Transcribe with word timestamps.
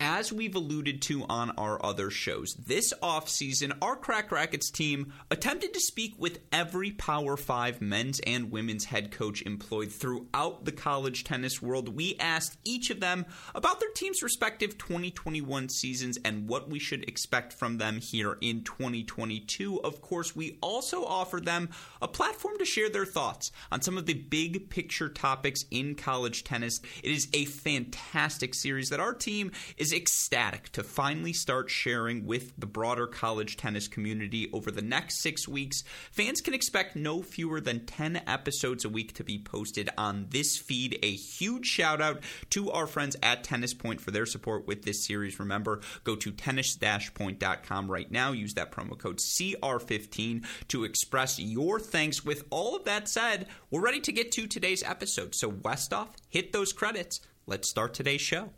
As 0.00 0.32
we've 0.32 0.56
alluded 0.56 1.02
to 1.02 1.24
on 1.28 1.52
our 1.52 1.84
other 1.84 2.10
shows, 2.10 2.54
this 2.54 2.92
offseason, 3.00 3.76
our 3.80 3.94
Cracked 3.94 4.32
Racquets 4.32 4.72
team 4.72 5.12
attempted 5.30 5.72
to 5.72 5.80
speak 5.80 6.14
with 6.18 6.40
every 6.52 6.90
Power 6.90 7.36
5 7.36 7.80
men's 7.80 8.18
and 8.26 8.50
women's 8.50 8.86
head 8.86 9.12
coach 9.12 9.42
employed 9.42 9.92
throughout 9.92 10.64
the 10.64 10.72
college 10.72 11.22
tennis 11.22 11.62
world. 11.62 11.94
We 11.94 12.16
asked 12.18 12.58
each 12.64 12.90
of 12.90 12.98
them 12.98 13.24
about 13.54 13.78
their 13.78 13.90
team's 13.90 14.22
respective 14.22 14.78
2021 14.78 15.68
seasons 15.68 16.18
and 16.24 16.48
what 16.48 16.68
we 16.68 16.80
should 16.80 17.08
expect 17.08 17.52
from 17.52 17.78
them 17.78 18.00
here 18.00 18.36
in 18.40 18.64
2022. 18.64 19.80
Of 19.82 20.00
course, 20.02 20.34
we 20.34 20.58
also 20.60 21.04
offered 21.04 21.44
them 21.44 21.70
a 22.02 22.08
platform 22.08 22.58
to 22.58 22.64
share 22.64 22.90
their 22.90 23.06
thoughts 23.06 23.52
on 23.70 23.80
some 23.80 23.96
of 23.96 24.06
the 24.06 24.14
big 24.14 24.70
picture 24.70 25.08
topics 25.08 25.64
in 25.70 25.94
college 25.94 26.42
tennis. 26.42 26.80
It 27.04 27.12
is 27.12 27.28
a 27.32 27.44
fantastic 27.44 28.54
series 28.54 28.88
that 28.88 29.00
our 29.00 29.14
team 29.14 29.52
is 29.76 29.83
ecstatic 29.92 30.70
to 30.70 30.82
finally 30.82 31.32
start 31.32 31.70
sharing 31.70 32.26
with 32.26 32.52
the 32.58 32.66
broader 32.66 33.06
college 33.06 33.56
tennis 33.56 33.88
community 33.88 34.48
over 34.52 34.70
the 34.70 34.82
next 34.82 35.20
six 35.20 35.48
weeks. 35.48 35.82
Fans 36.10 36.40
can 36.40 36.54
expect 36.54 36.96
no 36.96 37.22
fewer 37.22 37.60
than 37.60 37.86
10 37.86 38.22
episodes 38.26 38.84
a 38.84 38.88
week 38.88 39.14
to 39.14 39.24
be 39.24 39.38
posted 39.38 39.90
on 39.98 40.26
this 40.30 40.56
feed. 40.56 40.98
A 41.02 41.12
huge 41.12 41.66
shout 41.66 42.00
out 42.00 42.22
to 42.50 42.70
our 42.70 42.86
friends 42.86 43.16
at 43.22 43.44
Tennis 43.44 43.74
Point 43.74 44.00
for 44.00 44.10
their 44.10 44.26
support 44.26 44.66
with 44.66 44.84
this 44.84 45.04
series. 45.04 45.38
Remember, 45.38 45.80
go 46.04 46.16
to 46.16 46.30
tennis-point.com 46.30 47.90
right 47.90 48.10
now. 48.10 48.32
Use 48.32 48.54
that 48.54 48.72
promo 48.72 48.98
code 48.98 49.18
CR15 49.18 50.44
to 50.68 50.84
express 50.84 51.38
your 51.38 51.80
thanks. 51.80 52.24
With 52.24 52.44
all 52.50 52.76
of 52.76 52.84
that 52.84 53.08
said, 53.08 53.46
we're 53.70 53.80
ready 53.80 54.00
to 54.00 54.12
get 54.12 54.32
to 54.32 54.46
today's 54.46 54.82
episode. 54.82 55.34
So, 55.34 55.50
Westoff, 55.50 56.08
hit 56.28 56.52
those 56.52 56.72
credits. 56.72 57.20
Let's 57.46 57.68
start 57.68 57.92
today's 57.92 58.22
show. 58.22 58.50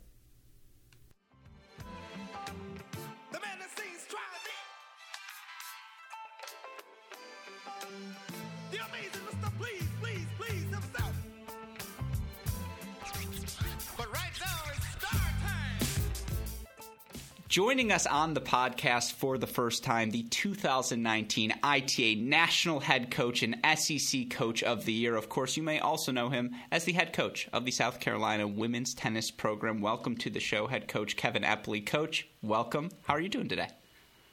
Joining 17.57 17.91
us 17.91 18.05
on 18.05 18.35
the 18.35 18.39
podcast 18.39 19.13
for 19.13 19.39
the 19.39 19.47
first 19.47 19.83
time, 19.83 20.11
the 20.11 20.21
2019 20.21 21.55
ITA 21.63 22.13
National 22.13 22.79
Head 22.79 23.09
Coach 23.09 23.41
and 23.41 23.55
SEC 23.75 24.29
Coach 24.29 24.61
of 24.61 24.85
the 24.85 24.93
Year. 24.93 25.15
Of 25.15 25.27
course, 25.27 25.57
you 25.57 25.63
may 25.63 25.79
also 25.79 26.11
know 26.11 26.29
him 26.29 26.53
as 26.71 26.83
the 26.83 26.93
head 26.93 27.13
coach 27.13 27.49
of 27.51 27.65
the 27.65 27.71
South 27.71 27.99
Carolina 27.99 28.47
women's 28.47 28.93
tennis 28.93 29.31
program. 29.31 29.81
Welcome 29.81 30.17
to 30.17 30.29
the 30.29 30.39
show, 30.39 30.67
head 30.67 30.87
coach 30.87 31.17
Kevin 31.17 31.41
Epley. 31.41 31.83
Coach, 31.83 32.27
welcome. 32.43 32.91
How 33.05 33.15
are 33.15 33.21
you 33.21 33.27
doing 33.27 33.49
today? 33.49 33.69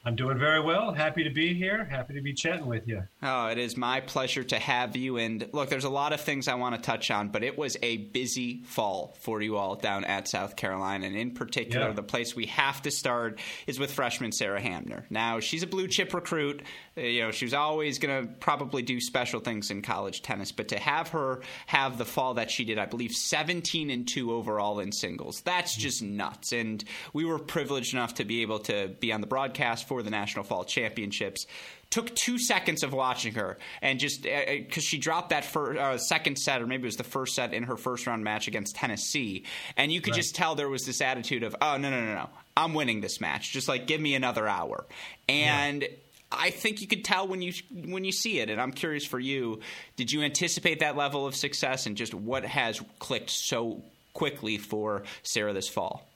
I'm 0.06 0.16
doing 0.16 0.38
very 0.38 0.60
well. 0.60 0.92
Happy 0.92 1.24
to 1.24 1.30
be 1.30 1.54
here. 1.54 1.84
Happy 1.84 2.12
to 2.12 2.20
be 2.20 2.34
chatting 2.34 2.66
with 2.66 2.86
you. 2.86 3.02
Oh, 3.22 3.46
it 3.46 3.56
is 3.56 3.74
my 3.74 4.00
pleasure 4.00 4.44
to 4.44 4.58
have 4.58 4.96
you. 4.96 5.16
And 5.16 5.48
look, 5.52 5.70
there's 5.70 5.84
a 5.84 5.90
lot 5.90 6.12
of 6.12 6.20
things 6.20 6.46
I 6.46 6.56
want 6.56 6.74
to 6.74 6.80
touch 6.80 7.10
on, 7.10 7.28
but 7.28 7.42
it 7.42 7.56
was 7.56 7.78
a 7.82 7.96
busy 7.96 8.62
fall 8.64 9.16
for 9.20 9.40
you 9.40 9.56
all 9.56 9.76
down 9.76 10.04
at 10.04 10.28
South 10.28 10.56
Carolina. 10.56 11.06
And 11.06 11.16
in 11.16 11.30
particular, 11.30 11.88
yeah. 11.88 11.92
the 11.94 12.02
place 12.02 12.36
we 12.36 12.46
have 12.46 12.82
to 12.82 12.90
start 12.90 13.40
is 13.66 13.78
with 13.78 13.92
freshman 13.92 14.32
Sarah 14.32 14.60
Hamner. 14.60 15.06
Now, 15.08 15.40
she's 15.40 15.62
a 15.62 15.66
blue 15.66 15.88
chip 15.88 16.12
recruit. 16.12 16.62
Uh, 16.98 17.00
you 17.00 17.22
know, 17.22 17.30
she 17.30 17.46
was 17.46 17.54
always 17.54 17.98
going 17.98 18.26
to 18.26 18.32
probably 18.34 18.82
do 18.82 19.00
special 19.00 19.40
things 19.40 19.70
in 19.70 19.80
college 19.80 20.20
tennis, 20.20 20.52
but 20.52 20.68
to 20.68 20.78
have 20.78 21.08
her 21.08 21.40
have 21.66 21.96
the 21.96 22.04
fall 22.04 22.34
that 22.34 22.50
she 22.50 22.66
did, 22.66 22.78
I 22.78 22.84
believe 22.84 23.12
17 23.12 23.88
and 23.88 24.06
2 24.06 24.32
overall 24.32 24.80
in 24.80 24.92
singles, 24.92 25.40
that's 25.40 25.72
mm-hmm. 25.72 25.80
just 25.80 26.02
nuts. 26.02 26.52
And 26.52 26.84
we 27.14 27.24
were 27.24 27.38
privileged 27.38 27.94
enough 27.94 28.14
to 28.14 28.24
be 28.24 28.42
able 28.42 28.58
to 28.60 28.88
be 29.00 29.10
on 29.10 29.22
the 29.22 29.26
broadcast 29.26 29.88
for 29.88 29.93
the 30.02 30.10
National 30.10 30.44
Fall 30.44 30.64
Championships. 30.64 31.46
Took 31.90 32.14
two 32.14 32.38
seconds 32.38 32.82
of 32.82 32.92
watching 32.92 33.34
her, 33.34 33.58
and 33.80 34.00
just 34.00 34.22
because 34.22 34.58
uh, 34.58 34.78
uh 34.78 34.80
she 34.80 34.98
dropped 34.98 35.30
that 35.30 35.44
first, 35.44 35.78
uh, 35.78 35.96
second 35.98 36.38
set, 36.38 36.60
or 36.60 36.66
maybe 36.66 36.82
it 36.82 36.86
was 36.86 36.96
the 36.96 37.04
first 37.04 37.34
set 37.34 37.54
in 37.54 37.64
her 37.64 37.76
first 37.76 38.06
round 38.06 38.24
match 38.24 38.48
against 38.48 38.74
Tennessee, 38.74 39.44
and 39.76 39.92
you 39.92 40.00
could 40.00 40.12
right. 40.12 40.20
just 40.20 40.34
tell 40.34 40.54
there 40.54 40.68
was 40.68 40.84
this 40.84 41.00
attitude 41.00 41.44
of, 41.44 41.54
oh 41.60 41.76
no 41.76 41.90
no 41.90 42.00
no 42.00 42.14
no, 42.14 42.30
I'm 42.56 42.74
winning 42.74 43.00
this 43.00 43.20
match. 43.20 43.52
Just 43.52 43.68
like 43.68 43.86
give 43.86 44.00
me 44.00 44.14
another 44.14 44.48
hour, 44.48 44.86
and. 45.28 45.82
Yeah. 45.82 45.88
I 46.36 46.50
think 46.50 46.80
you 46.80 46.88
could 46.88 47.04
tell 47.04 47.28
when 47.28 47.42
you 47.42 47.52
when 47.70 48.02
you 48.02 48.10
see 48.10 48.40
it, 48.40 48.50
and 48.50 48.60
I'm 48.60 48.72
curious 48.72 49.06
for 49.06 49.20
you. 49.20 49.60
Did 49.94 50.10
you 50.10 50.22
anticipate 50.22 50.80
that 50.80 50.96
level 50.96 51.28
of 51.28 51.36
success, 51.36 51.86
and 51.86 51.96
just 51.96 52.12
what 52.12 52.44
has 52.44 52.80
clicked 52.98 53.30
so 53.30 53.84
quickly 54.14 54.58
for 54.58 55.04
Sarah 55.22 55.52
this 55.52 55.68
fall? 55.68 56.08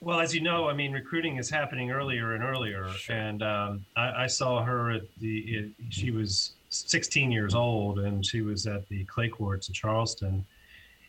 Well, 0.00 0.20
as 0.20 0.34
you 0.34 0.40
know, 0.40 0.68
I 0.68 0.74
mean, 0.74 0.92
recruiting 0.92 1.36
is 1.36 1.48
happening 1.48 1.90
earlier 1.90 2.34
and 2.34 2.44
earlier, 2.44 2.88
sure. 2.90 3.16
and 3.16 3.42
um, 3.42 3.86
I, 3.96 4.24
I, 4.24 4.26
saw 4.26 4.62
her 4.62 4.90
at 4.90 5.02
the. 5.20 5.38
It, 5.38 5.70
she 5.88 6.10
was 6.10 6.52
16 6.68 7.32
years 7.32 7.54
old, 7.54 8.00
and 8.00 8.24
she 8.24 8.42
was 8.42 8.66
at 8.66 8.86
the 8.88 9.04
clay 9.04 9.28
courts 9.28 9.68
in 9.68 9.74
Charleston, 9.74 10.44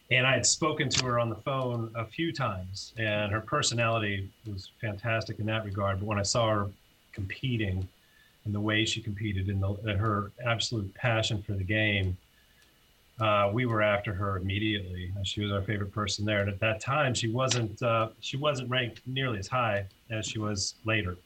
and 0.10 0.26
I 0.26 0.34
had 0.34 0.46
spoken 0.46 0.90
to 0.90 1.06
her 1.06 1.20
on 1.20 1.30
the 1.30 1.36
phone 1.36 1.92
a 1.96 2.06
few 2.06 2.32
times, 2.32 2.94
and 2.98 3.32
her 3.32 3.42
personality 3.42 4.30
was 4.46 4.72
fantastic 4.80 5.40
in 5.40 5.46
that 5.48 5.66
regard. 5.66 6.00
But 6.00 6.06
when 6.06 6.20
I 6.20 6.24
saw 6.24 6.50
her 6.50 6.70
competing, 7.12 7.88
and 8.46 8.56
the 8.56 8.62
way 8.62 8.86
she 8.86 9.02
competed, 9.02 9.50
and, 9.50 9.62
the, 9.62 9.74
and 9.86 10.00
her 10.00 10.32
absolute 10.46 10.94
passion 10.94 11.42
for 11.42 11.54
the 11.54 11.64
game, 11.64 12.18
uh, 13.20 13.50
we 13.52 13.66
were 13.66 13.82
after 13.82 14.14
her 14.14 14.38
immediately. 14.38 15.12
She 15.24 15.42
was 15.42 15.52
our 15.52 15.62
favorite 15.62 15.92
person 15.92 16.26
there, 16.26 16.42
and 16.42 16.50
at 16.50 16.60
that 16.60 16.80
time, 16.80 17.14
she 17.14 17.30
wasn't 17.30 17.82
uh, 17.82 18.10
she 18.20 18.38
wasn't 18.38 18.70
ranked 18.70 19.02
nearly 19.08 19.40
as 19.40 19.48
high 19.48 19.86
as 20.12 20.28
she 20.28 20.40
was 20.40 20.76
later. 20.86 21.18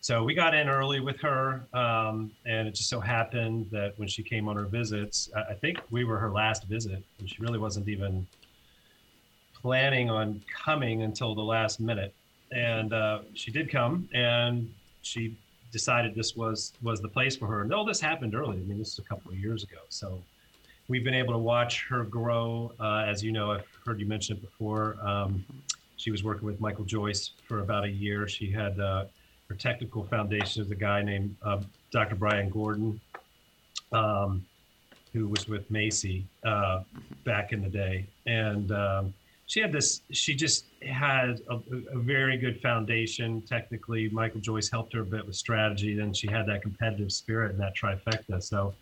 So 0.00 0.24
we 0.24 0.34
got 0.34 0.52
in 0.52 0.68
early 0.68 0.98
with 0.98 1.20
her, 1.20 1.64
um, 1.72 2.32
and 2.44 2.66
it 2.66 2.74
just 2.74 2.88
so 2.88 2.98
happened 2.98 3.68
that 3.70 3.96
when 3.98 4.08
she 4.08 4.22
came 4.22 4.48
on 4.48 4.56
her 4.56 4.64
visits, 4.64 5.30
I 5.48 5.54
think 5.54 5.78
we 5.90 6.04
were 6.04 6.18
her 6.18 6.30
last 6.30 6.64
visit, 6.64 7.04
and 7.20 7.28
she 7.28 7.36
really 7.40 7.58
wasn't 7.58 7.88
even 7.88 8.26
planning 9.54 10.10
on 10.10 10.42
coming 10.64 11.02
until 11.02 11.34
the 11.36 11.42
last 11.42 11.78
minute. 11.78 12.12
And 12.50 12.92
uh, 12.92 13.20
she 13.34 13.50
did 13.50 13.70
come, 13.70 14.08
and 14.12 14.72
she 15.02 15.36
decided 15.72 16.14
this 16.14 16.36
was 16.36 16.74
was 16.82 17.00
the 17.00 17.08
place 17.08 17.36
for 17.36 17.46
her. 17.46 17.62
And 17.62 17.72
all 17.72 17.84
this 17.84 18.00
happened 18.00 18.34
early. 18.34 18.58
I 18.58 18.60
mean, 18.60 18.78
this 18.78 18.92
is 18.92 18.98
a 18.98 19.02
couple 19.02 19.32
of 19.32 19.38
years 19.38 19.62
ago, 19.62 19.78
so 19.88 20.22
we've 20.92 21.04
been 21.04 21.14
able 21.14 21.32
to 21.32 21.38
watch 21.38 21.86
her 21.88 22.04
grow. 22.04 22.70
Uh, 22.78 23.06
as 23.08 23.24
you 23.24 23.32
know, 23.32 23.52
I've 23.52 23.66
heard 23.86 23.98
you 23.98 24.04
mention 24.04 24.36
it 24.36 24.42
before. 24.42 24.98
Um, 25.02 25.42
she 25.96 26.10
was 26.10 26.22
working 26.22 26.44
with 26.44 26.60
Michael 26.60 26.84
Joyce 26.84 27.30
for 27.48 27.60
about 27.60 27.84
a 27.84 27.88
year. 27.88 28.28
She 28.28 28.50
had 28.50 28.78
uh, 28.78 29.06
her 29.48 29.54
technical 29.54 30.04
foundation 30.04 30.60
is 30.60 30.70
a 30.70 30.74
guy 30.74 31.00
named 31.00 31.34
uh, 31.42 31.62
Dr. 31.92 32.16
Brian 32.16 32.50
Gordon, 32.50 33.00
um, 33.90 34.44
who 35.14 35.28
was 35.28 35.48
with 35.48 35.70
Macy 35.70 36.26
uh, 36.44 36.82
back 37.24 37.54
in 37.54 37.62
the 37.62 37.70
day, 37.70 38.04
and 38.26 38.70
um, 38.72 39.14
she 39.46 39.60
had 39.60 39.72
this. 39.72 40.02
She 40.10 40.34
just 40.34 40.66
had 40.82 41.40
a, 41.48 41.54
a, 41.94 41.98
very 42.00 42.36
good 42.36 42.60
foundation 42.60 43.40
technically. 43.40 44.10
Michael 44.10 44.40
Joyce 44.40 44.68
helped 44.68 44.92
her 44.92 45.00
a 45.00 45.06
bit 45.06 45.26
with 45.26 45.36
strategy. 45.36 45.94
Then 45.94 46.12
she 46.12 46.26
had 46.26 46.44
that 46.48 46.60
competitive 46.60 47.12
spirit 47.12 47.52
and 47.52 47.60
that 47.60 47.74
trifecta. 47.74 48.42
So 48.42 48.74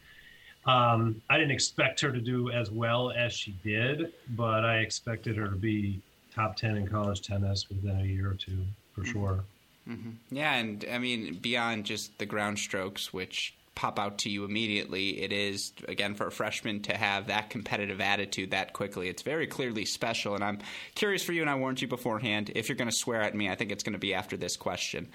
um, 0.66 1.20
I 1.30 1.38
didn't 1.38 1.52
expect 1.52 2.00
her 2.00 2.12
to 2.12 2.20
do 2.20 2.50
as 2.50 2.70
well 2.70 3.10
as 3.10 3.32
she 3.32 3.52
did, 3.64 4.12
but 4.30 4.64
I 4.64 4.78
expected 4.78 5.36
her 5.36 5.48
to 5.48 5.56
be 5.56 6.00
top 6.34 6.56
10 6.56 6.76
in 6.76 6.86
college 6.86 7.22
tennis 7.22 7.68
within 7.68 8.00
a 8.00 8.04
year 8.04 8.30
or 8.30 8.34
two 8.34 8.64
for 8.94 9.02
mm-hmm. 9.02 9.12
sure. 9.12 9.44
Mm-hmm. 9.88 10.10
Yeah, 10.36 10.54
and 10.54 10.84
I 10.92 10.98
mean, 10.98 11.34
beyond 11.34 11.86
just 11.86 12.18
the 12.18 12.26
ground 12.26 12.58
strokes, 12.58 13.12
which 13.12 13.54
pop 13.74 13.98
out 13.98 14.18
to 14.18 14.30
you 14.30 14.44
immediately. 14.44 15.22
It 15.22 15.32
is, 15.32 15.72
again, 15.88 16.14
for 16.14 16.26
a 16.26 16.32
freshman 16.32 16.82
to 16.82 16.96
have 16.96 17.28
that 17.28 17.50
competitive 17.50 18.00
attitude 18.00 18.50
that 18.50 18.72
quickly. 18.72 19.08
It's 19.08 19.22
very 19.22 19.46
clearly 19.46 19.84
special. 19.84 20.34
And 20.34 20.44
I'm 20.44 20.58
curious 20.94 21.22
for 21.22 21.32
you, 21.32 21.40
and 21.40 21.50
I 21.50 21.54
warned 21.54 21.80
you 21.80 21.88
beforehand, 21.88 22.50
if 22.54 22.68
you're 22.68 22.76
going 22.76 22.90
to 22.90 22.96
swear 22.96 23.22
at 23.22 23.34
me, 23.34 23.48
I 23.48 23.54
think 23.54 23.72
it's 23.72 23.82
going 23.82 23.94
to 23.94 23.98
be 23.98 24.12
after 24.12 24.36
this 24.36 24.56
question. 24.56 25.08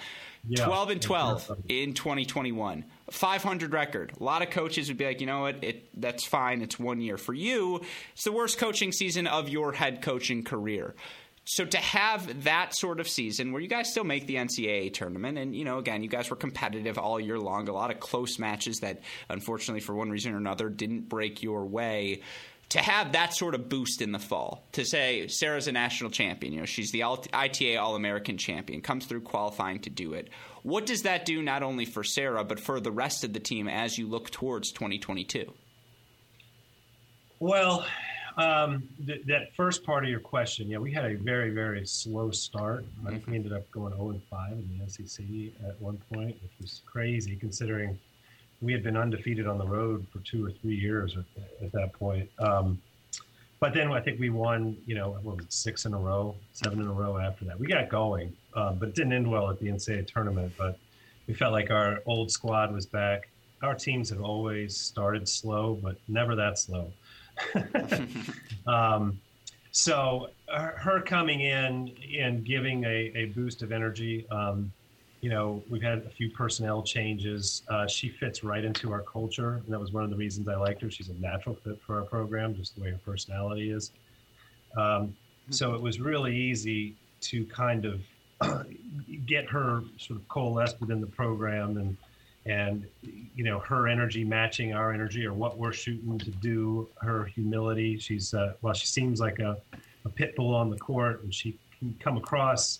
Yeah, 0.47 0.65
12 0.65 0.89
and 0.91 1.01
12 1.01 1.51
in 1.69 1.93
2021. 1.93 2.85
500 3.11 3.73
record. 3.73 4.13
A 4.19 4.23
lot 4.23 4.41
of 4.41 4.49
coaches 4.49 4.87
would 4.87 4.97
be 4.97 5.05
like, 5.05 5.21
you 5.21 5.27
know 5.27 5.41
what, 5.41 5.63
it, 5.63 5.89
that's 5.99 6.25
fine. 6.25 6.61
It's 6.61 6.79
one 6.79 7.01
year. 7.01 7.17
For 7.17 7.33
you, 7.33 7.81
it's 8.13 8.23
the 8.23 8.31
worst 8.31 8.57
coaching 8.57 8.91
season 8.91 9.27
of 9.27 9.49
your 9.49 9.73
head 9.73 10.01
coaching 10.01 10.43
career 10.43 10.95
so 11.45 11.63
to 11.63 11.77
have 11.77 12.43
that 12.43 12.75
sort 12.75 12.99
of 12.99 13.07
season 13.07 13.51
where 13.51 13.61
you 13.61 13.67
guys 13.67 13.91
still 13.91 14.03
make 14.03 14.25
the 14.25 14.35
NCAA 14.35 14.93
tournament, 14.93 15.37
and 15.37 15.55
you 15.55 15.63
know, 15.63 15.77
again, 15.77 16.01
you 16.01 16.09
guys 16.09 16.29
were 16.29 16.35
competitive 16.35 16.97
all 16.97 17.19
year 17.19 17.39
long, 17.39 17.69
a 17.69 17.73
lot 17.73 17.91
of 17.91 17.99
close 17.99 18.39
matches 18.39 18.79
that, 18.79 19.01
unfortunately, 19.29 19.81
for 19.81 19.93
one 19.93 20.09
reason 20.09 20.33
or 20.33 20.37
another, 20.37 20.69
didn't 20.69 21.07
break 21.07 21.43
your 21.43 21.65
way. 21.65 22.21
To 22.69 22.79
have 22.79 23.11
that 23.11 23.35
sort 23.35 23.53
of 23.53 23.69
boost 23.69 24.01
in 24.01 24.11
the 24.11 24.17
fall, 24.17 24.65
to 24.71 24.83
say 24.83 25.27
Sarah's 25.27 25.67
a 25.67 25.71
national 25.71 26.09
champion, 26.09 26.51
you 26.51 26.61
know, 26.61 26.65
she's 26.65 26.89
the 26.89 27.03
ITA 27.03 27.77
All 27.77 27.95
American 27.95 28.39
champion, 28.39 28.81
comes 28.81 29.05
through 29.05 29.21
qualifying 29.21 29.81
to 29.81 29.91
do 29.91 30.13
it. 30.13 30.29
What 30.63 30.87
does 30.87 31.03
that 31.03 31.25
do 31.25 31.43
not 31.43 31.61
only 31.61 31.85
for 31.85 32.03
Sarah, 32.03 32.43
but 32.43 32.59
for 32.59 32.79
the 32.79 32.91
rest 32.91 33.23
of 33.23 33.33
the 33.33 33.39
team 33.39 33.67
as 33.67 33.99
you 33.99 34.07
look 34.07 34.31
towards 34.31 34.71
2022? 34.71 35.53
Well, 37.39 37.85
um, 38.37 38.83
th- 39.05 39.25
that 39.25 39.55
first 39.55 39.83
part 39.83 40.03
of 40.03 40.09
your 40.09 40.19
question, 40.19 40.67
yeah, 40.67 40.77
we 40.77 40.91
had 40.91 41.05
a 41.05 41.15
very, 41.15 41.51
very 41.51 41.85
slow 41.85 42.31
start. 42.31 42.85
Mm-hmm. 43.03 43.31
We 43.31 43.37
ended 43.37 43.53
up 43.53 43.69
going 43.71 43.93
0 43.93 44.09
and 44.09 44.23
5 44.23 44.51
in 44.51 44.79
the 44.79 44.89
SEC 44.89 45.25
at 45.67 45.79
one 45.81 45.97
point, 46.13 46.35
which 46.41 46.51
was 46.59 46.81
crazy 46.85 47.35
considering 47.35 47.97
we 48.61 48.71
had 48.71 48.83
been 48.83 48.97
undefeated 48.97 49.47
on 49.47 49.57
the 49.57 49.67
road 49.67 50.05
for 50.11 50.19
two 50.19 50.45
or 50.45 50.51
three 50.51 50.75
years 50.75 51.15
at, 51.17 51.63
at 51.63 51.71
that 51.73 51.93
point. 51.93 52.29
Um, 52.39 52.81
but 53.59 53.73
then 53.73 53.91
I 53.91 54.01
think 54.01 54.19
we 54.19 54.29
won, 54.29 54.77
you 54.85 54.95
know, 54.95 55.11
what 55.21 55.37
was 55.37 55.45
it, 55.45 55.53
six 55.53 55.85
in 55.85 55.93
a 55.93 55.97
row, 55.97 56.35
seven 56.53 56.81
in 56.81 56.87
a 56.87 56.93
row 56.93 57.17
after 57.17 57.45
that. 57.45 57.59
We 57.59 57.67
got 57.67 57.89
going, 57.89 58.35
um, 58.53 58.77
but 58.77 58.89
it 58.89 58.95
didn't 58.95 59.13
end 59.13 59.29
well 59.29 59.49
at 59.49 59.59
the 59.59 59.67
NCAA 59.67 60.07
tournament. 60.07 60.53
But 60.57 60.77
we 61.27 61.33
felt 61.33 61.53
like 61.53 61.71
our 61.71 62.01
old 62.05 62.31
squad 62.31 62.73
was 62.73 62.85
back. 62.85 63.29
Our 63.61 63.73
teams 63.73 64.09
have 64.09 64.21
always 64.21 64.75
started 64.75 65.27
slow, 65.27 65.79
but 65.81 65.97
never 66.07 66.35
that 66.35 66.59
slow. 66.59 66.91
um, 68.67 69.19
so 69.71 70.29
her, 70.47 71.01
coming 71.01 71.41
in 71.41 71.91
and 72.17 72.45
giving 72.45 72.83
a, 72.85 73.11
a 73.15 73.25
boost 73.35 73.61
of 73.61 73.71
energy. 73.71 74.25
Um, 74.29 74.71
you 75.21 75.29
know, 75.29 75.63
we've 75.69 75.81
had 75.81 75.99
a 75.99 76.09
few 76.09 76.29
personnel 76.29 76.83
changes. 76.83 77.63
Uh, 77.67 77.87
she 77.87 78.09
fits 78.09 78.43
right 78.43 78.63
into 78.63 78.91
our 78.91 79.01
culture, 79.01 79.61
and 79.65 79.73
that 79.73 79.79
was 79.79 79.91
one 79.91 80.03
of 80.03 80.09
the 80.09 80.15
reasons 80.15 80.47
I 80.47 80.55
liked 80.55 80.81
her. 80.81 80.91
She's 80.91 81.09
a 81.09 81.13
natural 81.15 81.55
fit 81.55 81.81
for 81.81 81.95
our 81.99 82.03
program, 82.03 82.55
just 82.55 82.75
the 82.75 82.81
way 82.81 82.91
her 82.91 82.99
personality 83.03 83.71
is. 83.71 83.91
Um, 84.77 85.15
so 85.49 85.73
it 85.73 85.81
was 85.81 85.99
really 85.99 86.35
easy 86.35 86.95
to 87.21 87.45
kind 87.45 87.85
of 87.85 88.01
get 89.25 89.49
her 89.49 89.81
sort 89.97 90.19
of 90.19 90.27
coalesced 90.27 90.79
within 90.79 91.01
the 91.01 91.07
program 91.07 91.77
and 91.77 91.97
and 92.45 92.85
you 93.35 93.43
know 93.43 93.59
her 93.59 93.87
energy 93.87 94.23
matching 94.23 94.73
our 94.73 94.93
energy 94.93 95.25
or 95.25 95.33
what 95.33 95.57
we're 95.57 95.73
shooting 95.73 96.17
to 96.19 96.31
do 96.31 96.87
her 97.01 97.25
humility. 97.25 97.97
She's 97.97 98.33
uh, 98.33 98.53
well 98.61 98.73
she 98.73 98.87
seems 98.87 99.19
like 99.19 99.39
a, 99.39 99.57
a 100.05 100.09
pit 100.09 100.35
bull 100.35 100.53
on 100.53 100.69
the 100.69 100.77
court 100.77 101.23
and 101.23 101.33
she 101.33 101.57
can 101.79 101.95
come 101.99 102.17
across 102.17 102.79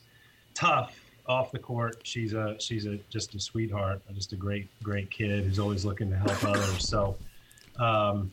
tough 0.53 0.99
off 1.27 1.51
the 1.51 1.59
court. 1.59 1.97
She's 2.03 2.33
a 2.33 2.55
she's 2.59 2.85
a 2.85 2.97
just 3.09 3.33
a 3.33 3.39
sweetheart 3.39 4.01
just 4.13 4.33
a 4.33 4.35
great 4.35 4.67
great 4.83 5.09
kid 5.09 5.43
who's 5.43 5.59
always 5.59 5.83
looking 5.83 6.09
to 6.11 6.17
help 6.17 6.43
others. 6.43 6.87
So 6.87 7.17
um, 7.79 8.31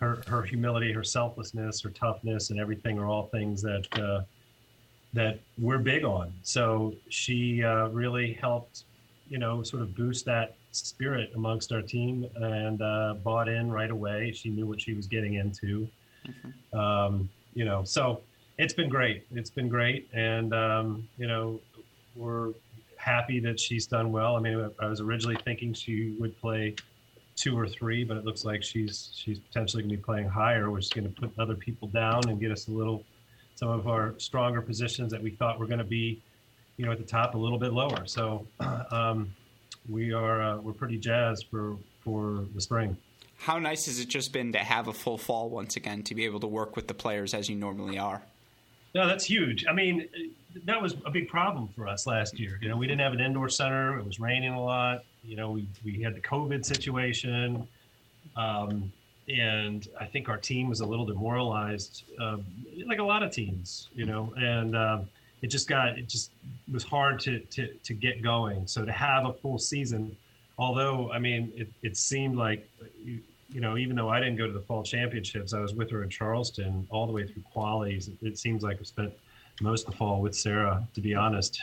her 0.00 0.22
her 0.26 0.42
humility 0.42 0.92
her 0.92 1.04
selflessness 1.04 1.80
her 1.82 1.90
toughness 1.90 2.50
and 2.50 2.58
everything 2.58 2.98
are 2.98 3.06
all 3.06 3.28
things 3.28 3.62
that 3.62 3.86
uh, 4.00 4.22
that 5.12 5.38
we're 5.58 5.78
big 5.78 6.04
on. 6.04 6.32
So 6.42 6.94
she 7.08 7.62
uh, 7.62 7.86
really 7.88 8.32
helped 8.32 8.82
you 9.28 9.38
know 9.38 9.62
sort 9.62 9.82
of 9.82 9.94
boost 9.94 10.24
that 10.24 10.56
spirit 10.72 11.30
amongst 11.34 11.72
our 11.72 11.82
team 11.82 12.26
and 12.36 12.82
uh, 12.82 13.14
bought 13.22 13.48
in 13.48 13.70
right 13.70 13.90
away. 13.90 14.32
She 14.32 14.48
knew 14.48 14.66
what 14.66 14.80
she 14.80 14.94
was 14.94 15.06
getting 15.06 15.34
into. 15.34 15.88
Mm-hmm. 16.26 16.78
Um, 16.78 17.28
you 17.54 17.64
know, 17.64 17.84
so 17.84 18.22
it's 18.58 18.72
been 18.72 18.88
great. 18.88 19.26
It's 19.32 19.50
been 19.50 19.68
great, 19.68 20.08
and 20.12 20.52
um, 20.54 21.08
you 21.18 21.26
know, 21.26 21.60
we're 22.16 22.52
happy 22.96 23.40
that 23.40 23.60
she's 23.60 23.86
done 23.86 24.12
well. 24.12 24.36
I 24.36 24.40
mean, 24.40 24.70
I 24.80 24.86
was 24.86 25.00
originally 25.00 25.38
thinking 25.44 25.74
she 25.74 26.16
would 26.18 26.38
play 26.40 26.74
two 27.34 27.58
or 27.58 27.66
three, 27.68 28.04
but 28.04 28.16
it 28.16 28.24
looks 28.24 28.44
like 28.44 28.62
she's 28.62 29.10
she's 29.14 29.38
potentially 29.38 29.82
going 29.82 29.90
to 29.90 29.96
be 29.96 30.02
playing 30.02 30.28
higher, 30.28 30.70
which 30.70 30.86
is 30.86 30.90
going 30.90 31.12
to 31.12 31.20
put 31.20 31.32
other 31.38 31.54
people 31.54 31.88
down 31.88 32.28
and 32.28 32.40
get 32.40 32.50
us 32.50 32.68
a 32.68 32.70
little 32.70 33.04
some 33.54 33.68
of 33.68 33.86
our 33.86 34.14
stronger 34.18 34.62
positions 34.62 35.12
that 35.12 35.22
we 35.22 35.30
thought 35.30 35.58
were 35.58 35.66
going 35.66 35.78
to 35.78 35.84
be, 35.84 36.22
you 36.78 36.86
know, 36.86 36.92
at 36.92 36.98
the 36.98 37.04
top 37.04 37.34
a 37.34 37.38
little 37.38 37.58
bit 37.58 37.72
lower. 37.72 38.06
So. 38.06 38.46
Um, 38.90 39.32
we 39.88 40.12
are 40.12 40.42
uh, 40.42 40.56
we're 40.58 40.72
pretty 40.72 40.98
jazzed 40.98 41.46
for 41.50 41.76
for 42.04 42.44
the 42.54 42.60
spring. 42.60 42.96
How 43.38 43.58
nice 43.58 43.86
has 43.86 43.98
it 43.98 44.08
just 44.08 44.32
been 44.32 44.52
to 44.52 44.58
have 44.58 44.86
a 44.86 44.92
full 44.92 45.18
fall 45.18 45.50
once 45.50 45.76
again 45.76 46.02
to 46.04 46.14
be 46.14 46.24
able 46.24 46.40
to 46.40 46.46
work 46.46 46.76
with 46.76 46.86
the 46.86 46.94
players 46.94 47.34
as 47.34 47.48
you 47.48 47.56
normally 47.56 47.98
are? 47.98 48.22
No, 48.94 49.06
that's 49.06 49.24
huge. 49.24 49.64
I 49.66 49.72
mean, 49.72 50.08
that 50.64 50.80
was 50.80 50.94
a 51.06 51.10
big 51.10 51.28
problem 51.28 51.68
for 51.74 51.88
us 51.88 52.06
last 52.06 52.38
year. 52.38 52.58
You 52.60 52.68
know, 52.68 52.76
we 52.76 52.86
didn't 52.86 53.00
have 53.00 53.14
an 53.14 53.20
indoor 53.20 53.48
center. 53.48 53.98
It 53.98 54.04
was 54.04 54.20
raining 54.20 54.52
a 54.52 54.62
lot. 54.62 55.04
You 55.24 55.36
know, 55.36 55.50
we 55.50 55.66
we 55.84 56.02
had 56.02 56.14
the 56.14 56.20
COVID 56.20 56.64
situation. 56.64 57.66
Um, 58.36 58.92
and 59.28 59.88
I 60.00 60.04
think 60.04 60.28
our 60.28 60.36
team 60.36 60.68
was 60.68 60.80
a 60.80 60.86
little 60.86 61.06
demoralized, 61.06 62.04
uh, 62.20 62.38
like 62.86 62.98
a 62.98 63.04
lot 63.04 63.22
of 63.22 63.30
teams, 63.30 63.88
you 63.94 64.04
know. 64.04 64.32
And 64.36 64.76
uh, 64.76 65.00
it 65.42 65.48
just 65.48 65.68
got 65.68 65.98
it 65.98 66.08
just 66.08 66.30
was 66.72 66.84
hard 66.84 67.20
to 67.20 67.40
to 67.40 67.68
to 67.84 67.94
get 67.94 68.22
going. 68.22 68.66
So 68.66 68.84
to 68.84 68.92
have 68.92 69.26
a 69.26 69.32
full 69.32 69.58
season, 69.58 70.16
although 70.56 71.10
I 71.12 71.18
mean 71.18 71.52
it, 71.56 71.68
it 71.82 71.96
seemed 71.96 72.36
like 72.36 72.68
you, 73.04 73.20
you 73.50 73.60
know 73.60 73.76
even 73.76 73.96
though 73.96 74.08
I 74.08 74.20
didn't 74.20 74.36
go 74.36 74.46
to 74.46 74.52
the 74.52 74.60
fall 74.60 74.82
championships, 74.82 75.52
I 75.52 75.60
was 75.60 75.74
with 75.74 75.90
her 75.90 76.02
in 76.02 76.08
Charleston 76.08 76.86
all 76.90 77.06
the 77.06 77.12
way 77.12 77.26
through 77.26 77.42
qualies. 77.54 78.08
It, 78.08 78.26
it 78.26 78.38
seems 78.38 78.62
like 78.62 78.78
I 78.80 78.84
spent 78.84 79.12
most 79.60 79.86
of 79.86 79.92
the 79.92 79.96
fall 79.98 80.20
with 80.20 80.34
Sarah, 80.34 80.86
to 80.94 81.00
be 81.00 81.14
honest. 81.14 81.60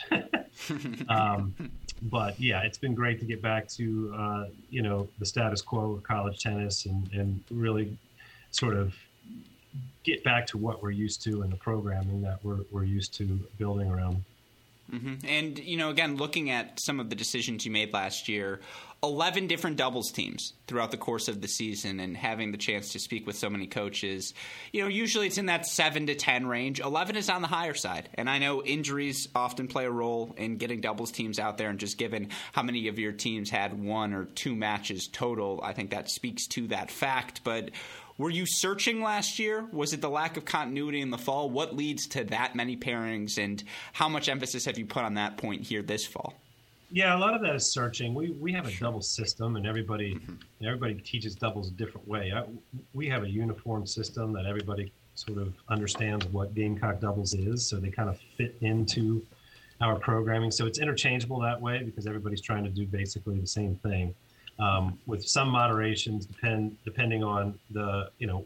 um, 1.08 1.54
but 2.02 2.38
yeah, 2.38 2.62
it's 2.62 2.78
been 2.78 2.94
great 2.94 3.18
to 3.20 3.26
get 3.26 3.42
back 3.42 3.66
to 3.68 4.14
uh, 4.16 4.44
you 4.68 4.82
know 4.82 5.08
the 5.18 5.26
status 5.26 5.62
quo 5.62 5.92
of 5.92 6.02
college 6.02 6.38
tennis 6.38 6.84
and 6.84 7.10
and 7.12 7.42
really 7.50 7.96
sort 8.50 8.76
of 8.76 8.94
get 10.04 10.24
back 10.24 10.46
to 10.48 10.58
what 10.58 10.82
we're 10.82 10.90
used 10.90 11.22
to 11.24 11.42
in 11.42 11.50
the 11.50 11.56
programming 11.56 12.22
that 12.22 12.42
we're, 12.44 12.60
we're 12.70 12.84
used 12.84 13.14
to 13.14 13.24
building 13.58 13.90
around. 13.90 14.24
Mm-hmm. 14.92 15.26
And, 15.26 15.58
you 15.58 15.76
know, 15.76 15.90
again, 15.90 16.16
looking 16.16 16.50
at 16.50 16.80
some 16.80 16.98
of 16.98 17.10
the 17.10 17.16
decisions 17.16 17.64
you 17.64 17.70
made 17.70 17.92
last 17.92 18.28
year, 18.28 18.60
11 19.02 19.46
different 19.46 19.76
doubles 19.76 20.10
teams 20.10 20.52
throughout 20.66 20.90
the 20.90 20.96
course 20.96 21.28
of 21.28 21.40
the 21.40 21.48
season 21.48 22.00
and 22.00 22.16
having 22.16 22.52
the 22.52 22.58
chance 22.58 22.92
to 22.92 22.98
speak 22.98 23.26
with 23.26 23.36
so 23.36 23.48
many 23.48 23.66
coaches. 23.66 24.34
You 24.72 24.82
know, 24.82 24.88
usually 24.88 25.26
it's 25.26 25.38
in 25.38 25.46
that 25.46 25.64
7 25.64 26.06
to 26.08 26.14
10 26.14 26.46
range. 26.46 26.80
11 26.80 27.16
is 27.16 27.30
on 27.30 27.40
the 27.40 27.48
higher 27.48 27.72
side. 27.72 28.10
And 28.14 28.28
I 28.28 28.38
know 28.38 28.62
injuries 28.62 29.28
often 29.34 29.68
play 29.68 29.86
a 29.86 29.90
role 29.90 30.34
in 30.36 30.56
getting 30.56 30.80
doubles 30.80 31.12
teams 31.12 31.38
out 31.38 31.56
there 31.56 31.70
and 31.70 31.78
just 31.78 31.96
given 31.96 32.28
how 32.52 32.62
many 32.62 32.88
of 32.88 32.98
your 32.98 33.12
teams 33.12 33.48
had 33.48 33.82
one 33.82 34.12
or 34.12 34.26
two 34.26 34.54
matches 34.54 35.08
total, 35.08 35.60
I 35.62 35.72
think 35.72 35.90
that 35.90 36.10
speaks 36.10 36.46
to 36.48 36.66
that 36.68 36.90
fact. 36.90 37.42
But 37.42 37.70
were 38.20 38.30
you 38.30 38.44
searching 38.44 39.02
last 39.02 39.38
year? 39.38 39.66
Was 39.72 39.94
it 39.94 40.02
the 40.02 40.10
lack 40.10 40.36
of 40.36 40.44
continuity 40.44 41.00
in 41.00 41.10
the 41.10 41.16
fall? 41.16 41.48
What 41.48 41.74
leads 41.74 42.06
to 42.08 42.24
that 42.24 42.54
many 42.54 42.76
pairings, 42.76 43.42
and 43.42 43.62
how 43.94 44.10
much 44.10 44.28
emphasis 44.28 44.66
have 44.66 44.78
you 44.78 44.84
put 44.84 45.04
on 45.04 45.14
that 45.14 45.38
point 45.38 45.62
here 45.62 45.80
this 45.80 46.06
fall? 46.06 46.34
Yeah, 46.92 47.16
a 47.16 47.18
lot 47.18 47.34
of 47.34 47.40
that 47.40 47.54
is 47.54 47.72
searching. 47.72 48.14
We 48.14 48.32
we 48.32 48.52
have 48.52 48.66
a 48.66 48.76
double 48.76 49.00
system, 49.00 49.56
and 49.56 49.66
everybody 49.66 50.16
mm-hmm. 50.16 50.66
everybody 50.66 50.94
teaches 50.94 51.34
doubles 51.34 51.68
a 51.68 51.72
different 51.72 52.06
way. 52.06 52.30
I, 52.34 52.44
we 52.92 53.08
have 53.08 53.22
a 53.22 53.30
uniform 53.30 53.86
system 53.86 54.34
that 54.34 54.44
everybody 54.44 54.92
sort 55.14 55.38
of 55.38 55.54
understands 55.70 56.26
what 56.26 56.54
Gamecock 56.54 57.00
doubles 57.00 57.32
is, 57.32 57.66
so 57.66 57.76
they 57.78 57.90
kind 57.90 58.10
of 58.10 58.20
fit 58.36 58.54
into 58.60 59.24
our 59.80 59.96
programming. 59.96 60.50
So 60.50 60.66
it's 60.66 60.78
interchangeable 60.78 61.40
that 61.40 61.58
way 61.58 61.82
because 61.82 62.06
everybody's 62.06 62.42
trying 62.42 62.64
to 62.64 62.70
do 62.70 62.86
basically 62.86 63.38
the 63.38 63.46
same 63.46 63.76
thing 63.76 64.14
um, 64.60 64.98
with 65.06 65.26
some 65.26 65.48
moderations, 65.48 66.26
depend 66.26 66.76
depending 66.84 67.24
on 67.24 67.58
the 67.70 68.10
you 68.18 68.26
know 68.26 68.44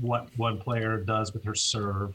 what 0.00 0.28
one 0.36 0.58
player 0.58 0.98
does 0.98 1.32
with 1.32 1.44
her 1.44 1.54
serve, 1.54 2.14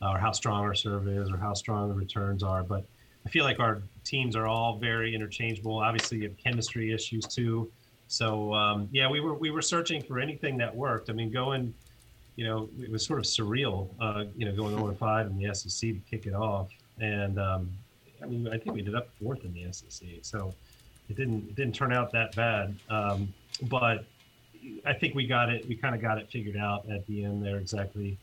uh, 0.00 0.10
or 0.10 0.18
how 0.18 0.32
strong 0.32 0.64
her 0.64 0.74
serve 0.74 1.06
is, 1.06 1.30
or 1.30 1.36
how 1.36 1.54
strong 1.54 1.88
the 1.88 1.94
returns 1.94 2.42
are. 2.42 2.62
But 2.62 2.84
I 3.26 3.28
feel 3.28 3.44
like 3.44 3.60
our 3.60 3.82
teams 4.04 4.34
are 4.34 4.46
all 4.46 4.78
very 4.78 5.14
interchangeable. 5.14 5.78
Obviously, 5.78 6.18
you 6.18 6.24
have 6.24 6.36
chemistry 6.38 6.92
issues 6.92 7.26
too. 7.26 7.70
So 8.08 8.54
um, 8.54 8.88
yeah, 8.90 9.08
we 9.08 9.20
were 9.20 9.34
we 9.34 9.50
were 9.50 9.62
searching 9.62 10.02
for 10.02 10.18
anything 10.18 10.56
that 10.58 10.74
worked. 10.74 11.10
I 11.10 11.12
mean, 11.12 11.30
going, 11.30 11.74
you 12.36 12.46
know, 12.46 12.70
it 12.80 12.90
was 12.90 13.04
sort 13.04 13.18
of 13.18 13.26
surreal. 13.26 13.88
Uh, 14.00 14.24
you 14.34 14.46
know, 14.46 14.54
going 14.54 14.74
0 14.74 14.94
5 14.94 15.26
in 15.26 15.38
the 15.38 15.54
SEC 15.54 15.90
to 15.90 16.00
kick 16.10 16.26
it 16.26 16.34
off, 16.34 16.70
and 17.00 17.38
um, 17.38 17.70
I 18.22 18.26
mean, 18.26 18.48
I 18.48 18.56
think 18.56 18.74
we 18.74 18.80
ended 18.80 18.94
up 18.94 19.08
fourth 19.22 19.44
in 19.44 19.52
the 19.52 19.70
SEC. 19.72 20.08
So 20.22 20.54
it 21.08 21.16
didn't 21.16 21.48
it 21.48 21.56
didn't 21.56 21.74
turn 21.74 21.92
out 21.92 22.12
that 22.12 22.34
bad. 22.34 22.76
Um, 22.88 23.32
but 23.62 24.04
I 24.86 24.92
think 24.92 25.14
we 25.14 25.26
got 25.26 25.50
it. 25.50 25.68
We 25.68 25.74
kind 25.74 25.94
of 25.94 26.00
got 26.00 26.18
it 26.18 26.30
figured 26.30 26.56
out 26.56 26.88
at 26.90 27.06
the 27.06 27.24
end 27.24 27.44
there 27.44 27.56
exactly 27.56 28.18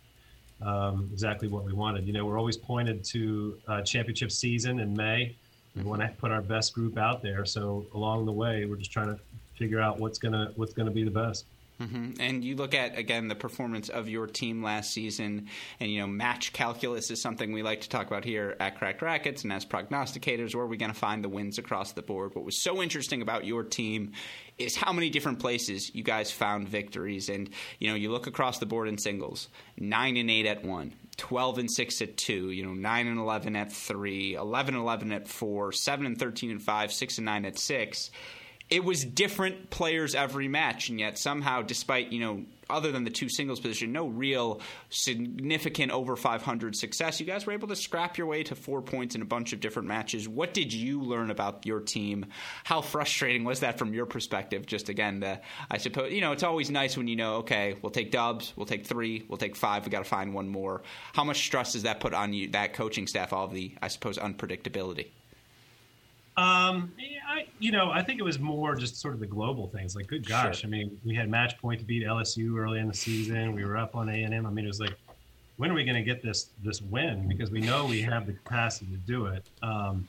um, 0.62 1.10
exactly 1.12 1.48
what 1.48 1.64
we 1.64 1.74
wanted. 1.74 2.06
You 2.06 2.14
know, 2.14 2.26
we're 2.26 2.38
always 2.38 2.58
pointed 2.58 3.04
to 3.06 3.58
uh, 3.68 3.82
championship 3.82 4.32
season 4.32 4.80
in 4.80 4.96
May. 4.96 5.36
We 5.76 5.84
want 5.84 6.02
to 6.02 6.10
put 6.20 6.32
our 6.32 6.42
best 6.42 6.74
group 6.74 6.98
out 6.98 7.22
there. 7.22 7.46
So 7.46 7.86
along 7.94 8.26
the 8.26 8.32
way, 8.32 8.66
we're 8.66 8.76
just 8.76 8.92
trying 8.92 9.08
to 9.08 9.20
figure 9.56 9.80
out 9.80 10.00
what's 10.00 10.18
gonna 10.18 10.52
what's 10.56 10.74
gonna 10.74 10.92
be 10.92 11.04
the 11.04 11.12
best. 11.12 11.46
Mm-hmm. 11.80 12.20
And 12.20 12.44
you 12.44 12.56
look 12.56 12.74
at 12.74 12.98
again 12.98 13.30
the 13.30 13.36
performance 13.36 13.88
of 13.88 14.10
your 14.10 14.28
team 14.28 14.62
last 14.62 14.92
season, 14.92 15.48
and 15.80 15.90
you 15.90 16.02
know 16.02 16.08
match 16.08 16.52
calculus 16.52 17.10
is 17.10 17.22
something 17.22 17.54
we 17.54 17.64
like 17.64 17.82
to 17.82 17.90
talk 17.90 18.08
about 18.08 18.26
here 18.26 18.58
at 18.60 18.78
Cracked 18.78 19.02
Racquets 19.02 19.44
and 19.44 19.54
as 19.54 19.66
prognosticators, 19.66 20.54
where 20.54 20.66
are 20.66 20.68
we 20.68 20.78
going 20.78 20.92
to 20.92 20.98
find 20.98 21.24
the 21.24 21.30
wins 21.30 21.58
across 21.58 21.94
the 21.94 22.02
board? 22.02 22.36
What 22.36 22.44
was 22.44 22.62
so 22.62 22.82
interesting 22.82 23.22
about 23.22 23.46
your 23.46 23.64
team 23.64 24.12
is 24.58 24.76
how 24.76 24.92
many 24.92 25.10
different 25.10 25.40
places 25.40 25.96
you 25.96 26.04
guys 26.04 26.32
found 26.32 26.68
victories, 26.68 27.30
and 27.30 27.50
you 27.80 27.90
know 27.90 27.96
you 27.96 28.12
look 28.12 28.28
across 28.28 28.60
the 28.60 28.66
board 28.66 28.90
in 28.90 28.98
singles, 28.98 29.48
nine 29.78 30.18
and 30.18 30.30
eight 30.30 30.46
at 30.46 30.64
one. 30.64 30.94
12 31.18 31.58
and 31.58 31.70
6 31.70 32.02
at 32.02 32.16
2, 32.16 32.52
you 32.52 32.64
know, 32.64 32.74
9 32.74 33.08
and 33.08 33.20
11 33.20 33.58
at 33.58 33.74
3, 33.74 34.36
11 34.36 34.74
and 34.74 34.82
11 34.82 35.12
at 35.12 35.28
4, 35.28 35.74
7 35.74 36.06
and 36.06 36.18
13 36.18 36.56
at 36.56 36.62
5, 36.62 36.94
6 36.94 37.18
and 37.18 37.26
9 37.26 37.46
at 37.46 37.60
6 37.60 38.12
it 38.70 38.84
was 38.84 39.04
different 39.04 39.72
players 39.72 40.14
every 40.14 40.48
match, 40.48 40.90
and 40.90 41.00
yet 41.00 41.18
somehow, 41.18 41.64
despite 41.64 42.12
you 42.12 42.20
know, 42.20 42.46
other 42.70 42.92
than 42.92 43.04
the 43.04 43.10
two 43.10 43.30
singles 43.30 43.60
position, 43.60 43.92
no 43.92 44.08
real 44.08 44.62
significant 44.90 45.92
over 45.92 46.16
500 46.16 46.76
success. 46.76 47.20
You 47.20 47.26
guys 47.26 47.48
were 47.48 47.54
able 47.54 47.68
to 47.70 47.76
scrap 47.76 48.18
your 48.20 48.28
way 48.28 48.44
to 48.44 48.54
four 48.54 48.84
points 48.84 49.16
in 49.16 49.24
a 49.24 49.26
bunch 49.26 49.54
of 49.54 49.60
different 49.60 49.88
matches. 49.88 50.30
What 50.30 50.54
did 50.54 50.72
you 50.72 51.02
learn 51.02 51.32
about 51.32 51.66
your 51.66 51.80
team? 51.80 52.28
How 52.64 52.82
frustrating 52.82 53.44
was 53.44 53.62
that 53.62 53.80
from 53.80 53.96
your 53.96 54.06
perspective? 54.06 54.68
Just 54.68 54.90
again, 54.90 55.20
the 55.20 55.42
I 55.72 55.78
suppose 55.78 56.14
you 56.14 56.22
know 56.22 56.32
it's 56.32 56.44
always 56.44 56.70
nice 56.70 56.96
when 56.96 57.08
you 57.08 57.16
know, 57.16 57.38
okay, 57.38 57.76
we'll 57.82 57.90
take 57.90 58.12
dubs, 58.12 58.54
we'll 58.56 58.68
take 58.68 58.86
three, 58.86 59.26
we'll 59.28 59.38
take 59.38 59.56
five. 59.56 59.84
We 59.84 59.90
got 59.90 60.04
to 60.04 60.10
find 60.10 60.34
one 60.34 60.48
more. 60.48 60.84
How 61.14 61.24
much 61.24 61.44
stress 61.44 61.74
does 61.74 61.84
that 61.84 62.00
put 62.00 62.14
on 62.14 62.34
you, 62.34 62.50
that 62.50 62.74
coaching 62.74 63.08
staff? 63.08 63.34
All 63.34 63.46
of 63.46 63.54
the, 63.54 63.74
I 63.82 63.88
suppose, 63.88 64.20
unpredictability. 64.20 65.08
Um, 66.40 66.94
I, 67.28 67.48
you 67.60 67.72
know, 67.72 67.92
I 67.92 68.02
think 68.02 68.20
it 68.20 68.24
was 68.24 68.40
more 68.40 68.74
just 68.74 68.96
sort 68.96 69.14
of 69.14 69.20
the 69.20 69.28
global 69.28 69.68
things. 69.68 69.96
Like, 69.96 70.08
good 70.08 70.26
gosh, 70.26 70.62
sure. 70.62 70.68
I 70.68 70.72
mean, 70.72 71.00
we 71.06 71.14
had 71.14 71.30
match 71.30 71.58
point 71.58 71.80
to 71.82 71.86
beat 71.86 72.04
LSU 72.04 72.58
early 72.58 72.80
in 72.80 72.88
the 72.88 72.94
season. 72.94 73.54
We 73.54 73.66
were 73.66 73.78
up 73.78 73.96
on 73.96 74.08
A 74.08 74.24
and. 74.24 74.48
I 74.48 74.50
mean, 74.50 74.64
it 74.64 74.70
was 74.70 74.80
like, 74.80 74.96
when 75.58 75.70
are 75.70 75.74
we 75.74 75.84
going 75.84 75.98
to 75.98 76.02
get 76.04 76.24
this 76.24 76.52
this 76.64 76.82
win? 76.82 77.28
Because 77.28 77.52
we 77.52 77.60
know 77.60 77.86
we 77.86 78.02
have 78.02 78.26
the 78.26 78.34
capacity 78.34 78.88
to 78.92 78.98
do 79.00 79.26
it. 79.26 79.44
Um, 79.62 80.08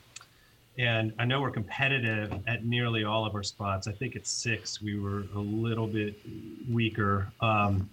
and 0.78 1.12
I 1.18 1.25
know 1.25 1.40
we're 1.40 1.50
competitive 1.50 2.32
at 2.46 2.64
nearly 2.64 3.02
all 3.02 3.26
of 3.26 3.34
our 3.34 3.42
spots. 3.42 3.88
I 3.88 3.92
think 3.92 4.14
at 4.14 4.26
six 4.26 4.80
we 4.80 5.00
were 5.00 5.25
a 5.34 5.40
little 5.40 5.88
bit 5.88 6.14
weaker, 6.70 7.26
um, 7.40 7.90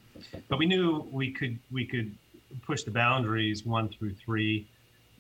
but 0.48 0.60
we 0.60 0.68
knew 0.68 1.08
we 1.12 1.32
could 1.32 1.58
we 1.72 1.86
could 1.86 2.16
push 2.62 2.84
the 2.84 2.92
boundaries 2.92 3.66
one 3.66 3.90
through 3.90 4.14
three. 4.14 4.68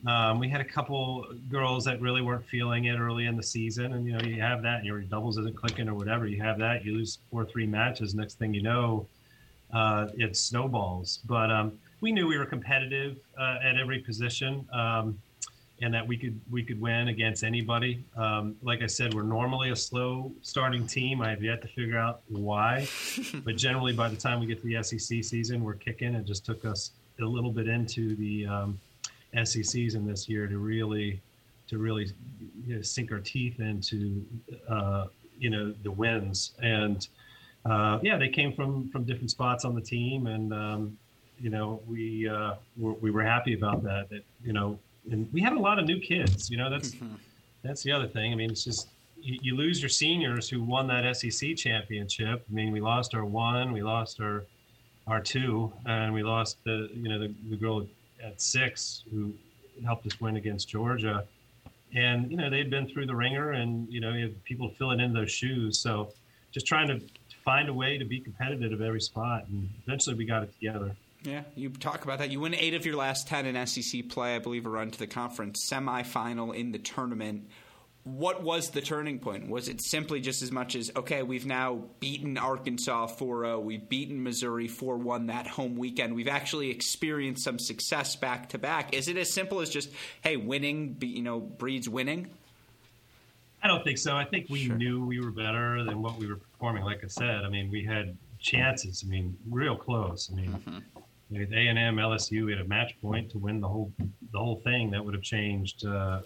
Um, 0.05 0.39
we 0.39 0.47
had 0.47 0.61
a 0.61 0.65
couple 0.65 1.25
girls 1.49 1.83
that 1.85 1.99
really 1.99 2.21
weren't 2.21 2.45
feeling 2.45 2.85
it 2.85 2.99
early 2.99 3.25
in 3.25 3.35
the 3.35 3.43
season, 3.43 3.93
and 3.93 4.05
you 4.05 4.13
know 4.13 4.23
you 4.23 4.39
have 4.41 4.61
that, 4.61 4.85
your 4.85 5.01
doubles 5.01 5.37
isn't 5.39 5.55
clicking 5.55 5.89
or 5.89 5.95
whatever. 5.95 6.27
You 6.27 6.41
have 6.41 6.59
that, 6.59 6.85
you 6.85 6.93
lose 6.93 7.17
four 7.31 7.45
three 7.45 7.65
matches. 7.65 8.13
Next 8.13 8.35
thing 8.35 8.53
you 8.53 8.61
know, 8.61 9.07
uh, 9.73 10.07
it 10.15 10.37
snowballs. 10.37 11.19
But 11.25 11.49
um, 11.49 11.73
we 12.01 12.11
knew 12.11 12.27
we 12.27 12.37
were 12.37 12.45
competitive 12.45 13.17
uh, 13.39 13.57
at 13.63 13.77
every 13.77 13.99
position, 13.99 14.67
um, 14.71 15.17
and 15.81 15.91
that 15.95 16.07
we 16.07 16.15
could 16.15 16.39
we 16.51 16.61
could 16.61 16.79
win 16.79 17.07
against 17.07 17.43
anybody. 17.43 18.05
Um, 18.15 18.55
like 18.61 18.83
I 18.83 18.87
said, 18.87 19.15
we're 19.15 19.23
normally 19.23 19.71
a 19.71 19.75
slow 19.75 20.31
starting 20.43 20.85
team. 20.85 21.21
I 21.21 21.31
have 21.31 21.41
yet 21.41 21.63
to 21.63 21.67
figure 21.69 21.97
out 21.97 22.21
why, 22.27 22.87
but 23.43 23.55
generally 23.55 23.93
by 23.93 24.09
the 24.09 24.15
time 24.15 24.39
we 24.39 24.45
get 24.45 24.61
to 24.61 24.67
the 24.67 24.83
SEC 24.83 25.23
season, 25.23 25.63
we're 25.63 25.73
kicking. 25.73 26.13
It 26.13 26.25
just 26.25 26.45
took 26.45 26.65
us 26.65 26.91
a 27.19 27.25
little 27.25 27.51
bit 27.51 27.67
into 27.67 28.15
the 28.15 28.45
SECs 29.35 29.95
in 29.95 30.05
this 30.05 30.27
year 30.27 30.47
to 30.47 30.57
really 30.57 31.21
to 31.67 31.77
really 31.77 32.11
you 32.65 32.75
know, 32.75 32.81
sink 32.81 33.11
our 33.11 33.19
teeth 33.19 33.59
into 33.59 34.25
uh, 34.69 35.05
you 35.37 35.49
know 35.49 35.73
the 35.83 35.91
wins. 35.91 36.53
And 36.61 37.07
uh, 37.65 37.99
yeah 38.01 38.17
they 38.17 38.29
came 38.29 38.53
from 38.53 38.89
from 38.89 39.03
different 39.03 39.31
spots 39.31 39.65
on 39.65 39.75
the 39.75 39.81
team 39.81 40.27
and 40.27 40.53
um, 40.53 40.97
you 41.39 41.49
know 41.49 41.81
we 41.87 42.27
uh, 42.27 42.55
were, 42.77 42.93
we 42.93 43.11
were 43.11 43.23
happy 43.23 43.53
about 43.53 43.83
that 43.83 44.09
that 44.09 44.23
you 44.43 44.53
know 44.53 44.79
and 45.11 45.31
we 45.33 45.41
had 45.41 45.53
a 45.53 45.59
lot 45.59 45.79
of 45.79 45.85
new 45.85 45.99
kids 45.99 46.49
you 46.49 46.57
know 46.57 46.69
that's 46.69 46.91
mm-hmm. 46.91 47.15
that's 47.63 47.83
the 47.83 47.91
other 47.91 48.07
thing. 48.07 48.31
I 48.31 48.35
mean 48.35 48.51
it's 48.51 48.63
just 48.63 48.89
you, 49.19 49.37
you 49.41 49.55
lose 49.55 49.81
your 49.81 49.89
seniors 49.89 50.49
who 50.49 50.63
won 50.63 50.87
that 50.87 51.15
SEC 51.17 51.55
championship. 51.55 52.45
I 52.49 52.53
mean 52.53 52.71
we 52.71 52.79
lost 52.79 53.13
our 53.13 53.25
one 53.25 53.71
we 53.71 53.81
lost 53.81 54.21
our 54.21 54.45
our 55.07 55.21
two 55.21 55.71
and 55.85 56.13
we 56.13 56.23
lost 56.23 56.57
the 56.63 56.89
you 56.93 57.09
know 57.09 57.19
the, 57.19 57.33
the 57.49 57.55
girl 57.55 57.85
at 58.23 58.41
six 58.41 59.03
who 59.11 59.33
helped 59.85 60.05
us 60.07 60.19
win 60.19 60.37
against 60.37 60.69
Georgia. 60.69 61.25
And, 61.93 62.29
you 62.31 62.37
know, 62.37 62.49
they'd 62.49 62.69
been 62.69 62.87
through 62.87 63.05
the 63.05 63.15
ringer 63.15 63.51
and, 63.51 63.91
you 63.91 63.99
know, 63.99 64.13
you 64.13 64.25
have 64.25 64.43
people 64.43 64.69
filling 64.77 64.99
in 64.99 65.13
those 65.13 65.31
shoes. 65.31 65.79
So 65.79 66.11
just 66.51 66.67
trying 66.67 66.87
to 66.87 67.01
find 67.45 67.69
a 67.69 67.73
way 67.73 67.97
to 67.97 68.05
be 68.05 68.19
competitive 68.19 68.81
at 68.81 68.85
every 68.85 69.01
spot. 69.01 69.45
And 69.47 69.69
eventually 69.83 70.15
we 70.15 70.25
got 70.25 70.43
it 70.43 70.53
together. 70.59 70.95
Yeah, 71.23 71.43
you 71.55 71.69
talk 71.69 72.03
about 72.03 72.19
that. 72.19 72.29
You 72.29 72.39
win 72.39 72.53
eight 72.53 72.73
of 72.73 72.85
your 72.85 72.95
last 72.95 73.27
10 73.27 73.45
in 73.45 73.67
SEC 73.67 74.09
play, 74.09 74.35
I 74.35 74.39
believe, 74.39 74.65
a 74.65 74.69
run 74.69 74.91
to 74.91 74.99
the 74.99 75.07
conference 75.07 75.67
semifinal 75.67 76.53
in 76.53 76.71
the 76.71 76.79
tournament 76.79 77.49
what 78.15 78.41
was 78.41 78.69
the 78.69 78.81
turning 78.81 79.19
point? 79.19 79.49
Was 79.49 79.67
it 79.67 79.81
simply 79.81 80.21
just 80.21 80.41
as 80.41 80.51
much 80.51 80.75
as, 80.75 80.91
okay, 80.95 81.23
we've 81.23 81.45
now 81.45 81.83
beaten 81.99 82.37
Arkansas 82.37 83.07
4 83.07 83.43
0, 83.43 83.59
we've 83.59 83.87
beaten 83.89 84.23
Missouri 84.23 84.67
4 84.67 84.97
1 84.97 85.27
that 85.27 85.47
home 85.47 85.75
weekend, 85.75 86.15
we've 86.15 86.27
actually 86.27 86.69
experienced 86.69 87.43
some 87.43 87.59
success 87.59 88.15
back 88.15 88.49
to 88.49 88.57
back? 88.57 88.93
Is 88.93 89.07
it 89.07 89.17
as 89.17 89.33
simple 89.33 89.59
as 89.59 89.69
just, 89.69 89.89
hey, 90.21 90.37
winning, 90.37 90.97
you 91.01 91.21
know, 91.21 91.39
breeds 91.39 91.89
winning? 91.89 92.29
I 93.61 93.67
don't 93.67 93.83
think 93.83 93.97
so. 93.97 94.15
I 94.15 94.23
think 94.25 94.47
we 94.49 94.65
sure. 94.65 94.75
knew 94.75 95.05
we 95.05 95.19
were 95.19 95.31
better 95.31 95.83
than 95.83 96.01
what 96.01 96.17
we 96.17 96.27
were 96.27 96.37
performing. 96.37 96.83
Like 96.83 97.03
I 97.03 97.07
said, 97.07 97.43
I 97.43 97.49
mean, 97.49 97.69
we 97.71 97.83
had 97.83 98.15
chances. 98.39 99.03
I 99.05 99.09
mean, 99.09 99.35
real 99.49 99.75
close. 99.75 100.29
I 100.31 100.35
mean, 100.35 100.51
mm-hmm. 100.51 100.96
With 101.29 101.51
A 101.51 101.67
and 101.67 101.77
M, 101.77 101.97
LSU, 101.97 102.45
we 102.45 102.53
had 102.53 102.61
a 102.61 102.67
match 102.67 102.93
point 103.01 103.29
to 103.31 103.37
win 103.37 103.59
the 103.59 103.67
whole 103.67 103.91
the 104.31 104.39
whole 104.39 104.61
thing. 104.63 104.89
That 104.91 105.03
would 105.03 105.13
have 105.13 105.23
changed. 105.23 105.85
Uh, 105.85 106.21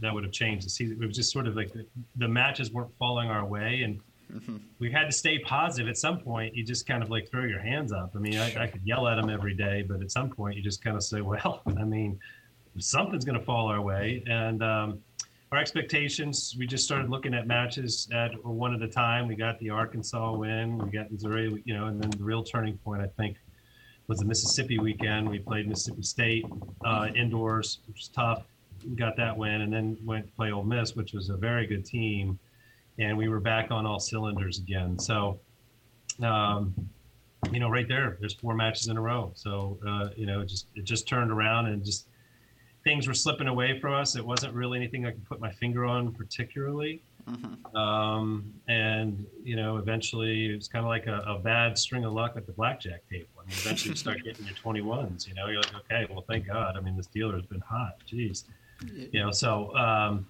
that 0.00 0.14
would 0.14 0.24
have 0.24 0.32
changed 0.32 0.64
the 0.64 0.70
season. 0.70 1.02
It 1.02 1.06
was 1.06 1.16
just 1.16 1.30
sort 1.30 1.46
of 1.46 1.56
like 1.56 1.72
the, 1.72 1.86
the 2.16 2.28
matches 2.28 2.72
weren't 2.72 2.94
falling 2.98 3.28
our 3.28 3.44
way, 3.44 3.82
and 3.82 4.00
mm-hmm. 4.32 4.56
we 4.78 4.90
had 4.90 5.04
to 5.04 5.12
stay 5.12 5.40
positive. 5.40 5.90
At 5.90 5.98
some 5.98 6.20
point, 6.20 6.54
you 6.54 6.64
just 6.64 6.86
kind 6.86 7.02
of 7.02 7.10
like 7.10 7.30
throw 7.30 7.44
your 7.44 7.60
hands 7.60 7.92
up. 7.92 8.12
I 8.16 8.18
mean, 8.18 8.38
I, 8.38 8.64
I 8.64 8.66
could 8.66 8.80
yell 8.82 9.06
at 9.08 9.16
them 9.16 9.28
every 9.28 9.54
day, 9.54 9.84
but 9.86 10.00
at 10.00 10.10
some 10.10 10.30
point, 10.30 10.56
you 10.56 10.62
just 10.62 10.82
kind 10.82 10.96
of 10.96 11.02
say, 11.02 11.20
"Well, 11.20 11.62
I 11.66 11.84
mean, 11.84 12.18
something's 12.78 13.26
going 13.26 13.38
to 13.38 13.44
fall 13.44 13.68
our 13.68 13.82
way." 13.82 14.24
And 14.26 14.62
um, 14.62 15.00
our 15.52 15.58
expectations, 15.58 16.54
we 16.58 16.66
just 16.66 16.84
started 16.84 17.10
looking 17.10 17.34
at 17.34 17.46
matches 17.46 18.08
at 18.10 18.42
one 18.42 18.72
at 18.72 18.80
a 18.80 18.88
time. 18.88 19.28
We 19.28 19.34
got 19.34 19.58
the 19.58 19.68
Arkansas 19.68 20.32
win, 20.34 20.78
we 20.78 20.90
got 20.90 21.10
Missouri, 21.12 21.62
you 21.66 21.74
know, 21.74 21.88
and 21.88 22.00
then 22.00 22.08
the 22.10 22.24
real 22.24 22.42
turning 22.42 22.78
point, 22.78 23.02
I 23.02 23.08
think 23.20 23.36
was 24.10 24.18
the 24.18 24.24
Mississippi 24.24 24.76
weekend. 24.76 25.30
We 25.30 25.38
played 25.38 25.68
Mississippi 25.68 26.02
State 26.02 26.44
uh, 26.84 27.10
indoors, 27.14 27.78
which 27.86 27.98
was 27.98 28.08
tough. 28.08 28.42
We 28.84 28.96
got 28.96 29.16
that 29.18 29.36
win, 29.36 29.60
and 29.60 29.72
then 29.72 29.96
went 30.04 30.26
to 30.26 30.32
play 30.32 30.50
Ole 30.50 30.64
Miss, 30.64 30.96
which 30.96 31.12
was 31.12 31.28
a 31.28 31.36
very 31.36 31.64
good 31.64 31.84
team, 31.84 32.36
and 32.98 33.16
we 33.16 33.28
were 33.28 33.38
back 33.38 33.70
on 33.70 33.86
all 33.86 34.00
cylinders 34.00 34.58
again. 34.58 34.98
So, 34.98 35.38
um, 36.24 36.74
you 37.52 37.60
know, 37.60 37.70
right 37.70 37.86
there, 37.86 38.16
there's 38.18 38.34
four 38.34 38.56
matches 38.56 38.88
in 38.88 38.96
a 38.96 39.00
row. 39.00 39.30
So, 39.36 39.78
uh, 39.86 40.08
you 40.16 40.26
know, 40.26 40.40
it 40.40 40.46
just 40.46 40.66
it 40.74 40.84
just 40.84 41.06
turned 41.06 41.30
around 41.30 41.66
and 41.66 41.84
just 41.84 42.08
things 42.82 43.06
were 43.06 43.14
slipping 43.14 43.46
away 43.46 43.78
from 43.78 43.94
us. 43.94 44.16
It 44.16 44.26
wasn't 44.26 44.54
really 44.54 44.76
anything 44.76 45.06
I 45.06 45.12
could 45.12 45.24
put 45.28 45.38
my 45.38 45.52
finger 45.52 45.84
on 45.84 46.12
particularly. 46.12 47.00
Mm-hmm. 47.28 47.76
Um, 47.76 48.52
and 48.68 49.26
you 49.42 49.56
know, 49.56 49.76
eventually 49.76 50.46
it's 50.46 50.68
kind 50.68 50.84
of 50.84 50.88
like 50.88 51.06
a, 51.06 51.22
a, 51.26 51.38
bad 51.38 51.78
string 51.78 52.04
of 52.04 52.12
luck 52.12 52.32
at 52.36 52.46
the 52.46 52.52
blackjack 52.52 53.08
table. 53.08 53.28
I 53.38 53.42
mean, 53.42 53.52
eventually 53.52 53.90
you 53.90 53.96
start 53.96 54.18
getting 54.24 54.46
your 54.46 54.54
21s. 54.54 55.28
You 55.28 55.34
know, 55.34 55.46
you're 55.46 55.60
like, 55.60 55.74
okay, 55.74 56.06
well, 56.10 56.24
thank 56.28 56.46
God. 56.46 56.76
I 56.76 56.80
mean, 56.80 56.96
this 56.96 57.06
dealer 57.06 57.36
has 57.36 57.46
been 57.46 57.60
hot. 57.60 57.96
Jeez. 58.10 58.44
You 59.12 59.22
know, 59.22 59.30
so 59.30 59.74
um, 59.76 60.26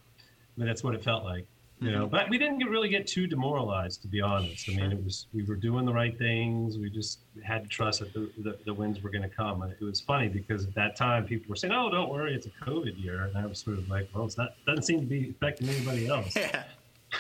I 0.57 0.61
mean, 0.61 0.67
that's 0.67 0.83
what 0.83 0.95
it 0.95 1.05
felt 1.05 1.25
like. 1.25 1.47
You 1.81 1.93
know, 1.93 2.05
mm-hmm. 2.05 2.11
but 2.11 2.29
we 2.29 2.37
didn't 2.37 2.59
get, 2.59 2.69
really 2.69 2.91
get 2.91 3.07
too 3.07 3.27
demoralized, 3.27 4.03
to 4.03 4.09
be 4.09 4.21
honest. 4.21 4.69
I 4.69 4.75
mean, 4.75 4.93
it 4.93 5.03
was 5.03 5.29
we 5.33 5.45
were 5.45 5.57
doing 5.57 5.87
the 5.87 5.93
right 5.93 6.17
things. 6.19 6.77
We 6.77 6.91
just 6.91 7.21
had 7.43 7.63
to 7.63 7.69
trust 7.71 8.01
that 8.01 8.13
the, 8.13 8.31
the, 8.37 8.59
the 8.67 8.75
wins 8.75 9.03
were 9.03 9.09
going 9.09 9.23
to 9.23 9.31
come. 9.31 9.63
And 9.63 9.73
it 9.73 9.83
was 9.83 9.99
funny 9.99 10.29
because 10.29 10.67
at 10.67 10.75
that 10.75 10.95
time 10.95 11.25
people 11.25 11.49
were 11.49 11.57
saying, 11.57 11.73
"Oh, 11.73 11.89
don't 11.89 12.11
worry, 12.11 12.35
it's 12.35 12.47
a 12.47 12.51
COVID 12.65 13.03
year," 13.03 13.25
and 13.25 13.39
I 13.39 13.47
was 13.47 13.61
sort 13.61 13.79
of 13.79 13.89
like, 13.89 14.11
"Well, 14.15 14.27
it's 14.27 14.37
not 14.37 14.57
doesn't 14.67 14.83
seem 14.83 15.01
to 15.01 15.07
be 15.07 15.31
affecting 15.31 15.69
anybody 15.69 16.07
else." 16.09 16.37
Yeah. 16.41 16.65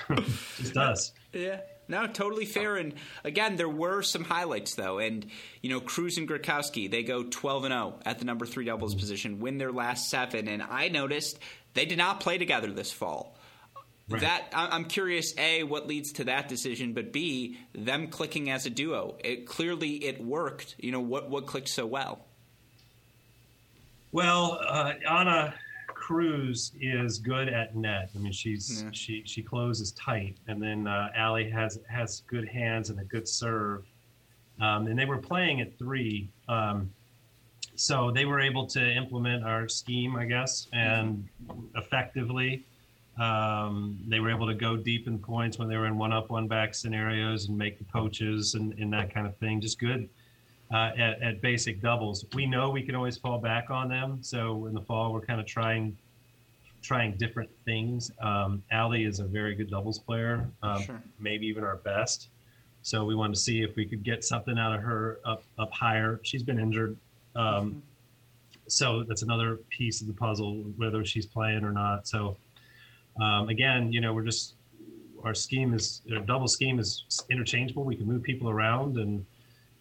Just 0.56 0.76
us. 0.76 1.12
Yeah. 1.32 1.60
No, 1.88 2.06
totally 2.06 2.44
fair. 2.44 2.76
And 2.76 2.94
again, 3.24 3.56
there 3.56 3.68
were 3.68 4.02
some 4.02 4.22
highlights 4.22 4.76
though. 4.76 4.98
And 4.98 5.26
you 5.60 5.70
know, 5.70 5.80
Cruz 5.80 6.18
and 6.18 6.28
Gretkowski, 6.28 6.88
they 6.88 7.02
go 7.02 7.24
12 7.24 7.64
and 7.64 7.72
0 7.72 8.00
at 8.06 8.20
the 8.20 8.24
number 8.24 8.46
three 8.46 8.64
doubles 8.64 8.92
mm-hmm. 8.92 9.00
position, 9.00 9.40
win 9.40 9.58
their 9.58 9.72
last 9.72 10.08
seven. 10.08 10.46
And 10.46 10.62
I 10.62 10.88
noticed 10.88 11.38
they 11.74 11.86
did 11.86 11.98
not 11.98 12.20
play 12.20 12.38
together 12.38 12.70
this 12.72 12.92
fall. 12.92 13.36
Right. 14.08 14.22
That 14.22 14.48
I'm 14.54 14.86
curious. 14.86 15.34
A, 15.38 15.62
what 15.62 15.86
leads 15.86 16.12
to 16.14 16.24
that 16.24 16.48
decision, 16.48 16.94
but 16.94 17.12
B, 17.12 17.58
them 17.72 18.08
clicking 18.08 18.50
as 18.50 18.66
a 18.66 18.70
duo. 18.70 19.16
It 19.22 19.46
clearly 19.46 20.04
it 20.04 20.22
worked. 20.22 20.74
You 20.78 20.90
know 20.90 21.00
what 21.00 21.30
what 21.30 21.46
clicked 21.46 21.68
so 21.68 21.86
well. 21.86 22.24
Well, 24.10 24.60
uh, 24.66 24.94
Anna 25.08 25.54
Cruz 26.10 26.72
is 26.80 27.18
good 27.18 27.48
at 27.48 27.76
net. 27.76 28.10
I 28.16 28.18
mean, 28.18 28.32
she's 28.32 28.82
yeah. 28.82 28.90
she 28.90 29.22
she 29.24 29.44
closes 29.44 29.92
tight, 29.92 30.38
and 30.48 30.60
then 30.60 30.88
uh, 30.88 31.10
Allie 31.14 31.48
has 31.50 31.78
has 31.88 32.24
good 32.26 32.48
hands 32.48 32.90
and 32.90 32.98
a 32.98 33.04
good 33.04 33.28
serve. 33.28 33.84
Um, 34.60 34.88
and 34.88 34.98
they 34.98 35.04
were 35.04 35.18
playing 35.18 35.60
at 35.60 35.78
three, 35.78 36.28
um, 36.48 36.90
so 37.76 38.10
they 38.10 38.24
were 38.24 38.40
able 38.40 38.66
to 38.66 38.92
implement 38.92 39.44
our 39.44 39.68
scheme, 39.68 40.16
I 40.16 40.24
guess, 40.24 40.66
and 40.72 41.28
effectively. 41.76 42.66
Um, 43.16 44.00
they 44.08 44.18
were 44.18 44.30
able 44.30 44.48
to 44.48 44.54
go 44.54 44.76
deep 44.76 45.06
in 45.06 45.16
points 45.16 45.60
when 45.60 45.68
they 45.68 45.76
were 45.76 45.86
in 45.86 45.96
one 45.96 46.12
up, 46.12 46.28
one 46.30 46.48
back 46.48 46.74
scenarios 46.74 47.46
and 47.48 47.56
make 47.56 47.78
the 47.78 47.84
poaches 47.84 48.54
and, 48.54 48.72
and 48.80 48.92
that 48.92 49.14
kind 49.14 49.28
of 49.28 49.36
thing. 49.36 49.60
Just 49.60 49.78
good 49.78 50.08
uh, 50.72 50.90
at, 50.96 51.22
at, 51.22 51.40
basic 51.40 51.80
doubles. 51.80 52.24
We 52.34 52.46
know 52.46 52.70
we 52.70 52.82
can 52.82 52.94
always 52.94 53.16
fall 53.16 53.38
back 53.38 53.70
on 53.70 53.88
them. 53.88 54.18
So 54.22 54.66
in 54.66 54.74
the 54.74 54.80
fall, 54.80 55.12
we're 55.12 55.20
kind 55.20 55.40
of 55.40 55.46
trying 55.46 55.96
trying 56.82 57.12
different 57.16 57.50
things. 57.64 58.10
Um, 58.22 58.62
Allie 58.70 59.04
is 59.04 59.20
a 59.20 59.24
very 59.24 59.54
good 59.54 59.70
doubles 59.70 59.98
player, 59.98 60.48
um, 60.62 60.82
sure. 60.82 61.02
maybe 61.18 61.46
even 61.46 61.62
our 61.62 61.76
best. 61.76 62.28
So 62.82 63.04
we 63.04 63.14
wanted 63.14 63.34
to 63.34 63.40
see 63.40 63.62
if 63.62 63.76
we 63.76 63.84
could 63.84 64.02
get 64.02 64.24
something 64.24 64.58
out 64.58 64.74
of 64.74 64.80
her 64.82 65.18
up 65.24 65.42
up 65.58 65.70
higher. 65.72 66.20
She's 66.22 66.42
been 66.42 66.58
injured, 66.58 66.96
um, 67.36 67.44
mm-hmm. 67.44 67.78
so 68.68 69.02
that's 69.02 69.22
another 69.22 69.56
piece 69.68 70.00
of 70.00 70.06
the 70.06 70.14
puzzle, 70.14 70.54
whether 70.76 71.04
she's 71.04 71.26
playing 71.26 71.64
or 71.64 71.72
not. 71.72 72.08
So 72.08 72.36
um, 73.20 73.48
again, 73.48 73.92
you 73.92 74.00
know, 74.00 74.14
we're 74.14 74.24
just 74.24 74.54
our 75.24 75.34
scheme 75.34 75.74
is 75.74 76.00
our 76.12 76.20
double 76.20 76.48
scheme 76.48 76.78
is 76.78 77.04
interchangeable. 77.28 77.84
We 77.84 77.96
can 77.96 78.06
move 78.06 78.22
people 78.22 78.48
around, 78.48 78.96
and 78.96 79.26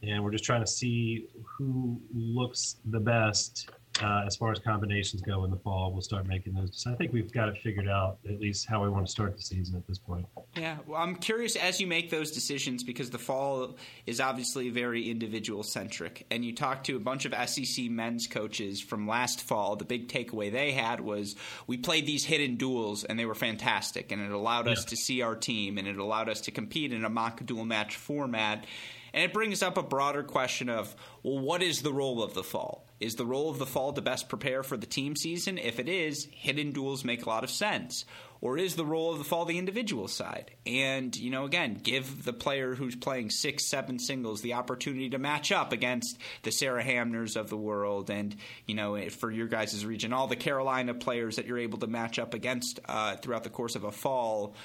and 0.01 0.23
we're 0.23 0.31
just 0.31 0.43
trying 0.43 0.61
to 0.61 0.67
see 0.67 1.27
who 1.57 1.99
looks 2.13 2.77
the 2.85 2.99
best 2.99 3.69
uh, 4.01 4.23
as 4.25 4.35
far 4.35 4.51
as 4.51 4.59
combinations 4.59 5.21
go 5.21 5.43
in 5.43 5.51
the 5.51 5.57
fall, 5.57 5.91
we'll 5.91 6.01
start 6.01 6.25
making 6.25 6.53
those. 6.53 6.69
So 6.73 6.91
I 6.91 6.95
think 6.95 7.11
we've 7.11 7.31
got 7.31 7.49
it 7.49 7.57
figured 7.57 7.87
out 7.87 8.17
at 8.27 8.39
least 8.39 8.65
how 8.67 8.81
we 8.81 8.89
want 8.89 9.05
to 9.05 9.11
start 9.11 9.35
the 9.35 9.41
season 9.41 9.75
at 9.75 9.85
this 9.87 9.97
point. 9.97 10.25
Yeah, 10.55 10.77
well, 10.87 11.01
I'm 11.01 11.15
curious 11.15 11.55
as 11.55 11.81
you 11.81 11.87
make 11.87 12.09
those 12.09 12.31
decisions 12.31 12.83
because 12.83 13.09
the 13.09 13.17
fall 13.17 13.77
is 14.05 14.21
obviously 14.21 14.69
very 14.69 15.09
individual 15.09 15.63
centric, 15.63 16.25
and 16.31 16.45
you 16.45 16.55
talk 16.55 16.85
to 16.85 16.95
a 16.95 16.99
bunch 16.99 17.25
of 17.25 17.49
SEC 17.49 17.89
men's 17.89 18.27
coaches 18.27 18.79
from 18.79 19.07
last 19.07 19.41
fall. 19.41 19.75
The 19.75 19.85
big 19.85 20.07
takeaway 20.07 20.51
they 20.51 20.71
had 20.71 21.01
was 21.01 21.35
we 21.67 21.77
played 21.77 22.05
these 22.05 22.23
hidden 22.23 22.57
duals 22.57 23.05
and 23.07 23.19
they 23.19 23.25
were 23.25 23.35
fantastic, 23.35 24.11
and 24.11 24.21
it 24.21 24.31
allowed 24.31 24.67
us 24.67 24.85
to 24.85 24.95
see 24.95 25.21
our 25.21 25.35
team 25.35 25.77
and 25.77 25.87
it 25.87 25.97
allowed 25.97 26.29
us 26.29 26.41
to 26.41 26.51
compete 26.51 26.93
in 26.93 27.03
a 27.03 27.09
mock 27.09 27.45
dual 27.45 27.65
match 27.65 27.95
format. 27.95 28.65
And 29.13 29.23
it 29.23 29.33
brings 29.33 29.61
up 29.61 29.77
a 29.77 29.83
broader 29.83 30.23
question 30.23 30.69
of, 30.69 30.95
well, 31.23 31.39
what 31.39 31.63
is 31.63 31.81
the 31.81 31.93
role 31.93 32.23
of 32.23 32.33
the 32.33 32.43
fall? 32.43 32.85
Is 32.99 33.15
the 33.15 33.25
role 33.25 33.49
of 33.49 33.59
the 33.59 33.65
fall 33.65 33.93
to 33.93 34.01
best 34.01 34.27
prepare 34.27 34.61
for 34.61 34.75
the 34.75 34.85
team 34.85 35.15
season? 35.15 35.57
If 35.57 35.79
it 35.79 35.87
is, 35.87 36.27
hidden 36.31 36.73
duals 36.73 37.05
make 37.05 37.25
a 37.25 37.29
lot 37.29 37.45
of 37.45 37.49
sense. 37.49 38.03
Or 38.41 38.57
is 38.57 38.75
the 38.75 38.85
role 38.85 39.11
of 39.11 39.17
the 39.17 39.25
fall 39.25 39.45
the 39.45 39.57
individual 39.57 40.07
side? 40.07 40.51
And, 40.65 41.15
you 41.15 41.29
know, 41.29 41.45
again, 41.45 41.79
give 41.81 42.23
the 42.23 42.33
player 42.33 42.73
who's 42.73 42.95
playing 42.95 43.31
six, 43.31 43.65
seven 43.65 43.99
singles 43.99 44.41
the 44.41 44.53
opportunity 44.53 45.09
to 45.09 45.17
match 45.17 45.51
up 45.51 45.73
against 45.73 46.17
the 46.43 46.51
Sarah 46.51 46.83
Hamners 46.83 47.35
of 47.35 47.49
the 47.49 47.57
world 47.57 48.09
and, 48.09 48.35
you 48.65 48.75
know, 48.75 49.09
for 49.09 49.29
your 49.29 49.47
guys' 49.47 49.85
region, 49.85 50.13
all 50.13 50.27
the 50.27 50.37
Carolina 50.37 50.93
players 50.93 51.35
that 51.35 51.47
you're 51.47 51.59
able 51.59 51.79
to 51.79 51.87
match 51.87 52.17
up 52.17 52.33
against 52.33 52.79
uh, 52.87 53.17
throughout 53.17 53.43
the 53.43 53.49
course 53.49 53.75
of 53.75 53.83
a 53.83 53.91
fall. 53.91 54.55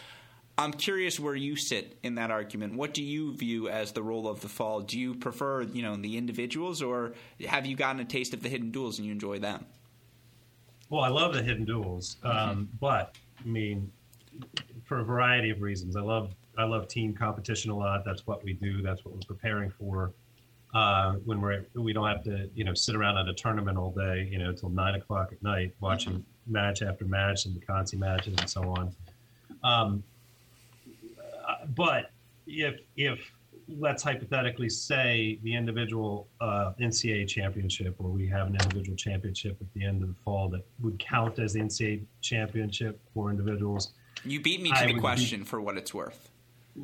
I'm 0.56 0.72
curious 0.72 1.18
where 1.18 1.34
you 1.34 1.56
sit 1.56 1.98
in 2.02 2.14
that 2.14 2.30
argument. 2.30 2.74
What 2.74 2.94
do 2.94 3.02
you 3.02 3.34
view 3.36 3.68
as 3.68 3.92
the 3.92 4.02
role 4.02 4.28
of 4.28 4.40
the 4.40 4.48
fall? 4.48 4.80
Do 4.80 4.98
you 4.98 5.14
prefer, 5.14 5.62
you 5.62 5.82
know, 5.82 5.96
the 5.96 6.16
individuals, 6.16 6.80
or 6.80 7.14
have 7.48 7.66
you 7.66 7.74
gotten 7.74 8.00
a 8.00 8.04
taste 8.04 8.32
of 8.34 8.42
the 8.42 8.48
hidden 8.48 8.70
duals 8.70 8.98
and 8.98 9.06
you 9.06 9.12
enjoy 9.12 9.40
them? 9.40 9.66
Well, 10.90 11.02
I 11.02 11.08
love 11.08 11.34
the 11.34 11.42
hidden 11.42 11.66
duals, 11.66 12.24
um, 12.24 12.32
mm-hmm. 12.32 12.62
but 12.80 13.16
I 13.40 13.48
mean, 13.48 13.90
for 14.84 15.00
a 15.00 15.04
variety 15.04 15.50
of 15.50 15.60
reasons, 15.60 15.96
I 15.96 16.00
love 16.00 16.34
I 16.56 16.64
love 16.64 16.86
team 16.86 17.14
competition 17.14 17.72
a 17.72 17.76
lot. 17.76 18.04
That's 18.04 18.26
what 18.26 18.44
we 18.44 18.52
do. 18.52 18.80
That's 18.80 19.04
what 19.04 19.14
we're 19.14 19.20
preparing 19.26 19.70
for. 19.70 20.12
Uh, 20.72 21.14
when 21.24 21.40
we're 21.40 21.66
we 21.74 21.92
don't 21.92 22.06
have 22.06 22.22
to 22.24 22.48
you 22.54 22.64
know 22.64 22.74
sit 22.74 22.94
around 22.94 23.16
at 23.16 23.26
a 23.26 23.34
tournament 23.34 23.76
all 23.76 23.90
day, 23.90 24.28
you 24.30 24.38
know, 24.38 24.50
until 24.50 24.68
nine 24.68 24.94
o'clock 24.94 25.30
at 25.32 25.42
night 25.42 25.74
watching 25.80 26.12
mm-hmm. 26.12 26.52
match 26.52 26.82
after 26.82 27.04
match 27.06 27.46
and 27.46 27.56
the 27.56 27.64
Consi 27.64 27.98
matches 27.98 28.34
and 28.38 28.48
so 28.48 28.62
on. 28.62 28.94
Um, 29.64 30.04
but 31.74 32.10
if 32.46 32.80
if 32.96 33.18
let's 33.68 34.02
hypothetically 34.02 34.68
say 34.68 35.38
the 35.42 35.54
individual 35.54 36.28
uh, 36.40 36.72
NCAA 36.80 37.26
championship, 37.28 37.94
or 37.98 38.10
we 38.10 38.26
have 38.28 38.48
an 38.48 38.54
individual 38.54 38.96
championship 38.96 39.56
at 39.60 39.72
the 39.74 39.84
end 39.84 40.02
of 40.02 40.08
the 40.08 40.14
fall 40.24 40.48
that 40.50 40.62
would 40.82 40.98
count 40.98 41.38
as 41.38 41.54
the 41.54 41.60
NCAA 41.60 42.04
championship 42.20 43.00
for 43.12 43.30
individuals. 43.30 43.92
You 44.24 44.40
beat 44.40 44.60
me 44.60 44.70
to 44.70 44.78
I 44.78 44.86
the 44.86 44.98
question 44.98 45.40
be, 45.40 45.46
for 45.46 45.60
what 45.60 45.76
it's 45.76 45.94
worth. 45.94 46.30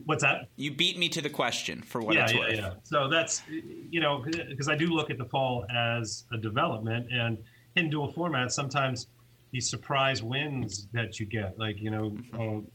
What's 0.05 0.23
that? 0.23 0.49
You 0.57 0.73
beat 0.73 0.99
me 0.99 1.09
to 1.11 1.21
the 1.21 1.31
question 1.31 1.83
for 1.83 2.01
what 2.01 2.15
yeah, 2.15 2.25
it's 2.25 2.33
yeah, 2.33 2.39
worth. 2.39 2.55
Yeah, 2.55 2.71
So 2.85 3.09
that's 3.09 3.43
you 3.49 4.01
know 4.01 4.25
because 4.49 4.69
I 4.69 4.77
do 4.77 4.87
look 4.87 5.11
at 5.11 5.19
the 5.19 5.25
fall 5.27 5.67
as 5.75 6.25
a 6.33 6.39
development 6.39 7.09
and 7.13 7.39
in 7.77 7.91
dual 7.91 8.13
formats 8.13 8.53
sometimes 8.53 9.07
these 9.53 9.69
surprise 9.69 10.23
wins 10.23 10.87
that 10.93 11.19
you 11.21 11.27
get 11.27 11.59
like 11.59 11.79
you 11.81 11.90
know. 11.90 12.16
Uh, 12.35 12.66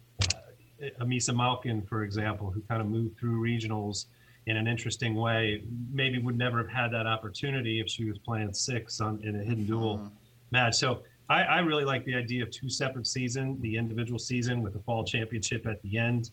Amisa 1.00 1.36
Malkin, 1.36 1.82
for 1.82 2.04
example, 2.04 2.52
who 2.52 2.62
kind 2.62 2.82
of 2.82 2.88
moved 2.88 3.18
through 3.18 3.42
regionals 3.42 4.06
in 4.48 4.58
an 4.58 4.68
interesting 4.68 5.16
way, 5.16 5.64
maybe 5.92 6.20
would 6.20 6.38
never 6.38 6.60
have 6.60 6.70
had 6.70 6.92
that 6.92 7.08
opportunity 7.08 7.80
if 7.80 7.90
she 7.90 8.06
was 8.06 8.18
playing 8.20 8.54
six 8.54 9.02
on, 9.02 9.20
in 9.24 9.40
a 9.40 9.44
hidden 9.44 9.66
dual 9.66 9.98
mm-hmm. 9.98 10.08
match. 10.52 10.76
So 10.76 11.02
I, 11.30 11.44
I, 11.44 11.60
really 11.60 11.84
like 11.84 12.06
the 12.06 12.14
idea 12.16 12.44
of 12.44 12.52
two 12.52 12.70
separate 12.70 13.08
season, 13.08 13.60
the 13.62 13.76
individual 13.76 14.20
season 14.20 14.62
with 14.62 14.74
the 14.74 14.80
fall 14.80 15.04
championship 15.04 15.66
at 15.66 15.82
the 15.82 15.98
end. 15.98 16.30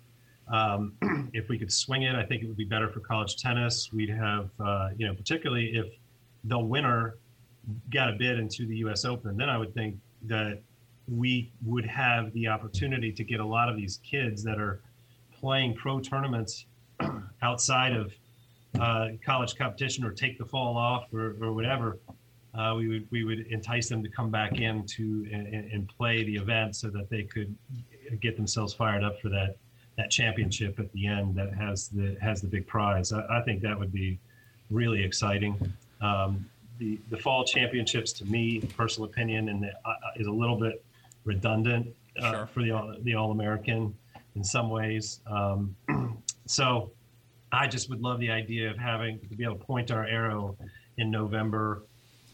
Um, 0.49 0.93
if 1.33 1.49
we 1.49 1.59
could 1.59 1.73
swing 1.73 2.03
it, 2.03 2.15
I 2.15 2.25
think 2.25 2.43
it 2.43 2.47
would 2.47 2.57
be 2.57 2.65
better 2.65 2.89
for 2.89 3.01
college 3.01 3.37
tennis. 3.37 3.91
We'd 3.93 4.11
have, 4.11 4.51
uh, 4.61 4.91
you 4.97 5.07
know, 5.07 5.15
particularly 5.15 5.75
if 5.77 5.87
the 6.45 6.59
winner 6.59 7.17
got 7.91 8.11
a 8.11 8.13
bid 8.13 8.39
into 8.39 8.67
the 8.67 8.77
U.S. 8.79 9.07
Open, 9.07 9.37
then 9.37 9.49
I 9.49 9.57
would 9.57 9.73
think 9.73 9.97
that 10.25 10.61
we 11.17 11.51
would 11.65 11.85
have 11.85 12.33
the 12.33 12.49
opportunity 12.49 13.13
to 13.13 13.25
get 13.25 13.41
a 13.41 13.45
lot 13.45 13.69
of 13.69 13.77
these 13.77 14.01
kids 14.03 14.43
that 14.43 14.59
are 14.59 14.81
playing 15.39 15.75
pro 15.75 16.01
tournaments 16.01 16.67
outside 17.43 17.93
of 17.93 18.13
uh, 18.81 19.09
college 19.25 19.55
competition 19.57 20.05
or 20.05 20.13
take 20.13 20.39
the 20.39 20.45
fall 20.45 20.77
off 20.77 21.13
or, 21.13 21.37
or 21.41 21.53
whatever. 21.53 21.99
Uh, 22.55 22.75
we 22.77 22.89
would 22.89 23.07
we 23.11 23.25
would 23.25 23.47
entice 23.49 23.89
them 23.89 24.03
to 24.03 24.11
come 24.11 24.31
back 24.31 24.61
in 24.61 24.85
to 24.87 25.27
and, 25.33 25.47
and, 25.47 25.89
play 25.89 26.23
the 26.25 26.37
event 26.37 26.77
so 26.77 26.91
that 26.91 27.09
they 27.09 27.23
could 27.23 27.55
get 28.21 28.37
themselves 28.37 28.75
fired 28.75 29.03
up 29.03 29.19
for 29.21 29.31
that 29.31 29.57
that 29.97 30.11
championship 30.11 30.79
at 30.79 30.93
the 30.93 31.07
end 31.07 31.35
that 31.35 31.53
has 31.55 31.89
the 31.89 32.15
has 32.21 32.43
the 32.43 32.47
big 32.47 32.67
prize. 32.67 33.11
I, 33.13 33.23
I 33.39 33.43
think 33.43 33.63
that 33.63 33.79
would 33.79 33.93
be 33.93 34.19
really 34.71 35.03
exciting. 35.03 35.57
Um, 36.03 36.45
the 36.79 36.99
the 37.09 37.17
fall 37.17 37.43
championships, 37.45 38.13
to 38.15 38.27
me, 38.27 38.61
personal 38.77 39.09
opinion, 39.09 39.49
and 39.49 39.63
the, 39.63 39.73
uh, 39.87 39.95
is 40.17 40.27
a 40.27 40.33
little 40.33 40.57
bit 40.57 40.85
redundant 41.25 41.89
uh, 42.21 42.31
sure. 42.31 42.47
for 42.47 42.63
the 42.63 42.99
the 43.03 43.15
All 43.15 43.31
American 43.31 43.95
in 44.35 44.45
some 44.45 44.71
ways. 44.71 45.21
Um, 45.27 45.77
so 46.47 46.91
I 47.53 47.67
just 47.67 47.91
would 47.91 48.01
love 48.01 48.19
the 48.19 48.31
idea 48.31 48.71
of 48.71 48.79
having 48.79 49.19
to 49.21 49.37
be 49.37 49.45
able 49.45 49.57
to 49.57 49.65
point 49.65 49.91
our 49.91 50.07
arrow 50.07 50.57
in 50.97 51.11
November 51.11 51.85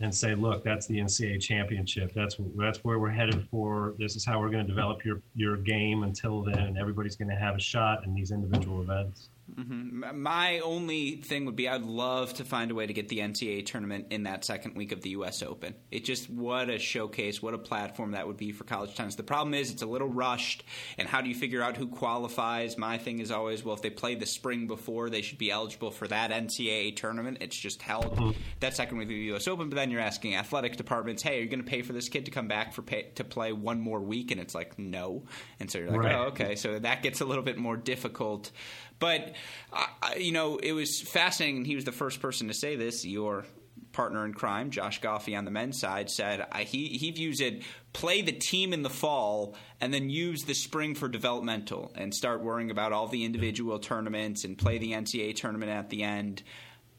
and 0.01 0.15
say, 0.15 0.35
look, 0.35 0.63
that's 0.63 0.87
the 0.87 0.99
NCAA 0.99 1.41
championship. 1.41 2.13
That's 2.15 2.37
that's 2.57 2.85
where 2.85 2.99
we're 2.99 3.11
headed 3.11 3.49
for. 3.51 3.95
This 3.99 4.15
is 4.15 4.25
how 4.25 4.39
we're 4.41 4.51
going 4.51 4.65
to 4.65 4.69
develop 4.69 5.05
your 5.05 5.21
your 5.35 5.57
game 5.57 6.05
until 6.05 6.43
then. 6.43 6.77
Everybody's 6.79 7.17
going 7.17 7.31
to 7.31 7.37
have 7.37 7.57
a 7.57 7.61
shot 7.61 8.05
in 8.05 8.15
these 8.15 8.31
individual 8.31 8.81
events. 8.81 9.31
Mm-hmm. 9.55 10.21
My 10.21 10.61
only 10.61 11.17
thing 11.17 11.45
would 11.47 11.57
be 11.57 11.69
I'd 11.69 11.83
love 11.83 12.35
to 12.35 12.45
find 12.45 12.71
a 12.71 12.75
way 12.75 12.87
to 12.87 12.93
get 12.93 13.09
the 13.09 13.19
NCAA 13.19 13.67
tournament 13.67 14.07
in 14.11 14.25
that 14.25 14.45
second 14.45 14.77
week 14.77 14.93
of 14.93 15.03
the 15.03 15.11
U.S. 15.11 15.43
Open. 15.43 15.75
It 15.91 16.05
just 16.05 16.31
what 16.31 16.71
a 16.71 16.79
showcase, 16.79 17.43
what 17.43 17.55
a 17.55 17.59
platform 17.59 18.13
that 18.13 18.27
would 18.27 18.37
be 18.37 18.53
for 18.53 18.65
college 18.65 18.95
tennis. 18.95 19.15
The 19.15 19.23
problem 19.23 19.55
is 19.55 19.71
it's 19.71 19.83
a 19.83 19.87
little 19.87 20.09
rushed, 20.09 20.65
and 20.97 21.09
how 21.09 21.21
do 21.21 21.29
you 21.29 21.35
figure 21.35 21.63
out 21.63 21.77
who 21.77 21.89
qualifies? 21.89 22.79
My 22.79 22.99
thing 22.99 23.21
is 23.21 23.31
always 23.31 23.65
well, 23.65 23.75
if 23.75 23.83
they 23.83 23.91
play 23.91 24.15
the 24.15 24.27
spring 24.27 24.67
before, 24.67 25.11
they 25.11 25.23
should 25.23 25.39
be 25.39 25.51
eligible 25.51 25.91
for 25.91 26.07
that 26.09 26.31
NCAA 26.31 26.97
tournament. 26.97 27.39
It's 27.41 27.57
just 27.57 27.83
held 27.83 28.17
mm-hmm. 28.17 28.41
that 28.61 28.77
second 28.77 28.99
week 28.99 29.07
of 29.07 29.11
the 29.11 29.15
U.S. 29.17 29.49
Open, 29.49 29.69
but 29.69 29.77
then 29.77 29.91
you're 29.91 30.01
asking 30.01 30.37
athletic 30.37 30.77
departments, 30.77 31.23
hey, 31.23 31.39
are 31.39 31.43
you 31.43 31.49
going 31.49 31.63
to 31.63 31.69
pay 31.69 31.83
for 31.83 31.93
this 31.93 32.09
kid 32.09 32.27
to 32.27 32.31
come 32.31 32.49
back 32.49 32.73
for 32.73 32.83
pay, 32.83 33.11
to 33.17 33.25
play 33.25 33.53
one 33.53 33.81
more 33.81 34.01
week? 34.01 34.31
And 34.31 34.41
it's 34.41 34.55
like 34.55 34.79
no, 34.79 35.25
and 35.59 35.71
so 35.71 35.79
you're 35.79 35.91
like, 35.91 36.01
right. 36.01 36.15
oh, 36.15 36.25
okay, 36.29 36.55
so 36.57 36.79
that 36.79 37.03
gets 37.03 37.21
a 37.21 37.25
little 37.25 37.45
bit 37.45 37.59
more 37.59 37.77
difficult. 37.77 38.51
But 38.99 39.35
uh, 39.73 39.87
you 40.17 40.33
know, 40.33 40.57
it 40.59 40.73
was 40.73 41.01
fascinating. 41.01 41.65
He 41.65 41.75
was 41.75 41.85
the 41.85 41.93
first 41.93 42.21
person 42.21 42.49
to 42.49 42.55
say 42.55 42.77
this. 42.77 43.05
Your 43.05 43.45
partner 43.93 44.25
in 44.25 44.33
crime, 44.33 44.71
Josh 44.71 45.01
Goffi 45.01 45.37
on 45.37 45.45
the 45.45 45.51
men's 45.51 45.81
side, 45.81 46.11
said 46.11 46.47
uh, 46.53 46.59
he 46.59 46.89
he 46.89 47.11
views 47.11 47.41
it 47.41 47.63
play 47.93 48.23
the 48.23 48.33
team 48.33 48.73
in 48.73 48.83
the 48.83 48.91
fall 48.91 49.57
and 49.81 49.93
then 49.93 50.11
use 50.11 50.45
the 50.45 50.55
spring 50.55 50.95
for 50.95 51.09
developmental 51.09 51.91
and 51.95 52.15
start 52.15 52.43
worrying 52.43 52.71
about 52.71 52.93
all 52.93 53.09
the 53.09 53.25
individual 53.25 53.79
tournaments 53.79 54.45
and 54.45 54.57
play 54.57 54.79
the 54.79 54.93
NCAA 54.93 55.35
tournament 55.35 55.73
at 55.73 55.91
the 55.91 56.03
end. 56.03 56.43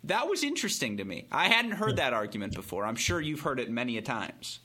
That 0.05 0.27
was 0.27 0.43
interesting 0.43 0.97
to 0.97 1.05
me. 1.05 1.27
I 1.31 1.49
hadn't 1.49 1.71
heard 1.71 1.97
that 1.97 2.13
argument 2.13 2.55
before. 2.55 2.85
I'm 2.85 2.95
sure 2.95 3.21
you've 3.21 3.41
heard 3.41 3.59
it 3.59 3.69
many 3.69 3.97
a 3.97 4.01
times. 4.01 4.59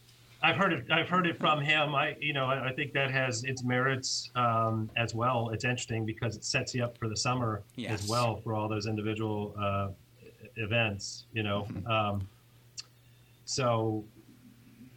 I've 0.44 0.56
heard 0.56 0.74
it. 0.74 0.84
I've 0.90 1.08
heard 1.08 1.26
it 1.26 1.38
from 1.38 1.62
him. 1.62 1.94
I, 1.94 2.16
you 2.20 2.34
know, 2.34 2.44
I, 2.44 2.68
I 2.68 2.72
think 2.74 2.92
that 2.92 3.10
has 3.10 3.44
its 3.44 3.64
merits 3.64 4.30
um, 4.34 4.90
as 4.94 5.14
well. 5.14 5.48
It's 5.54 5.64
interesting 5.64 6.04
because 6.04 6.36
it 6.36 6.44
sets 6.44 6.74
you 6.74 6.84
up 6.84 6.98
for 6.98 7.08
the 7.08 7.16
summer 7.16 7.62
yes. 7.76 8.02
as 8.02 8.08
well 8.10 8.36
for 8.36 8.54
all 8.54 8.68
those 8.68 8.86
individual 8.86 9.54
uh, 9.58 9.88
events. 10.56 11.24
You 11.32 11.44
know, 11.44 11.66
mm-hmm. 11.70 11.90
um, 11.90 12.28
so 13.46 14.04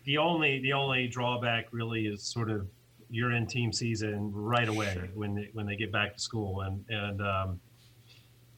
the 0.03 0.17
only 0.17 0.59
the 0.59 0.73
only 0.73 1.07
drawback 1.07 1.67
really 1.71 2.07
is 2.07 2.21
sort 2.21 2.49
of 2.49 2.67
you're 3.09 3.31
in 3.31 3.47
team 3.47 3.71
season 3.71 4.29
right 4.33 4.67
away 4.67 4.91
sure. 4.95 5.07
when 5.13 5.33
they, 5.33 5.49
when 5.53 5.65
they 5.65 5.77
get 5.77 5.93
back 5.93 6.13
to 6.13 6.19
school 6.19 6.59
and 6.61 6.83
and 6.89 7.21
um, 7.21 7.59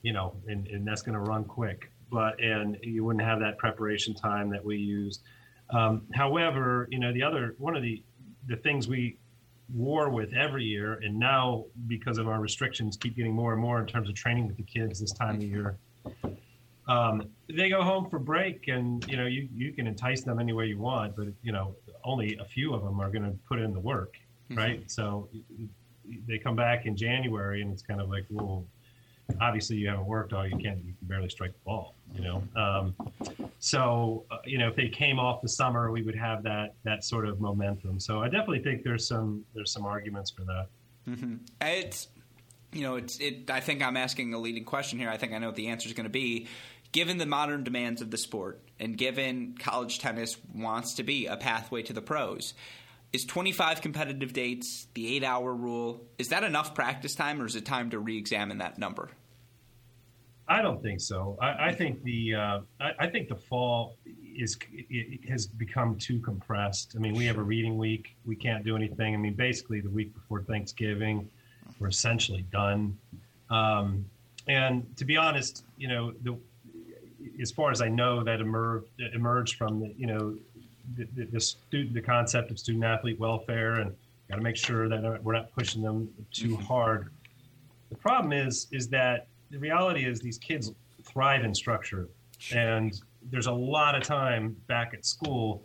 you 0.02 0.12
know 0.12 0.34
and, 0.48 0.66
and 0.68 0.88
that's 0.88 1.04
going 1.04 1.14
to 1.14 1.22
run 1.22 1.44
quick. 1.44 1.92
But 2.12 2.42
and 2.42 2.80
you 2.82 3.04
wouldn't 3.06 3.24
have 3.24 3.40
that 3.42 3.60
preparation 3.60 4.16
time 4.16 4.50
that 4.50 4.66
we 4.66 4.78
used 4.78 5.22
um, 5.72 6.04
however, 6.14 6.88
you 6.92 7.00
know, 7.00 7.14
the 7.14 7.24
other 7.24 7.56
one 7.58 7.76
of 7.76 7.84
the 7.84 8.02
the 8.48 8.58
things 8.58 8.88
we 8.88 9.18
war 9.74 10.10
with 10.10 10.34
every 10.34 10.64
year, 10.64 10.94
and 11.04 11.18
now 11.18 11.66
because 11.88 12.18
of 12.18 12.28
our 12.28 12.40
restrictions, 12.40 12.98
keep 12.98 13.16
getting 13.16 13.34
more 13.34 13.54
and 13.54 13.62
more 13.62 13.80
in 13.80 13.86
terms 13.86 14.10
of 14.10 14.16
training 14.16 14.48
with 14.48 14.58
the 14.58 14.64
kids 14.64 15.00
this 15.00 15.12
time 15.12 15.36
of 15.36 15.44
year. 15.44 15.78
Um, 16.88 17.30
they 17.48 17.70
go 17.70 17.84
home 17.84 18.10
for 18.10 18.18
break, 18.18 18.68
and 18.68 19.06
you 19.08 19.16
know 19.16 19.28
you 19.28 19.48
you 19.54 19.72
can 19.72 19.86
entice 19.86 20.22
them 20.22 20.40
any 20.40 20.54
way 20.54 20.66
you 20.66 20.80
want, 20.80 21.16
but 21.16 21.28
you 21.44 21.52
know 21.52 21.76
only 22.04 22.38
a 22.38 22.46
few 22.46 22.74
of 22.74 22.84
them 22.84 23.00
are 23.00 23.12
going 23.12 23.24
to 23.24 23.38
put 23.48 23.60
in 23.60 23.74
the 23.74 23.80
work, 23.80 24.16
mm-hmm. 24.50 24.58
right? 24.58 24.92
So 24.92 25.30
they 26.28 26.40
come 26.40 26.56
back 26.56 26.88
in 26.88 26.96
January, 26.96 27.62
and 27.62 27.72
it's 27.72 27.84
kind 27.84 28.02
of 28.02 28.10
like, 28.10 28.26
well, 28.30 28.66
obviously 29.42 29.78
you 29.78 29.90
haven't 29.90 30.06
worked 30.06 30.34
all 30.34 30.46
you 30.46 30.58
can. 30.58 30.82
You 30.86 30.94
can 30.94 31.08
barely 31.08 31.30
strike 31.30 31.54
the 31.54 31.60
ball, 31.66 31.96
you 32.14 32.22
know. 32.22 32.44
Um, 32.56 32.96
so 33.60 34.26
uh, 34.32 34.38
you 34.46 34.58
know, 34.58 34.68
if 34.68 34.76
they 34.76 34.90
came 34.90 35.20
off 35.20 35.42
the 35.42 35.50
summer, 35.50 35.92
we 35.92 36.02
would 36.02 36.16
have 36.16 36.44
that 36.44 36.76
that 36.84 37.04
sort 37.04 37.28
of 37.28 37.40
momentum. 37.40 38.00
So 38.00 38.22
I 38.22 38.26
definitely 38.26 38.64
think 38.64 38.84
there's 38.84 39.08
some 39.08 39.44
there's 39.54 39.72
some 39.72 39.86
arguments 39.86 40.32
for 40.32 40.44
that. 40.46 40.68
Mm-hmm. 41.08 41.36
It's 41.62 42.08
you 42.72 42.82
know, 42.82 42.96
it's 42.96 43.20
it. 43.20 43.50
I 43.50 43.60
think 43.60 43.82
I'm 43.82 43.98
asking 43.98 44.34
a 44.34 44.40
leading 44.40 44.66
question 44.66 45.00
here. 45.00 45.10
I 45.10 45.18
think 45.18 45.34
I 45.34 45.38
know 45.38 45.48
what 45.48 45.56
the 45.56 45.68
answer 45.68 45.88
is 45.88 45.94
going 45.94 46.06
to 46.06 46.10
be 46.10 46.48
given 46.92 47.18
the 47.18 47.26
modern 47.26 47.64
demands 47.64 48.02
of 48.02 48.12
the 48.12 48.18
sport 48.18 48.62
and 48.80 48.98
given 48.98 49.56
college 49.60 50.00
tennis 50.00 50.38
wants 50.54 50.96
to 50.96 51.04
be 51.04 51.28
a 51.28 51.38
pathway 51.38 51.84
to 51.84 51.94
the 51.94 52.02
pros, 52.02 52.54
is 53.12 53.26
25 53.26 53.82
competitive 53.82 54.34
dates, 54.34 54.88
the 54.94 55.16
eight 55.16 55.24
hour 55.24 55.54
rule, 55.54 56.04
is 56.18 56.30
that 56.30 56.44
enough 56.44 56.76
practice 56.76 57.16
time 57.16 57.42
or 57.42 57.46
is 57.46 57.56
it 57.56 57.66
time 57.66 57.90
to 57.90 58.00
re 58.00 58.18
examine 58.18 58.60
that 58.60 58.78
number? 58.78 59.10
I 60.50 60.64
don't 60.64 60.82
think 60.82 61.00
so. 61.00 61.38
I, 61.40 61.68
I 61.68 61.72
think 61.72 62.04
the 62.04 62.36
uh, 62.36 62.60
I, 62.82 62.92
I, 63.02 63.08
think 63.08 63.30
the 63.30 63.36
fall 63.36 63.98
is 64.36 64.58
has 65.30 65.46
become 65.46 65.96
too 65.96 66.20
compressed. 66.20 66.96
I 66.96 67.00
mean, 67.00 67.14
we 67.14 67.26
have 67.26 67.38
a 67.38 67.44
reading 67.44 67.78
week. 67.78 68.16
We 68.26 68.36
can't 68.36 68.64
do 68.66 68.76
anything. 68.76 69.14
I 69.14 69.18
mean, 69.18 69.36
basically 69.36 69.80
the 69.80 69.92
week 69.92 70.12
before 70.12 70.42
Thanksgiving, 70.42 71.30
we're 71.80 71.90
essentially 71.90 72.42
done. 72.52 72.98
Um, 73.52 74.06
and 74.48 74.86
to 74.98 75.06
be 75.06 75.18
honest, 75.18 75.66
you 75.78 75.88
know, 75.88 76.14
the 76.24 76.36
as 77.40 77.52
far 77.52 77.70
as 77.70 77.82
I 77.82 77.88
know, 77.88 78.24
that 78.24 78.42
emerged 78.42 78.88
emerged 79.14 79.56
from 79.56 79.80
the, 79.82 79.94
you 79.96 80.08
know 80.08 80.36
the, 80.96 81.08
the, 81.16 81.26
the 81.26 81.40
student 81.40 81.94
the 81.94 82.02
concept 82.02 82.50
of 82.50 82.58
student 82.58 82.84
athlete 82.84 83.20
welfare 83.20 83.76
and 83.76 83.96
got 84.28 84.38
to 84.38 84.42
make 84.42 84.58
sure 84.58 84.90
that 84.90 85.24
we're 85.24 85.34
not 85.34 85.52
pushing 85.52 85.84
them 85.84 86.10
too 86.32 86.56
mm-hmm. 86.56 86.64
hard. 86.64 87.12
The 87.92 87.98
problem 87.98 88.34
is 88.34 88.68
is 88.72 88.88
that 88.90 89.28
the 89.52 89.60
reality 89.60 90.06
is 90.06 90.20
these 90.20 90.38
kids 90.38 90.72
thrive 91.04 91.44
in 91.44 91.54
structure, 91.54 92.08
and 92.54 93.00
there's 93.32 93.48
a 93.48 93.52
lot 93.52 93.96
of 93.96 94.04
time 94.04 94.56
back 94.68 94.94
at 94.94 95.06
school 95.06 95.64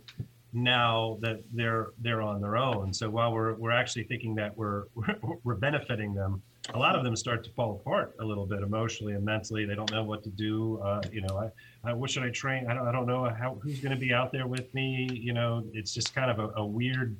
now 0.53 1.17
that 1.21 1.41
they're 1.53 1.89
they're 1.99 2.21
on 2.21 2.41
their 2.41 2.57
own. 2.57 2.93
So 2.93 3.09
while 3.09 3.31
we're 3.33 3.53
we're 3.55 3.71
actually 3.71 4.03
thinking 4.03 4.35
that 4.35 4.55
we're 4.57 4.85
we're, 5.43 5.55
benefiting 5.55 6.13
them 6.13 6.41
a 6.73 6.79
lot 6.79 6.95
of 6.95 7.03
them 7.03 7.15
start 7.15 7.43
to 7.43 7.51
fall 7.51 7.73
apart 7.73 8.15
a 8.19 8.25
little 8.25 8.45
bit 8.45 8.61
emotionally 8.61 9.13
and 9.13 9.23
mentally. 9.23 9.65
They 9.65 9.75
don't 9.75 9.91
know 9.91 10.03
what 10.03 10.23
to 10.23 10.29
do. 10.29 10.79
Uh, 10.79 11.01
you 11.11 11.21
know, 11.21 11.37
I, 11.37 11.89
I, 11.89 11.93
what 11.93 12.09
should 12.09 12.23
I 12.23 12.29
train? 12.29 12.67
I 12.67 12.73
don't, 12.73 12.87
I 12.87 12.91
don't 12.91 13.05
know 13.05 13.29
how, 13.29 13.59
who's 13.61 13.79
going 13.79 13.91
to 13.91 13.99
be 13.99 14.13
out 14.13 14.31
there 14.31 14.47
with 14.47 14.73
me. 14.73 15.07
You 15.11 15.33
know, 15.33 15.63
it's 15.73 15.93
just 15.93 16.15
kind 16.15 16.31
of 16.31 16.39
a, 16.39 16.59
a, 16.59 16.65
weird, 16.65 17.15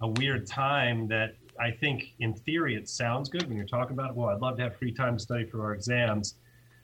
a 0.00 0.08
weird 0.08 0.46
time 0.46 1.06
that 1.08 1.36
I 1.60 1.70
think 1.70 2.14
in 2.20 2.34
theory 2.34 2.74
it 2.74 2.88
sounds 2.88 3.28
good 3.28 3.46
when 3.48 3.56
you're 3.56 3.66
talking 3.66 3.92
about. 3.92 4.14
Well, 4.14 4.28
I'd 4.28 4.40
love 4.40 4.56
to 4.58 4.62
have 4.62 4.76
free 4.76 4.92
time 4.92 5.16
to 5.16 5.22
study 5.22 5.44
for 5.44 5.64
our 5.64 5.74
exams. 5.74 6.34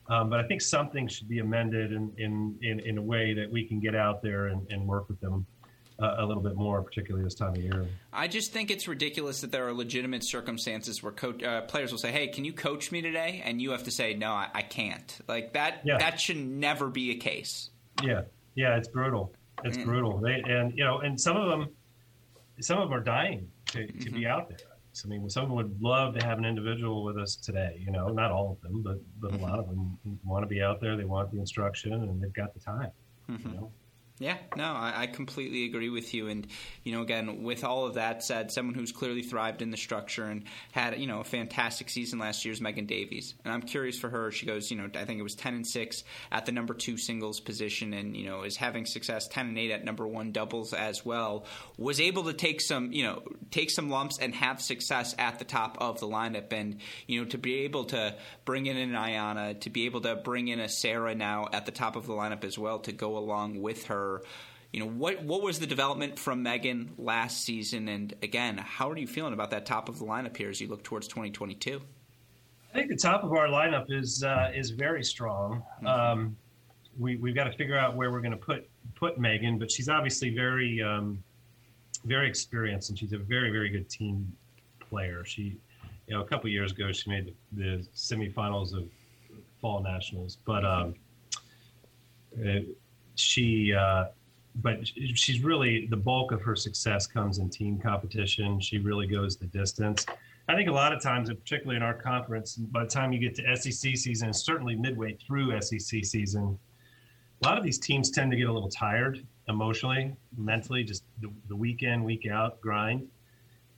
Um, 0.08 0.28
but 0.28 0.38
I 0.38 0.42
think 0.46 0.60
something 0.60 1.08
should 1.08 1.28
be 1.28 1.38
amended 1.38 1.92
in, 1.92 2.12
in, 2.18 2.58
in, 2.60 2.80
in, 2.80 2.98
a 2.98 3.02
way 3.02 3.32
that 3.32 3.50
we 3.50 3.64
can 3.64 3.80
get 3.80 3.94
out 3.94 4.20
there 4.20 4.48
and, 4.48 4.66
and 4.70 4.86
work 4.86 5.08
with 5.08 5.18
them 5.20 5.46
uh, 5.98 6.16
a 6.18 6.26
little 6.26 6.42
bit 6.42 6.56
more, 6.56 6.82
particularly 6.82 7.24
this 7.24 7.34
time 7.34 7.52
of 7.52 7.62
year. 7.62 7.86
I 8.12 8.28
just 8.28 8.52
think 8.52 8.70
it's 8.70 8.86
ridiculous 8.86 9.40
that 9.40 9.50
there 9.50 9.66
are 9.66 9.72
legitimate 9.72 10.22
circumstances 10.22 11.02
where 11.02 11.14
uh, 11.46 11.62
players 11.62 11.90
will 11.90 11.98
say, 11.98 12.12
"Hey, 12.12 12.28
can 12.28 12.44
you 12.44 12.52
coach 12.52 12.92
me 12.92 13.00
today?" 13.00 13.40
and 13.44 13.62
you 13.62 13.70
have 13.70 13.84
to 13.84 13.90
say, 13.90 14.12
"No, 14.12 14.30
I, 14.30 14.48
I 14.52 14.62
can't." 14.62 15.18
Like 15.26 15.54
that. 15.54 15.80
Yeah. 15.84 15.96
That 15.96 16.20
should 16.20 16.36
never 16.36 16.90
be 16.90 17.12
a 17.12 17.16
case. 17.16 17.70
Yeah, 18.02 18.22
yeah, 18.56 18.76
it's 18.76 18.88
brutal. 18.88 19.32
It's 19.62 19.78
mm. 19.78 19.84
brutal. 19.84 20.18
They 20.18 20.42
and 20.46 20.76
you 20.76 20.84
know, 20.84 20.98
and 20.98 21.18
some 21.18 21.36
of 21.36 21.48
them, 21.48 21.70
some 22.60 22.78
of 22.78 22.90
them 22.90 22.98
are 22.98 23.02
dying 23.02 23.48
to, 23.74 23.86
to 23.86 23.92
mm-hmm. 23.92 24.16
be 24.16 24.26
out 24.26 24.48
there. 24.48 24.58
I 25.04 25.08
mean, 25.08 25.28
some 25.28 25.52
would 25.54 25.82
love 25.82 26.14
to 26.14 26.24
have 26.24 26.38
an 26.38 26.44
individual 26.44 27.02
with 27.02 27.18
us 27.18 27.34
today. 27.34 27.82
You 27.84 27.90
know, 27.90 28.08
not 28.08 28.30
all 28.30 28.52
of 28.52 28.60
them, 28.60 28.82
but 28.82 28.98
but 29.20 29.32
mm-hmm. 29.32 29.42
a 29.42 29.46
lot 29.46 29.58
of 29.58 29.66
them 29.66 29.98
want 30.24 30.44
to 30.44 30.46
be 30.46 30.62
out 30.62 30.80
there. 30.80 30.96
They 30.96 31.04
want 31.04 31.32
the 31.32 31.40
instruction, 31.40 31.92
and 31.92 32.22
they've 32.22 32.32
got 32.32 32.54
the 32.54 32.60
time. 32.60 32.92
Mm-hmm. 33.28 33.48
You 33.48 33.54
know? 33.56 33.72
Yeah, 34.20 34.36
no, 34.54 34.62
I, 34.62 34.92
I, 34.94 35.06
completely 35.08 35.64
agree 35.64 35.88
with 35.88 36.14
you. 36.14 36.28
And, 36.28 36.46
you 36.84 36.92
know, 36.92 37.02
again, 37.02 37.42
with 37.42 37.64
all 37.64 37.84
of 37.84 37.94
that 37.94 38.22
said, 38.22 38.52
someone 38.52 38.76
who's 38.76 38.92
clearly 38.92 39.22
thrived 39.22 39.60
in 39.60 39.72
the 39.72 39.76
structure 39.76 40.26
and 40.26 40.44
had, 40.70 41.00
you 41.00 41.08
know, 41.08 41.18
a 41.18 41.24
fantastic 41.24 41.90
season 41.90 42.20
last 42.20 42.44
year 42.44 42.54
is 42.54 42.60
Megan 42.60 42.86
Davies. 42.86 43.34
And 43.44 43.52
I'm 43.52 43.62
curious 43.62 43.98
for 43.98 44.08
her. 44.08 44.30
She 44.30 44.46
goes, 44.46 44.70
you 44.70 44.76
know, 44.76 44.88
I 44.94 45.04
think 45.04 45.18
it 45.18 45.24
was 45.24 45.34
10 45.34 45.54
and 45.54 45.66
6 45.66 46.04
at 46.30 46.46
the 46.46 46.52
number 46.52 46.74
two 46.74 46.96
singles 46.96 47.40
position 47.40 47.92
and, 47.92 48.16
you 48.16 48.24
know, 48.26 48.44
is 48.44 48.56
having 48.56 48.86
success 48.86 49.26
10 49.26 49.48
and 49.48 49.58
8 49.58 49.72
at 49.72 49.84
number 49.84 50.06
one 50.06 50.30
doubles 50.30 50.72
as 50.72 51.04
well. 51.04 51.44
Was 51.76 52.00
able 52.00 52.22
to 52.24 52.34
take 52.34 52.60
some, 52.60 52.92
you 52.92 53.02
know, 53.02 53.20
take 53.50 53.72
some 53.72 53.90
lumps 53.90 54.20
and 54.20 54.32
have 54.36 54.62
success 54.62 55.16
at 55.18 55.40
the 55.40 55.44
top 55.44 55.78
of 55.80 55.98
the 55.98 56.06
lineup. 56.06 56.52
And, 56.52 56.78
you 57.08 57.20
know, 57.20 57.26
to 57.30 57.38
be 57.38 57.64
able 57.64 57.86
to 57.86 58.14
bring 58.44 58.66
in 58.66 58.76
an 58.76 58.92
Ayana, 58.92 59.60
to 59.62 59.70
be 59.70 59.86
able 59.86 60.02
to 60.02 60.14
bring 60.14 60.46
in 60.46 60.60
a 60.60 60.68
Sarah 60.68 61.16
now 61.16 61.48
at 61.52 61.66
the 61.66 61.72
top 61.72 61.96
of 61.96 62.06
the 62.06 62.12
lineup 62.12 62.44
as 62.44 62.56
well 62.56 62.78
to 62.78 62.92
go 62.92 63.18
along 63.18 63.60
with 63.60 63.86
her 63.86 64.03
You 64.72 64.80
know, 64.80 64.88
what 64.88 65.22
what 65.22 65.42
was 65.42 65.60
the 65.60 65.66
development 65.66 66.18
from 66.18 66.42
Megan 66.42 66.94
last 66.98 67.44
season? 67.44 67.88
And 67.88 68.12
again, 68.22 68.58
how 68.58 68.90
are 68.90 68.96
you 68.96 69.06
feeling 69.06 69.32
about 69.32 69.50
that 69.50 69.66
top 69.66 69.88
of 69.88 69.98
the 69.98 70.04
lineup 70.04 70.36
here 70.36 70.50
as 70.50 70.60
you 70.60 70.66
look 70.66 70.82
towards 70.82 71.06
2022? 71.06 71.80
I 72.72 72.78
think 72.78 72.88
the 72.88 72.96
top 72.96 73.22
of 73.22 73.32
our 73.32 73.46
lineup 73.46 73.86
is 73.88 74.24
uh, 74.24 74.50
is 74.52 74.70
very 74.70 75.04
strong. 75.04 75.62
Mm-hmm. 75.82 75.86
Um, 75.86 76.36
we 76.98 77.16
we've 77.16 77.34
got 77.34 77.44
to 77.44 77.52
figure 77.52 77.78
out 77.78 77.94
where 77.94 78.10
we're 78.10 78.20
going 78.20 78.32
to 78.32 78.36
put 78.36 78.68
put 78.96 79.18
Megan, 79.18 79.58
but 79.58 79.70
she's 79.70 79.88
obviously 79.88 80.34
very 80.34 80.82
um, 80.82 81.22
very 82.04 82.28
experienced 82.28 82.90
and 82.90 82.98
she's 82.98 83.12
a 83.12 83.18
very 83.18 83.50
very 83.50 83.70
good 83.70 83.88
team 83.88 84.30
player. 84.80 85.24
She, 85.24 85.56
you 86.08 86.14
know, 86.14 86.20
a 86.20 86.26
couple 86.26 86.50
years 86.50 86.72
ago 86.72 86.90
she 86.92 87.10
made 87.10 87.32
the, 87.52 87.62
the 87.62 87.86
semifinals 87.94 88.74
of 88.76 88.88
fall 89.60 89.82
nationals, 89.82 90.38
but 90.44 90.64
um, 90.64 90.94
it, 92.36 92.76
she 93.16 93.72
uh, 93.72 94.06
but 94.56 94.86
she's 94.86 95.42
really 95.42 95.86
the 95.86 95.96
bulk 95.96 96.32
of 96.32 96.40
her 96.42 96.54
success 96.54 97.06
comes 97.06 97.38
in 97.38 97.50
team 97.50 97.78
competition. 97.78 98.60
She 98.60 98.78
really 98.78 99.06
goes 99.06 99.36
the 99.36 99.46
distance. 99.46 100.06
I 100.46 100.54
think 100.54 100.68
a 100.68 100.72
lot 100.72 100.92
of 100.92 101.02
times, 101.02 101.30
particularly 101.30 101.76
in 101.76 101.82
our 101.82 101.94
conference, 101.94 102.56
by 102.56 102.84
the 102.84 102.90
time 102.90 103.12
you 103.12 103.18
get 103.18 103.34
to 103.36 103.56
SEC 103.56 103.96
season, 103.96 104.32
certainly 104.32 104.76
midway 104.76 105.16
through 105.26 105.58
SEC 105.60 106.04
season, 106.04 106.58
a 107.42 107.46
lot 107.46 107.56
of 107.56 107.64
these 107.64 107.78
teams 107.78 108.10
tend 108.10 108.30
to 108.30 108.36
get 108.36 108.48
a 108.48 108.52
little 108.52 108.68
tired 108.68 109.26
emotionally, 109.48 110.14
mentally, 110.36 110.84
just 110.84 111.04
the, 111.20 111.30
the 111.48 111.56
week 111.56 111.82
in, 111.82 112.04
week 112.04 112.28
out 112.30 112.60
grind. 112.60 113.08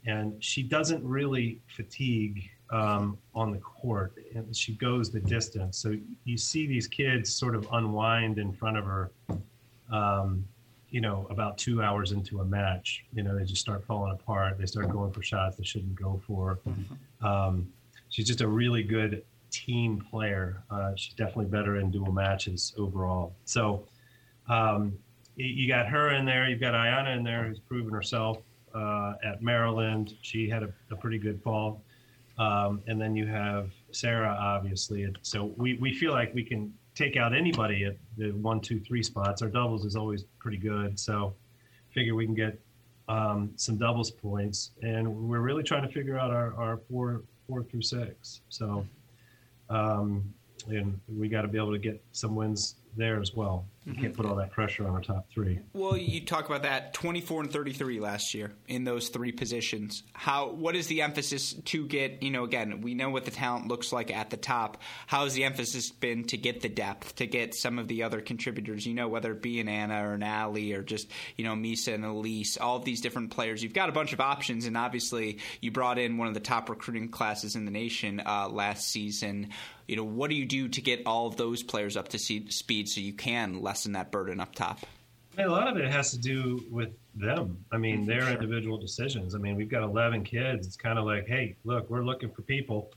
And 0.06 0.42
she 0.42 0.62
doesn't 0.62 1.04
really 1.04 1.60
fatigue 1.68 2.50
um, 2.70 3.18
on 3.34 3.52
the 3.52 3.58
court, 3.58 4.14
and 4.34 4.54
she 4.54 4.74
goes 4.74 5.10
the 5.10 5.20
distance. 5.20 5.78
So 5.78 5.96
you 6.24 6.36
see 6.36 6.66
these 6.66 6.86
kids 6.86 7.34
sort 7.34 7.54
of 7.54 7.66
unwind 7.72 8.38
in 8.38 8.52
front 8.52 8.76
of 8.76 8.84
her. 8.84 9.10
Um, 9.90 10.44
you 10.90 11.00
know, 11.00 11.26
about 11.30 11.58
two 11.58 11.82
hours 11.82 12.12
into 12.12 12.40
a 12.40 12.44
match, 12.44 13.04
you 13.12 13.22
know, 13.22 13.36
they 13.36 13.44
just 13.44 13.60
start 13.60 13.84
falling 13.84 14.12
apart. 14.12 14.56
They 14.56 14.66
start 14.66 14.88
going 14.88 15.12
for 15.12 15.22
shots 15.22 15.56
they 15.56 15.64
shouldn't 15.64 15.94
go 15.94 16.20
for. 16.26 16.60
Um, 17.22 17.68
she's 18.08 18.26
just 18.26 18.40
a 18.40 18.48
really 18.48 18.82
good 18.82 19.24
team 19.50 20.04
player. 20.10 20.62
Uh, 20.70 20.94
she's 20.96 21.14
definitely 21.14 21.46
better 21.46 21.76
in 21.80 21.90
dual 21.90 22.12
matches 22.12 22.72
overall. 22.78 23.34
So 23.44 23.84
um, 24.48 24.96
you 25.34 25.68
got 25.68 25.86
her 25.86 26.14
in 26.14 26.24
there. 26.24 26.48
You've 26.48 26.60
got 26.60 26.74
Ayana 26.74 27.16
in 27.16 27.22
there, 27.24 27.44
who's 27.44 27.58
proven 27.58 27.92
herself 27.92 28.38
uh, 28.74 29.14
at 29.24 29.42
Maryland. 29.42 30.14
She 30.22 30.48
had 30.48 30.62
a, 30.62 30.72
a 30.90 30.96
pretty 30.96 31.18
good 31.18 31.42
fall. 31.42 31.82
Um, 32.38 32.82
and 32.86 33.00
then 33.00 33.16
you 33.16 33.26
have 33.26 33.70
Sarah, 33.92 34.36
obviously. 34.38 35.06
So 35.22 35.54
we, 35.56 35.74
we 35.74 35.94
feel 35.94 36.12
like 36.12 36.34
we 36.34 36.44
can 36.44 36.72
take 36.94 37.16
out 37.16 37.34
anybody 37.34 37.84
at 37.84 37.96
the 38.16 38.30
one, 38.32 38.60
two, 38.60 38.80
three 38.80 39.02
spots. 39.02 39.42
Our 39.42 39.48
doubles 39.48 39.84
is 39.84 39.96
always 39.96 40.24
pretty 40.38 40.58
good. 40.58 40.98
So 40.98 41.34
figure 41.90 42.14
we 42.14 42.26
can 42.26 42.34
get 42.34 42.58
um, 43.08 43.52
some 43.56 43.76
doubles 43.76 44.10
points. 44.10 44.72
And 44.82 45.28
we're 45.28 45.40
really 45.40 45.62
trying 45.62 45.86
to 45.86 45.92
figure 45.92 46.18
out 46.18 46.30
our, 46.30 46.54
our 46.56 46.78
four, 46.90 47.22
four 47.46 47.62
through 47.62 47.82
six. 47.82 48.40
So, 48.48 48.86
um, 49.70 50.32
and 50.68 50.98
we 51.08 51.28
got 51.28 51.42
to 51.42 51.48
be 51.48 51.58
able 51.58 51.72
to 51.72 51.78
get 51.78 52.02
some 52.12 52.34
wins 52.34 52.76
there 52.96 53.20
as 53.20 53.34
well. 53.34 53.66
You 53.86 53.94
can't 53.94 54.14
put 54.14 54.26
all 54.26 54.34
that 54.34 54.50
pressure 54.50 54.84
on 54.84 54.94
our 54.94 55.00
top 55.00 55.30
three. 55.30 55.60
Well, 55.72 55.96
you 55.96 56.20
talk 56.20 56.46
about 56.46 56.64
that 56.64 56.92
24 56.92 57.42
and 57.42 57.52
33 57.52 58.00
last 58.00 58.34
year 58.34 58.52
in 58.66 58.82
those 58.82 59.10
three 59.10 59.30
positions. 59.30 60.02
How 60.12 60.50
what 60.50 60.74
is 60.74 60.88
the 60.88 61.02
emphasis 61.02 61.52
to 61.52 61.86
get, 61.86 62.20
you 62.20 62.32
know, 62.32 62.42
again, 62.42 62.80
we 62.80 62.94
know 62.94 63.10
what 63.10 63.26
the 63.26 63.30
talent 63.30 63.68
looks 63.68 63.92
like 63.92 64.10
at 64.10 64.30
the 64.30 64.36
top. 64.36 64.78
How 65.06 65.22
has 65.22 65.34
the 65.34 65.44
emphasis 65.44 65.92
been 65.92 66.24
to 66.24 66.36
get 66.36 66.62
the 66.62 66.68
depth, 66.68 67.14
to 67.16 67.28
get 67.28 67.54
some 67.54 67.78
of 67.78 67.86
the 67.86 68.02
other 68.02 68.20
contributors, 68.20 68.84
you 68.84 68.94
know, 68.94 69.06
whether 69.06 69.30
it 69.30 69.40
be 69.40 69.60
an 69.60 69.68
Anna 69.68 70.08
or 70.08 70.14
an 70.14 70.24
Allie 70.24 70.72
or 70.72 70.82
just, 70.82 71.08
you 71.36 71.44
know, 71.44 71.54
Misa 71.54 71.94
and 71.94 72.04
Elise, 72.04 72.56
all 72.56 72.78
of 72.78 72.84
these 72.84 73.00
different 73.00 73.30
players. 73.30 73.62
You've 73.62 73.72
got 73.72 73.88
a 73.88 73.92
bunch 73.92 74.12
of 74.12 74.20
options 74.20 74.66
and 74.66 74.76
obviously 74.76 75.38
you 75.60 75.70
brought 75.70 76.00
in 76.00 76.18
one 76.18 76.26
of 76.26 76.34
the 76.34 76.40
top 76.40 76.68
recruiting 76.68 77.08
classes 77.08 77.54
in 77.54 77.66
the 77.66 77.70
nation 77.70 78.20
uh, 78.26 78.48
last 78.48 78.88
season 78.88 79.52
you 79.86 79.96
know, 79.96 80.04
what 80.04 80.30
do 80.30 80.36
you 80.36 80.46
do 80.46 80.68
to 80.68 80.80
get 80.80 81.02
all 81.06 81.26
of 81.26 81.36
those 81.36 81.62
players 81.62 81.96
up 81.96 82.08
to 82.08 82.18
speed 82.18 82.88
so 82.88 83.00
you 83.00 83.12
can 83.12 83.62
that 83.84 84.10
burden 84.10 84.40
up 84.40 84.54
top? 84.54 84.80
I 85.36 85.42
mean, 85.42 85.48
a 85.48 85.52
lot 85.52 85.68
of 85.68 85.76
it 85.76 85.90
has 85.90 86.10
to 86.12 86.18
do 86.18 86.64
with 86.70 86.90
them. 87.14 87.62
I 87.70 87.76
mean, 87.76 88.06
their 88.06 88.22
sure. 88.22 88.30
individual 88.30 88.78
decisions. 88.78 89.34
I 89.34 89.38
mean, 89.38 89.56
we've 89.56 89.68
got 89.68 89.82
11 89.82 90.24
kids. 90.24 90.66
It's 90.66 90.76
kind 90.76 90.98
of 90.98 91.04
like, 91.04 91.26
hey, 91.26 91.56
look, 91.64 91.90
we're 91.90 92.04
looking 92.04 92.30
for 92.30 92.42
people 92.42 92.90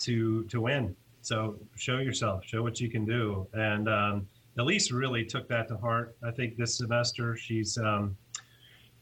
to 0.00 0.44
to 0.44 0.60
win. 0.60 0.94
So 1.22 1.56
show 1.76 1.98
yourself, 1.98 2.44
show 2.44 2.62
what 2.62 2.80
you 2.80 2.88
can 2.88 3.04
do. 3.04 3.46
And 3.52 3.88
um, 3.88 4.28
Elise 4.58 4.92
really 4.92 5.24
took 5.24 5.48
that 5.48 5.68
to 5.68 5.76
heart. 5.76 6.16
I 6.22 6.30
think 6.30 6.56
this 6.56 6.76
semester 6.76 7.36
she's 7.36 7.78
um, 7.78 8.16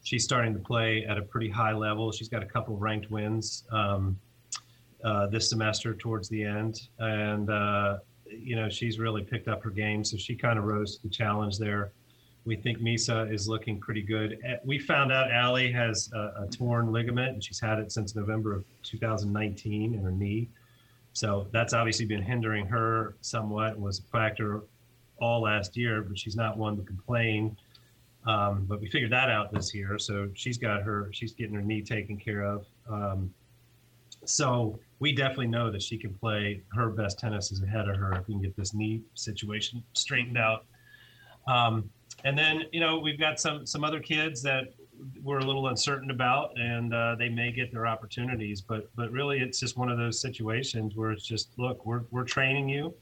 she's 0.03 0.23
starting 0.23 0.53
to 0.53 0.59
play 0.59 1.05
at 1.05 1.17
a 1.17 1.21
pretty 1.21 1.49
high 1.49 1.73
level. 1.73 2.11
She's 2.11 2.29
got 2.29 2.43
a 2.43 2.47
couple 2.47 2.77
ranked 2.77 3.11
wins. 3.11 3.63
Um, 3.71 4.19
uh, 5.03 5.25
this 5.27 5.49
semester 5.49 5.95
towards 5.95 6.29
the 6.29 6.43
end, 6.43 6.79
and 6.99 7.49
uh, 7.49 7.97
you 8.31 8.55
know 8.55 8.69
she's 8.69 8.99
really 8.99 9.23
picked 9.23 9.47
up 9.47 9.63
her 9.63 9.69
game. 9.69 10.03
So 10.03 10.17
she 10.17 10.35
kind 10.35 10.57
of 10.57 10.65
rose 10.65 10.97
to 10.97 11.03
the 11.03 11.09
challenge 11.09 11.57
there. 11.57 11.91
We 12.43 12.55
think 12.55 12.79
Misa 12.79 13.31
is 13.31 13.47
looking 13.47 13.79
pretty 13.79 14.01
good. 14.01 14.39
Eh, 14.43 14.55
we 14.65 14.79
found 14.79 15.11
out 15.11 15.31
Allie 15.31 15.71
has 15.71 16.09
a, 16.13 16.43
a 16.43 16.47
torn 16.49 16.91
ligament, 16.91 17.33
and 17.33 17.43
she's 17.43 17.59
had 17.59 17.77
it 17.79 17.91
since 17.91 18.15
November 18.15 18.55
of 18.55 18.65
2019 18.83 19.93
in 19.93 20.01
her 20.01 20.11
knee. 20.11 20.49
So 21.13 21.47
that's 21.51 21.73
obviously 21.73 22.05
been 22.05 22.21
hindering 22.21 22.65
her 22.67 23.15
somewhat. 23.21 23.77
Was 23.79 23.99
a 23.99 24.03
factor 24.03 24.61
all 25.19 25.41
last 25.41 25.77
year, 25.77 26.01
but 26.01 26.17
she's 26.17 26.35
not 26.35 26.57
one 26.57 26.77
to 26.77 26.83
complain. 26.83 27.55
Um, 28.25 28.65
but 28.67 28.79
we 28.79 28.87
figured 28.87 29.11
that 29.11 29.29
out 29.29 29.51
this 29.51 29.73
year, 29.73 29.97
so 29.97 30.29
she's 30.33 30.57
got 30.57 30.83
her. 30.83 31.09
She's 31.11 31.33
getting 31.33 31.55
her 31.55 31.61
knee 31.61 31.81
taken 31.81 32.17
care 32.17 32.43
of. 32.43 32.65
Um, 32.89 33.33
so 34.25 34.79
we 34.99 35.11
definitely 35.11 35.47
know 35.47 35.71
that 35.71 35.81
she 35.81 35.97
can 35.97 36.13
play. 36.13 36.61
Her 36.73 36.89
best 36.89 37.19
tennis 37.19 37.51
is 37.51 37.61
ahead 37.63 37.87
of 37.89 37.97
her 37.97 38.13
if 38.13 38.27
we 38.27 38.35
can 38.35 38.41
get 38.41 38.55
this 38.55 38.73
knee 38.73 39.01
situation 39.15 39.83
straightened 39.93 40.37
out. 40.37 40.65
Um, 41.47 41.89
and 42.23 42.37
then 42.37 42.63
you 42.71 42.79
know 42.79 42.99
we've 42.99 43.19
got 43.19 43.39
some 43.39 43.65
some 43.65 43.83
other 43.83 43.99
kids 43.99 44.41
that 44.43 44.73
we're 45.23 45.39
a 45.39 45.45
little 45.45 45.67
uncertain 45.67 46.11
about, 46.11 46.51
and 46.57 46.93
uh, 46.93 47.15
they 47.17 47.29
may 47.29 47.51
get 47.51 47.71
their 47.71 47.87
opportunities. 47.87 48.61
But 48.61 48.89
but 48.95 49.11
really, 49.11 49.39
it's 49.39 49.59
just 49.59 49.77
one 49.77 49.89
of 49.89 49.97
those 49.97 50.21
situations 50.21 50.95
where 50.95 51.11
it's 51.11 51.25
just 51.25 51.49
look, 51.57 51.85
we're 51.85 52.03
we're 52.11 52.23
training 52.23 52.69
you. 52.69 52.93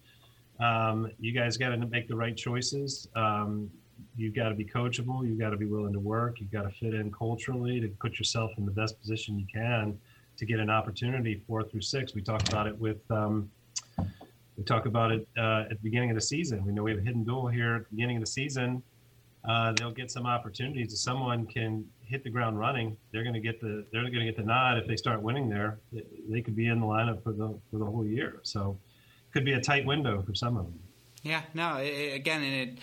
Um, 0.60 1.12
you 1.20 1.34
guys 1.34 1.58
got 1.58 1.70
to 1.70 1.78
make 1.78 2.08
the 2.08 2.16
right 2.16 2.36
choices. 2.36 3.08
Um, 3.16 3.70
you've 4.16 4.36
got 4.36 4.50
to 4.50 4.56
be 4.56 4.66
coachable. 4.66 5.28
You've 5.28 5.40
got 5.40 5.50
to 5.50 5.58
be 5.58 5.66
willing 5.66 5.94
to 5.94 6.00
work. 6.00 6.40
You've 6.40 6.52
got 6.52 6.64
to 6.64 6.70
fit 6.70 6.94
in 6.94 7.12
culturally 7.12 7.82
to 7.82 7.88
put 8.02 8.18
yourself 8.20 8.52
in 8.58 8.66
the 8.66 8.72
best 8.72 9.00
position 9.00 9.38
you 9.38 9.46
can 9.54 9.98
to 10.40 10.46
get 10.46 10.60
an 10.60 10.70
opportunity 10.70 11.42
four 11.46 11.64
through 11.64 11.82
six. 11.82 12.16
We 12.16 12.22
talked 12.22 12.48
about 12.50 12.66
it 12.66 12.78
with 12.78 13.00
um, 13.12 13.52
we 14.58 14.64
talk 14.64 14.86
about 14.86 15.12
it 15.12 15.28
uh, 15.38 15.64
at 15.64 15.70
the 15.70 15.84
beginning 15.84 16.10
of 16.10 16.16
the 16.16 16.22
season. 16.22 16.66
We 16.66 16.72
know 16.72 16.84
we 16.84 16.92
have 16.92 17.00
a 17.00 17.04
hidden 17.04 17.26
goal 17.26 17.48
here 17.48 17.76
at 17.76 17.90
the 17.90 17.96
beginning 17.96 18.18
of 18.18 18.22
the 18.22 18.32
season. 18.32 18.82
Uh, 19.48 19.74
they'll 19.74 19.92
get 19.92 20.12
some 20.12 20.26
opportunities. 20.26 20.94
If 20.94 21.00
someone 21.00 21.46
can 21.46 21.86
hit 22.02 22.24
the 22.24 22.30
ground 22.30 22.58
running, 22.58 22.98
they're 23.12 23.24
going 23.24 23.36
to 23.36 23.42
get 23.42 23.60
the 23.60 23.86
they're 23.92 24.02
going 24.02 24.14
to 24.14 24.26
get 24.26 24.38
the 24.38 24.44
nod. 24.44 24.78
If 24.78 24.88
they 24.88 24.96
start 24.96 25.22
winning 25.22 25.50
there, 25.50 25.80
they 26.30 26.42
could 26.42 26.56
be 26.56 26.68
in 26.68 26.80
the 26.80 26.86
lineup 26.86 27.22
for 27.22 27.34
the 27.34 27.58
for 27.70 27.78
the 27.78 27.86
whole 27.86 28.06
year. 28.06 28.40
So, 28.44 28.78
could 29.34 29.46
be 29.46 29.54
a 29.54 29.62
tight 29.62 29.86
window 29.86 30.22
for 30.22 30.34
some 30.34 30.58
of 30.58 30.66
them. 30.66 30.80
Yeah. 31.24 31.42
No. 31.54 31.78
It, 31.78 32.16
again, 32.16 32.44
and 32.44 32.54
it 32.54 32.80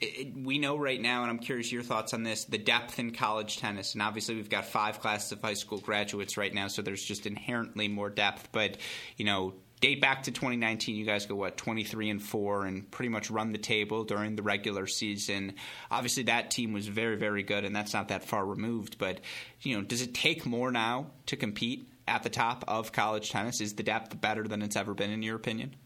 it, 0.00 0.34
we 0.36 0.58
know 0.58 0.76
right 0.76 1.00
now, 1.00 1.22
and 1.22 1.30
I'm 1.30 1.38
curious 1.38 1.70
your 1.70 1.82
thoughts 1.82 2.14
on 2.14 2.22
this, 2.22 2.44
the 2.44 2.58
depth 2.58 2.98
in 2.98 3.12
college 3.12 3.58
tennis. 3.58 3.94
And 3.94 4.02
obviously, 4.02 4.34
we've 4.34 4.48
got 4.48 4.64
five 4.64 5.00
classes 5.00 5.32
of 5.32 5.42
high 5.42 5.54
school 5.54 5.78
graduates 5.78 6.36
right 6.36 6.52
now, 6.52 6.68
so 6.68 6.82
there's 6.82 7.02
just 7.02 7.26
inherently 7.26 7.88
more 7.88 8.08
depth. 8.08 8.48
But, 8.52 8.78
you 9.16 9.24
know, 9.26 9.54
date 9.80 10.00
back 10.00 10.22
to 10.24 10.30
2019, 10.30 10.96
you 10.96 11.04
guys 11.04 11.26
go, 11.26 11.34
what, 11.34 11.56
23 11.56 12.10
and 12.10 12.22
4, 12.22 12.66
and 12.66 12.90
pretty 12.90 13.10
much 13.10 13.30
run 13.30 13.52
the 13.52 13.58
table 13.58 14.04
during 14.04 14.36
the 14.36 14.42
regular 14.42 14.86
season. 14.86 15.54
Obviously, 15.90 16.24
that 16.24 16.50
team 16.50 16.72
was 16.72 16.88
very, 16.88 17.16
very 17.16 17.42
good, 17.42 17.64
and 17.64 17.76
that's 17.76 17.92
not 17.92 18.08
that 18.08 18.24
far 18.24 18.44
removed. 18.44 18.96
But, 18.98 19.20
you 19.60 19.76
know, 19.76 19.82
does 19.82 20.00
it 20.00 20.14
take 20.14 20.46
more 20.46 20.72
now 20.72 21.10
to 21.26 21.36
compete 21.36 21.88
at 22.08 22.22
the 22.22 22.30
top 22.30 22.64
of 22.68 22.92
college 22.92 23.30
tennis? 23.30 23.60
Is 23.60 23.74
the 23.74 23.82
depth 23.82 24.18
better 24.18 24.44
than 24.44 24.62
it's 24.62 24.76
ever 24.76 24.94
been, 24.94 25.10
in 25.10 25.22
your 25.22 25.36
opinion? 25.36 25.76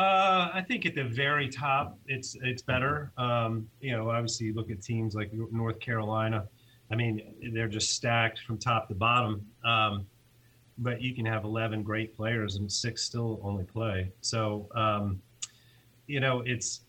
Uh, 0.00 0.50
I 0.54 0.62
think 0.62 0.86
at 0.86 0.94
the 0.94 1.04
very 1.04 1.46
top, 1.46 1.98
it's 2.06 2.34
it's 2.42 2.62
better. 2.62 3.12
Um, 3.18 3.68
you 3.82 3.92
know, 3.92 4.08
obviously, 4.08 4.46
you 4.46 4.54
look 4.54 4.70
at 4.70 4.80
teams 4.80 5.14
like 5.14 5.30
North 5.52 5.78
Carolina. 5.78 6.46
I 6.90 6.96
mean, 6.96 7.34
they're 7.52 7.68
just 7.68 7.90
stacked 7.90 8.38
from 8.46 8.56
top 8.56 8.88
to 8.88 8.94
bottom. 8.94 9.46
Um, 9.62 10.06
but 10.78 11.02
you 11.02 11.14
can 11.14 11.26
have 11.26 11.44
11 11.44 11.82
great 11.82 12.16
players 12.16 12.56
and 12.56 12.72
six 12.72 13.04
still 13.04 13.38
only 13.42 13.64
play. 13.64 14.10
So, 14.22 14.68
um, 14.74 15.20
you 16.06 16.18
know, 16.18 16.42
it's. 16.46 16.80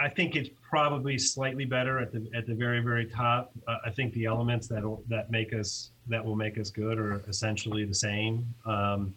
I 0.00 0.08
think 0.08 0.36
it's 0.36 0.50
probably 0.62 1.18
slightly 1.18 1.64
better 1.64 1.98
at 1.98 2.12
the 2.12 2.24
at 2.36 2.46
the 2.46 2.54
very 2.54 2.78
very 2.78 3.06
top. 3.06 3.50
Uh, 3.66 3.78
I 3.84 3.90
think 3.90 4.12
the 4.12 4.26
elements 4.26 4.68
that 4.68 4.84
that 5.08 5.28
make 5.28 5.52
us 5.52 5.90
that 6.06 6.24
will 6.24 6.36
make 6.36 6.56
us 6.56 6.70
good 6.70 7.00
are 7.00 7.20
essentially 7.26 7.84
the 7.84 7.96
same. 7.96 8.46
Um, 8.64 9.12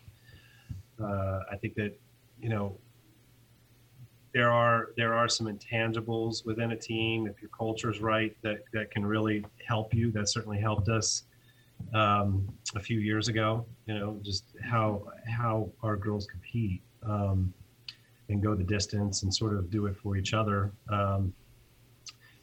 uh, 1.00 1.41
I 1.52 1.56
think 1.62 1.76
that 1.76 1.95
you 2.41 2.50
know 2.50 2.76
there 4.38 4.52
are 4.52 4.89
there 4.95 5.15
are 5.15 5.28
some 5.28 5.47
intangibles 5.47 6.45
within 6.45 6.71
a 6.71 6.76
team 6.76 7.26
if 7.26 7.41
your 7.41 7.50
culture 7.50 7.89
is 7.89 8.00
right 8.02 8.38
that 8.43 8.60
that 8.71 8.91
can 8.91 9.04
really 9.04 9.43
help 9.67 9.95
you. 9.95 10.12
That 10.12 10.30
certainly 10.30 10.60
helped 10.60 10.89
us 10.89 11.23
um, 11.95 12.47
a 12.76 12.80
few 12.80 13.00
years 13.00 13.30
ago. 13.30 13.65
You 13.88 13.95
know, 13.97 14.19
just 14.21 14.43
how 14.63 15.08
how 15.28 15.71
our 15.82 15.97
girls 15.97 16.28
compete 16.28 16.84
um, 17.02 17.52
and 18.30 18.39
go 18.43 18.54
the 18.54 18.63
distance 18.63 19.23
and 19.23 19.34
sort 19.34 19.56
of 19.56 19.71
do 19.71 19.88
it 19.88 19.97
for 19.97 20.17
each 20.17 20.36
other. 20.36 20.71
Um, 20.91 21.34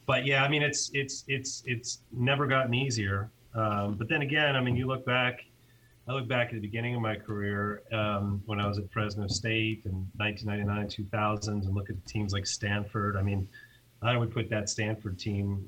but 0.05 0.25
yeah, 0.25 0.43
I 0.43 0.49
mean, 0.49 0.63
it's 0.63 0.91
it's 0.93 1.23
it's 1.29 1.63
it's 1.65 1.99
never 2.11 2.45
gotten 2.45 2.73
easier. 2.73 3.31
Um, 3.53 3.93
but 3.93 4.09
then 4.09 4.21
again, 4.21 4.57
I 4.57 4.59
mean, 4.59 4.75
you 4.75 4.85
look 4.85 5.05
back 5.05 5.45
I 6.07 6.13
look 6.13 6.27
back 6.27 6.49
at 6.49 6.53
the 6.53 6.59
beginning 6.59 6.95
of 6.95 7.01
my 7.01 7.15
career 7.15 7.81
um, 7.91 8.43
when 8.45 8.59
I 8.59 8.67
was 8.67 8.77
at 8.77 8.91
Fresno 8.91 9.27
State 9.27 9.81
in 9.85 10.07
1999, 10.17 11.09
2000s, 11.09 11.47
and 11.47 11.73
look 11.73 11.89
at 11.89 12.05
teams 12.05 12.31
like 12.31 12.45
Stanford. 12.45 13.17
I 13.17 13.23
mean, 13.23 13.47
I 14.03 14.15
would 14.15 14.31
put 14.31 14.49
that 14.51 14.69
Stanford 14.69 15.17
team 15.17 15.65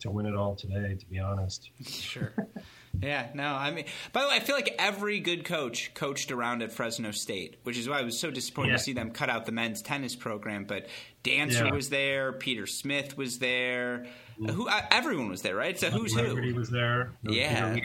to 0.00 0.10
win 0.10 0.26
it 0.26 0.34
all 0.34 0.54
today, 0.54 0.94
to 0.94 1.06
be 1.06 1.18
honest. 1.18 1.70
Sure. 1.86 2.34
Yeah, 3.00 3.28
no, 3.34 3.44
I 3.44 3.70
mean, 3.70 3.86
by 4.12 4.22
the 4.22 4.28
way, 4.28 4.36
I 4.36 4.40
feel 4.40 4.54
like 4.54 4.74
every 4.78 5.18
good 5.20 5.44
coach 5.44 5.92
coached 5.94 6.30
around 6.30 6.62
at 6.62 6.72
Fresno 6.72 7.10
State, 7.10 7.58
which 7.62 7.78
is 7.78 7.88
why 7.88 7.98
I 7.98 8.02
was 8.02 8.18
so 8.18 8.30
disappointed 8.30 8.70
yeah. 8.70 8.76
to 8.76 8.82
see 8.82 8.92
them 8.92 9.10
cut 9.10 9.30
out 9.30 9.46
the 9.46 9.52
men's 9.52 9.82
tennis 9.82 10.14
program. 10.14 10.64
But 10.64 10.86
Dancer 11.22 11.66
yeah. 11.66 11.72
was 11.72 11.88
there, 11.88 12.32
Peter 12.32 12.66
Smith 12.66 13.16
was 13.16 13.38
there, 13.38 14.06
who 14.38 14.68
uh, 14.68 14.80
everyone 14.90 15.30
was 15.30 15.42
there, 15.42 15.56
right? 15.56 15.78
So 15.78 15.90
who's 15.90 16.14
Liberty 16.14 16.50
who? 16.50 16.58
was 16.58 16.70
there. 16.70 17.12
Yeah, 17.22 17.76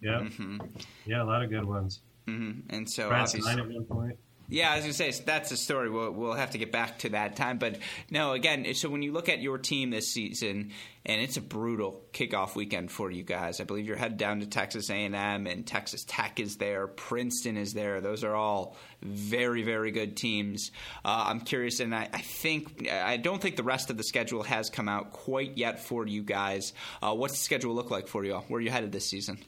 yeah, 0.00 0.20
mm-hmm. 0.20 0.58
yeah, 1.06 1.22
a 1.22 1.24
lot 1.24 1.42
of 1.42 1.50
good 1.50 1.64
ones. 1.64 2.00
Mm-hmm. 2.26 2.74
And 2.74 2.88
so 2.88 3.08
Brad 3.08 3.22
obviously, 3.22 3.52
at 3.52 3.58
one 3.58 3.84
point. 3.84 4.18
Yeah, 4.50 4.70
I 4.70 4.76
was 4.76 4.84
going 4.84 4.94
to 4.94 5.12
say 5.12 5.24
that's 5.24 5.52
a 5.52 5.58
story. 5.58 5.90
We'll, 5.90 6.10
we'll 6.10 6.32
have 6.32 6.52
to 6.52 6.58
get 6.58 6.72
back 6.72 7.00
to 7.00 7.10
that 7.10 7.36
time. 7.36 7.58
But 7.58 7.78
no, 8.10 8.32
again, 8.32 8.74
so 8.74 8.88
when 8.88 9.02
you 9.02 9.12
look 9.12 9.28
at 9.28 9.40
your 9.42 9.58
team 9.58 9.90
this 9.90 10.08
season, 10.08 10.72
and 11.04 11.20
it's 11.20 11.36
a 11.36 11.42
brutal 11.42 12.02
kickoff 12.12 12.54
weekend 12.54 12.90
for 12.90 13.10
you 13.10 13.22
guys. 13.22 13.60
I 13.60 13.64
believe 13.64 13.86
you're 13.86 13.96
headed 13.96 14.16
down 14.16 14.40
to 14.40 14.46
Texas 14.46 14.88
A&M, 14.90 15.14
and 15.14 15.66
Texas 15.66 16.04
Tech 16.06 16.40
is 16.40 16.56
there. 16.56 16.86
Princeton 16.86 17.58
is 17.58 17.74
there. 17.74 18.00
Those 18.00 18.24
are 18.24 18.34
all 18.34 18.76
very, 19.02 19.62
very 19.62 19.90
good 19.90 20.16
teams. 20.16 20.70
Uh, 21.04 21.24
I'm 21.28 21.40
curious, 21.40 21.80
and 21.80 21.94
I, 21.94 22.08
I, 22.12 22.20
think 22.20 22.90
I 22.90 23.18
don't 23.18 23.40
think 23.40 23.56
the 23.56 23.62
rest 23.62 23.90
of 23.90 23.96
the 23.98 24.02
schedule 24.02 24.42
has 24.42 24.70
come 24.70 24.88
out 24.88 25.12
quite 25.12 25.58
yet 25.58 25.80
for 25.80 26.06
you 26.06 26.22
guys. 26.22 26.72
Uh, 27.02 27.14
what's 27.14 27.34
the 27.34 27.44
schedule 27.44 27.74
look 27.74 27.90
like 27.90 28.06
for 28.06 28.24
you 28.24 28.34
all? 28.34 28.44
Where 28.48 28.58
are 28.58 28.62
you 28.62 28.70
headed 28.70 28.92
this 28.92 29.06
season? 29.06 29.38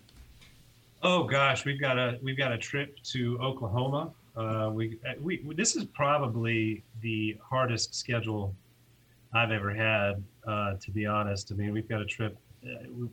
Oh 1.03 1.25
gosh, 1.25 1.65
we've 1.65 1.81
got 1.81 1.99
a 1.99 2.19
we've 2.23 2.37
got 2.37 2.53
a 2.53 2.59
trip 2.59 3.03
to 3.13 3.39
Oklahoma 3.39 4.13
uh, 4.41 4.71
we, 4.71 4.99
uh, 5.09 5.13
we 5.21 5.43
this 5.55 5.77
is 5.77 5.85
probably 5.85 6.83
the 7.01 7.37
hardest 7.43 7.95
schedule 7.95 8.55
I've 9.33 9.51
ever 9.51 9.75
had, 9.75 10.23
uh, 10.47 10.75
to 10.81 10.91
be 10.91 11.07
honest. 11.07 11.53
I 11.53 11.55
mean, 11.55 11.73
we've 11.73 11.89
got 11.89 12.01
a 12.01 12.07
trip. 12.07 12.37
Uh, 12.65 12.89
we, 12.91 13.09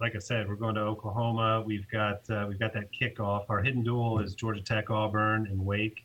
like 0.00 0.16
I 0.16 0.18
said, 0.18 0.48
we're 0.48 0.56
going 0.56 0.74
to 0.76 0.80
Oklahoma. 0.80 1.62
We've 1.64 1.88
got 1.88 2.28
uh, 2.30 2.46
we've 2.48 2.58
got 2.58 2.72
that 2.74 2.88
kickoff. 2.92 3.44
Our 3.48 3.62
hidden 3.62 3.82
dual 3.82 4.20
is 4.20 4.34
Georgia 4.34 4.62
Tech, 4.62 4.90
Auburn, 4.90 5.46
and 5.46 5.64
Wake. 5.64 6.04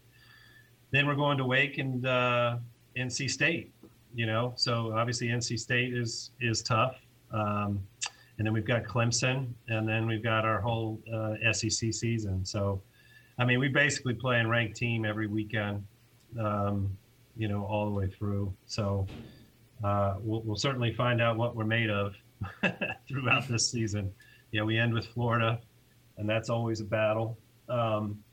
Then 0.92 1.06
we're 1.06 1.16
going 1.16 1.38
to 1.38 1.46
Wake 1.46 1.78
and 1.78 2.04
NC 2.04 3.30
State. 3.30 3.72
you 4.16 4.26
know, 4.26 4.54
so 4.56 4.94
obviously 4.96 5.28
NC 5.28 5.60
State 5.60 5.94
is 5.94 6.32
is 6.42 6.62
tough. 6.62 6.96
Um, 7.32 7.82
and 8.38 8.46
then 8.46 8.54
we've 8.54 8.66
got 8.66 8.84
Clemson, 8.84 9.48
and 9.68 9.88
then 9.88 10.08
we've 10.08 10.24
got 10.24 10.46
our 10.46 10.62
whole 10.62 11.02
SEC 11.52 11.92
season. 11.92 12.46
So, 12.46 12.82
I 13.40 13.46
mean, 13.46 13.60
we 13.60 13.68
basically 13.68 14.14
play 14.14 14.40
in 14.40 14.50
ranked 14.50 14.76
team 14.76 15.06
every 15.06 15.28
weekend, 15.28 15.86
um, 16.40 16.98
you 17.36 17.48
know, 17.48 17.64
all 17.66 17.86
the 17.86 17.92
way 17.92 18.08
through. 18.08 18.54
So, 18.66 19.08
uh, 19.84 20.16
we'll, 20.20 20.42
we'll, 20.42 20.56
certainly 20.56 20.92
find 20.94 21.22
out 21.22 21.38
what 21.38 21.56
we're 21.56 21.66
made 21.66 21.90
of 21.90 22.16
throughout 23.08 23.48
this 23.48 23.70
season. 23.70 24.12
Yeah, 24.52 24.64
we 24.64 24.80
end 24.80 24.94
with 24.94 25.06
Florida, 25.08 25.60
and 26.18 26.28
that's 26.28 26.50
always 26.50 26.82
a 26.82 26.86
battle. 26.86 27.38
Um, 27.70 28.24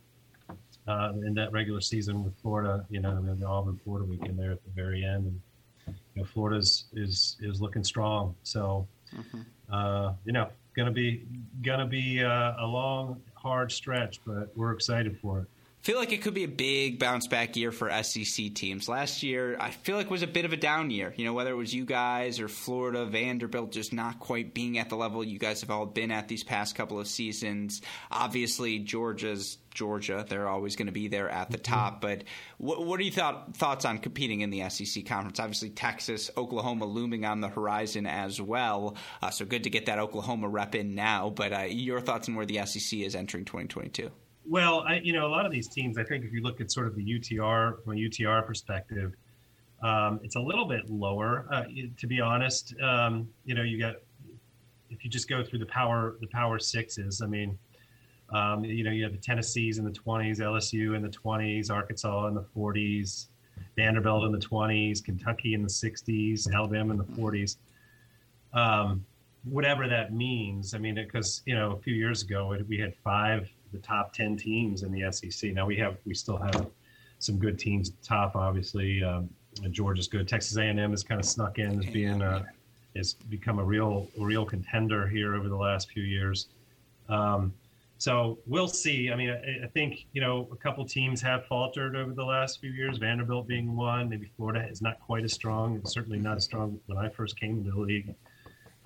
uh, 0.86 1.12
in 1.24 1.34
that 1.34 1.52
regular 1.52 1.80
season 1.80 2.24
with 2.24 2.34
Florida, 2.40 2.84
you 2.90 3.00
know, 3.00 3.20
the 3.22 3.46
Auburn 3.46 3.80
Florida 3.84 4.06
weekend 4.06 4.38
there 4.38 4.52
at 4.52 4.62
the 4.64 4.70
very 4.70 5.04
end, 5.04 5.26
and 5.26 5.40
you 5.86 6.22
know, 6.22 6.24
Florida's 6.24 6.86
is 6.94 7.36
is 7.40 7.60
looking 7.60 7.84
strong. 7.84 8.34
So 8.42 8.86
Mm-hmm. 9.16 9.40
Uh, 9.72 10.12
you 10.24 10.32
know, 10.32 10.48
gonna 10.76 10.90
be 10.90 11.24
gonna 11.62 11.86
be 11.86 12.22
uh, 12.22 12.52
a 12.58 12.66
long, 12.66 13.20
hard 13.44 13.70
stretch, 13.70 14.20
but 14.26 14.50
we're 14.56 14.72
excited 14.72 15.18
for 15.20 15.40
it 15.40 15.46
feel 15.84 15.98
like 15.98 16.12
it 16.12 16.22
could 16.22 16.32
be 16.32 16.44
a 16.44 16.48
big 16.48 16.98
bounce 16.98 17.26
back 17.26 17.56
year 17.56 17.70
for 17.70 17.90
SEC 18.02 18.54
teams. 18.54 18.88
Last 18.88 19.22
year, 19.22 19.54
I 19.60 19.70
feel 19.70 19.98
like 19.98 20.10
was 20.10 20.22
a 20.22 20.26
bit 20.26 20.46
of 20.46 20.54
a 20.54 20.56
down 20.56 20.90
year. 20.90 21.12
You 21.14 21.26
know, 21.26 21.34
whether 21.34 21.50
it 21.50 21.56
was 21.56 21.74
you 21.74 21.84
guys 21.84 22.40
or 22.40 22.48
Florida, 22.48 23.04
Vanderbilt, 23.04 23.70
just 23.70 23.92
not 23.92 24.18
quite 24.18 24.54
being 24.54 24.78
at 24.78 24.88
the 24.88 24.96
level 24.96 25.22
you 25.22 25.38
guys 25.38 25.60
have 25.60 25.70
all 25.70 25.84
been 25.84 26.10
at 26.10 26.26
these 26.26 26.42
past 26.42 26.74
couple 26.74 26.98
of 26.98 27.06
seasons. 27.06 27.82
Obviously, 28.10 28.78
Georgia's 28.78 29.58
Georgia; 29.74 30.24
they're 30.26 30.48
always 30.48 30.74
going 30.74 30.86
to 30.86 30.92
be 30.92 31.08
there 31.08 31.28
at 31.28 31.50
the 31.50 31.58
mm-hmm. 31.58 31.74
top. 31.74 32.00
But 32.00 32.24
what, 32.56 32.86
what 32.86 32.98
are 32.98 33.02
your 33.02 33.12
thought, 33.12 33.54
thoughts 33.54 33.84
on 33.84 33.98
competing 33.98 34.40
in 34.40 34.48
the 34.48 34.66
SEC 34.70 35.04
conference? 35.04 35.38
Obviously, 35.38 35.68
Texas, 35.68 36.30
Oklahoma 36.34 36.86
looming 36.86 37.26
on 37.26 37.42
the 37.42 37.48
horizon 37.48 38.06
as 38.06 38.40
well. 38.40 38.96
Uh, 39.20 39.28
so 39.28 39.44
good 39.44 39.64
to 39.64 39.70
get 39.70 39.84
that 39.84 39.98
Oklahoma 39.98 40.48
rep 40.48 40.74
in 40.74 40.94
now. 40.94 41.28
But 41.28 41.52
uh, 41.52 41.60
your 41.68 42.00
thoughts 42.00 42.26
on 42.26 42.36
where 42.36 42.46
the 42.46 42.64
SEC 42.64 43.00
is 43.00 43.14
entering 43.14 43.44
2022? 43.44 44.10
Well, 44.48 44.84
I, 44.86 44.96
you 44.96 45.12
know, 45.12 45.26
a 45.26 45.28
lot 45.28 45.46
of 45.46 45.52
these 45.52 45.68
teams, 45.68 45.96
I 45.96 46.04
think 46.04 46.24
if 46.24 46.32
you 46.32 46.42
look 46.42 46.60
at 46.60 46.70
sort 46.70 46.86
of 46.86 46.94
the 46.94 47.02
UTR 47.02 47.82
from 47.82 47.94
a 47.94 47.96
UTR 47.96 48.46
perspective, 48.46 49.14
um, 49.82 50.20
it's 50.22 50.36
a 50.36 50.40
little 50.40 50.66
bit 50.66 50.90
lower. 50.90 51.46
Uh, 51.50 51.64
to 51.98 52.06
be 52.06 52.20
honest, 52.20 52.74
um, 52.80 53.28
you 53.44 53.54
know, 53.54 53.62
you 53.62 53.78
got 53.78 53.96
if 54.90 55.04
you 55.04 55.10
just 55.10 55.28
go 55.28 55.42
through 55.42 55.58
the 55.58 55.66
power 55.66 56.16
the 56.20 56.26
power 56.26 56.58
sixes. 56.58 57.22
I 57.22 57.26
mean, 57.26 57.58
um, 58.30 58.64
you 58.64 58.84
know, 58.84 58.90
you 58.90 59.02
have 59.04 59.12
the 59.12 59.18
Tennessees 59.18 59.78
in 59.78 59.84
the 59.84 59.90
20s, 59.90 60.40
LSU 60.40 60.94
in 60.96 61.02
the 61.02 61.08
20s, 61.08 61.70
Arkansas 61.70 62.26
in 62.26 62.34
the 62.34 62.44
40s, 62.56 63.26
Vanderbilt 63.76 64.24
in 64.24 64.32
the 64.32 64.38
20s, 64.38 65.04
Kentucky 65.04 65.54
in 65.54 65.62
the 65.62 65.68
60s, 65.68 66.52
Alabama 66.52 66.92
in 66.92 66.98
the 66.98 67.04
40s. 67.04 67.56
Um, 68.52 69.04
whatever 69.44 69.88
that 69.88 70.12
means. 70.12 70.74
I 70.74 70.78
mean, 70.78 70.94
because 70.94 71.42
you 71.46 71.54
know, 71.54 71.72
a 71.72 71.78
few 71.78 71.94
years 71.94 72.22
ago 72.22 72.56
we 72.68 72.78
had 72.78 72.94
five 72.96 73.48
the 73.74 73.80
top 73.80 74.12
10 74.12 74.36
teams 74.36 74.82
in 74.82 74.92
the 74.92 75.12
SEC. 75.12 75.52
Now 75.52 75.66
we 75.66 75.76
have 75.76 75.98
we 76.06 76.14
still 76.14 76.38
have 76.38 76.68
some 77.18 77.38
good 77.38 77.58
teams 77.58 77.92
top. 78.02 78.36
Obviously, 78.36 79.02
um, 79.02 79.28
Georgia's 79.70 80.08
good. 80.08 80.26
Texas 80.26 80.56
A&M 80.56 80.78
has 80.90 81.02
kind 81.02 81.20
of 81.20 81.26
snuck 81.26 81.58
in 81.58 81.78
as 81.78 81.86
being 81.86 82.22
a, 82.22 82.46
has 82.96 83.14
become 83.14 83.58
a 83.58 83.64
real 83.64 84.08
real 84.18 84.44
contender 84.44 85.06
here 85.06 85.34
over 85.34 85.48
the 85.48 85.56
last 85.56 85.90
few 85.90 86.02
years. 86.02 86.48
Um, 87.08 87.52
so 87.98 88.38
we'll 88.46 88.68
see. 88.68 89.10
I 89.10 89.16
mean, 89.16 89.30
I, 89.30 89.64
I, 89.64 89.68
think 89.68 90.06
you 90.12 90.20
know 90.20 90.48
a 90.52 90.56
couple 90.56 90.84
teams 90.84 91.20
have 91.22 91.46
faltered 91.46 91.96
over 91.96 92.12
the 92.12 92.24
last 92.24 92.60
few 92.60 92.70
years. 92.70 92.98
Vanderbilt 92.98 93.46
being 93.46 93.76
one. 93.76 94.08
Maybe 94.08 94.30
Florida 94.36 94.66
is 94.68 94.82
not 94.82 95.00
quite 95.00 95.24
as 95.24 95.32
strong. 95.32 95.80
Certainly 95.86 96.18
not 96.18 96.36
as 96.36 96.44
strong 96.44 96.78
when 96.86 96.98
I 96.98 97.08
first 97.08 97.38
came 97.38 97.64
to 97.64 97.70
the 97.70 97.80
league. 97.80 98.14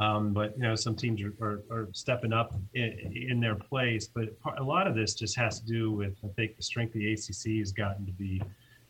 Um, 0.01 0.33
but 0.33 0.57
you 0.57 0.63
know, 0.63 0.77
some 0.77 0.95
teams 0.95 1.21
are, 1.23 1.35
are, 1.41 1.63
are 1.71 1.89
stepping 1.93 2.33
up 2.33 2.55
in, 2.75 3.27
in, 3.31 3.41
their 3.41 3.57
place. 3.57 4.07
But 4.07 4.29
a 4.59 4.63
lot 4.63 4.87
of 4.87 4.95
this 4.95 5.15
just 5.15 5.37
has 5.37 5.61
to 5.61 5.67
do 5.67 5.91
with 5.91 6.17
I 6.25 6.29
think 6.29 6.57
the 6.57 6.63
strength 6.63 6.95
of 6.95 7.01
the 7.01 7.13
ACC 7.13 7.59
has 7.59 7.73
gotten 7.73 8.07
to 8.07 8.13
be 8.13 8.41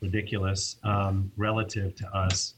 ridiculous 0.03 0.77
um, 0.85 1.33
relative 1.37 1.95
to 1.97 2.09
us. 2.15 2.55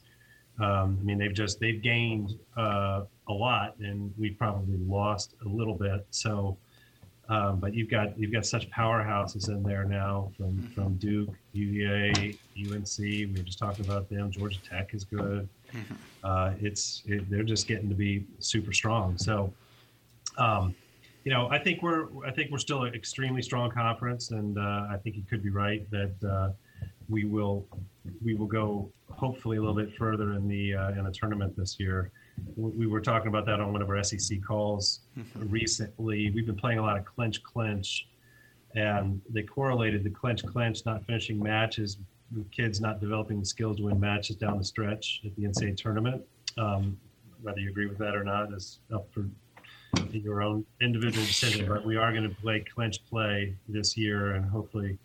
Um, 0.59 0.97
I 0.99 1.03
mean, 1.03 1.17
they've 1.17 1.33
just 1.33 1.59
they've 1.59 1.81
gained 1.81 2.37
uh, 2.57 3.03
a 3.29 3.33
lot, 3.33 3.75
and 3.79 4.13
we've 4.17 4.37
probably 4.37 4.77
lost 4.77 5.33
a 5.45 5.47
little 5.47 5.75
bit. 5.75 6.05
So, 6.11 6.57
um, 7.29 7.59
but 7.59 7.73
you've 7.73 7.89
got 7.89 8.19
you've 8.19 8.33
got 8.33 8.45
such 8.45 8.69
powerhouses 8.69 9.47
in 9.47 9.63
there 9.63 9.85
now 9.85 10.29
from 10.35 10.57
mm-hmm. 10.57 10.73
from 10.73 10.95
Duke, 10.95 11.33
UVA, 11.53 12.37
UNC. 12.59 12.97
We 12.99 13.33
were 13.33 13.43
just 13.43 13.59
talking 13.59 13.85
about 13.85 14.09
them. 14.09 14.29
Georgia 14.29 14.59
Tech 14.61 14.93
is 14.93 15.05
good. 15.05 15.47
Mm-hmm. 15.73 15.95
Uh, 16.23 16.53
it's 16.61 17.01
it, 17.07 17.27
they're 17.31 17.41
just 17.41 17.67
getting 17.67 17.89
to 17.89 17.95
be 17.95 18.23
super 18.37 18.71
strong. 18.71 19.17
So, 19.17 19.51
um, 20.37 20.75
you 21.23 21.31
know, 21.31 21.49
I 21.49 21.57
think 21.57 21.81
we're 21.81 22.05
I 22.23 22.29
think 22.29 22.51
we're 22.51 22.59
still 22.59 22.83
an 22.83 22.93
extremely 22.93 23.41
strong 23.41 23.71
conference, 23.71 24.29
and 24.29 24.55
uh, 24.59 24.85
I 24.91 24.97
think 25.01 25.15
you 25.15 25.23
could 25.27 25.41
be 25.41 25.49
right 25.49 25.89
that 25.89 26.13
uh, 26.23 26.51
we 27.09 27.25
will 27.25 27.65
we 28.23 28.35
will 28.35 28.45
go 28.45 28.91
hopefully 29.09 29.57
a 29.57 29.59
little 29.59 29.75
bit 29.75 29.95
further 29.95 30.33
in 30.33 30.47
the 30.47 30.75
uh, 30.75 30.89
in 30.91 31.03
the 31.03 31.11
tournament 31.11 31.55
this 31.57 31.79
year. 31.79 32.11
We 32.55 32.87
were 32.87 33.01
talking 33.01 33.27
about 33.27 33.45
that 33.47 33.59
on 33.59 33.71
one 33.71 33.81
of 33.81 33.89
our 33.89 34.03
SEC 34.03 34.43
calls 34.43 35.01
mm-hmm. 35.17 35.49
recently. 35.49 36.31
We've 36.31 36.45
been 36.45 36.55
playing 36.55 36.79
a 36.79 36.83
lot 36.83 36.97
of 36.97 37.05
clinch 37.05 37.43
clinch, 37.43 38.07
and 38.75 39.21
they 39.29 39.43
correlated 39.43 40.03
the 40.03 40.09
clinch 40.09 40.45
clinch 40.45 40.85
not 40.85 41.05
finishing 41.05 41.41
matches 41.41 41.97
kids 42.51 42.79
not 42.81 42.99
developing 42.99 43.39
the 43.39 43.45
skills 43.45 43.77
to 43.77 43.83
win 43.83 43.99
matches 43.99 44.35
down 44.35 44.57
the 44.57 44.63
stretch 44.63 45.21
at 45.25 45.35
the 45.35 45.43
NCAA 45.43 45.77
tournament. 45.77 46.23
Um, 46.57 46.97
whether 47.41 47.59
you 47.59 47.69
agree 47.69 47.87
with 47.87 47.97
that 47.97 48.15
or 48.15 48.23
not 48.23 48.53
is 48.53 48.79
up 48.93 49.07
for 49.11 49.25
your 50.11 50.41
own 50.41 50.65
individual 50.81 51.25
decision. 51.25 51.67
But 51.67 51.85
we 51.85 51.97
are 51.97 52.11
going 52.11 52.27
to 52.27 52.35
play 52.41 52.63
clinch 52.73 53.03
play 53.09 53.55
this 53.67 53.97
year, 53.97 54.35
and 54.35 54.49
hopefully 54.49 54.97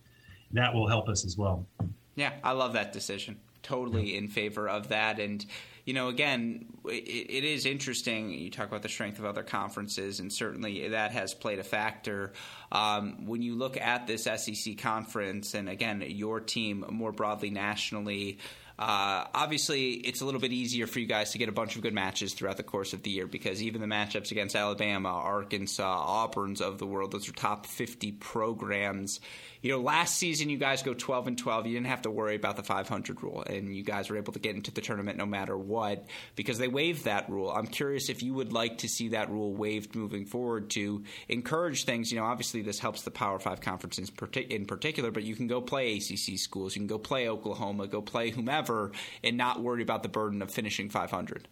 that 0.53 0.73
will 0.73 0.89
help 0.89 1.09
us 1.09 1.25
as 1.25 1.37
well. 1.37 1.67
Yeah, 2.15 2.33
I 2.43 2.53
love 2.53 2.73
that 2.75 2.93
decision. 2.93 3.39
Totally 3.63 4.17
in 4.17 4.29
favor 4.29 4.69
of 4.69 4.89
that. 4.89 5.19
And 5.19 5.45
you 5.87 5.95
know, 5.95 6.09
again, 6.09 6.67
it, 6.85 6.91
it 6.91 7.45
is 7.45 7.65
interesting. 7.65 8.31
You 8.31 8.51
talk 8.51 8.67
about 8.67 8.83
the 8.83 8.89
strength 8.89 9.21
of 9.21 9.25
other 9.25 9.45
conferences, 9.45 10.19
and 10.19 10.33
certainly 10.33 10.89
that 10.89 11.13
has 11.13 11.33
played 11.33 11.61
a 11.61 11.65
factor. 11.65 12.33
Um, 12.73 13.27
when 13.27 13.41
you 13.41 13.55
look 13.55 13.81
at 13.81 14.09
this 14.09 14.25
SEC 14.25 14.79
conference, 14.79 15.55
and 15.55 15.69
again, 15.69 16.03
your 16.05 16.41
team 16.41 16.85
more 16.91 17.13
broadly 17.13 17.51
nationally, 17.51 18.39
uh, 18.79 19.25
obviously, 19.33 19.93
it's 19.93 20.21
a 20.21 20.27
little 20.27 20.41
bit 20.41 20.53
easier 20.53 20.87
for 20.87 20.99
you 20.99 21.07
guys 21.07 21.31
to 21.31 21.39
get 21.39 21.49
a 21.49 21.53
bunch 21.53 21.77
of 21.77 21.83
good 21.83 21.95
matches 21.95 22.35
throughout 22.35 22.59
the 22.59 22.63
course 22.63 22.93
of 22.93 23.03
the 23.03 23.11
year 23.11 23.27
because 23.27 23.63
even 23.63 23.81
the 23.81 23.87
matchups 23.87 24.33
against 24.33 24.55
Alabama, 24.55 25.09
Arkansas, 25.09 26.05
Auburn's 26.05 26.61
of 26.61 26.79
the 26.79 26.87
world, 26.87 27.11
those 27.11 27.27
are 27.27 27.33
top 27.33 27.65
50 27.65 28.13
programs. 28.13 29.21
You 29.67 29.73
know, 29.73 29.81
last 29.81 30.17
season 30.17 30.49
you 30.49 30.59
guys 30.59 30.85
go 30.85 30.95
12 30.95 31.27
and 31.27 31.37
12. 31.37 31.67
You 31.67 31.75
didn't 31.75 31.89
have 31.89 32.03
to 32.03 32.11
worry 32.13 32.37
about 32.37 32.55
the 32.55 32.63
500 32.63 33.21
rule, 33.21 33.43
and 33.43 33.75
you 33.75 33.83
guys 33.83 34.09
were 34.09 34.17
able 34.17 34.33
to 34.35 34.39
get 34.39 34.55
into 34.55 34.71
the 34.71 34.81
tournament 34.81 35.19
no 35.19 35.27
matter 35.27 35.59
what 35.59 36.07
because 36.37 36.59
they 36.59 36.69
waived 36.69 37.07
that 37.07 37.29
rule. 37.29 37.51
I'm 37.51 37.67
curious 37.67 38.09
if 38.09 38.23
you 38.23 38.33
would 38.35 38.53
like 38.53 38.79
to 38.79 38.89
see 38.89 39.09
that 39.09 39.29
rule 39.29 39.57
waived 39.57 39.97
moving 39.97 40.25
forward 40.25 40.71
to 40.71 41.03
encourage 41.29 41.83
things. 41.83 42.13
You 42.13 42.21
know, 42.21 42.27
obviously 42.27 42.63
this 42.63 42.79
helps 42.79 43.03
the 43.03 43.11
Power 43.11 43.41
Five 43.41 43.61
conferences 43.61 44.09
in 44.49 44.67
particular, 44.67 45.11
but 45.11 45.25
you 45.25 45.35
can 45.35 45.49
go 45.49 45.61
play 45.61 45.97
ACC 45.97 46.39
schools, 46.39 46.77
you 46.77 46.81
can 46.81 46.87
go 46.87 46.99
play 46.99 47.29
Oklahoma, 47.29 47.89
go 47.89 48.01
play 48.01 48.31
whomever 48.31 48.93
and 49.25 49.37
not 49.37 49.61
worry 49.61 49.83
about 49.83 50.05
the 50.05 50.09
burden 50.09 50.43
of 50.43 50.51
finishing 50.53 50.91
500. 50.91 51.49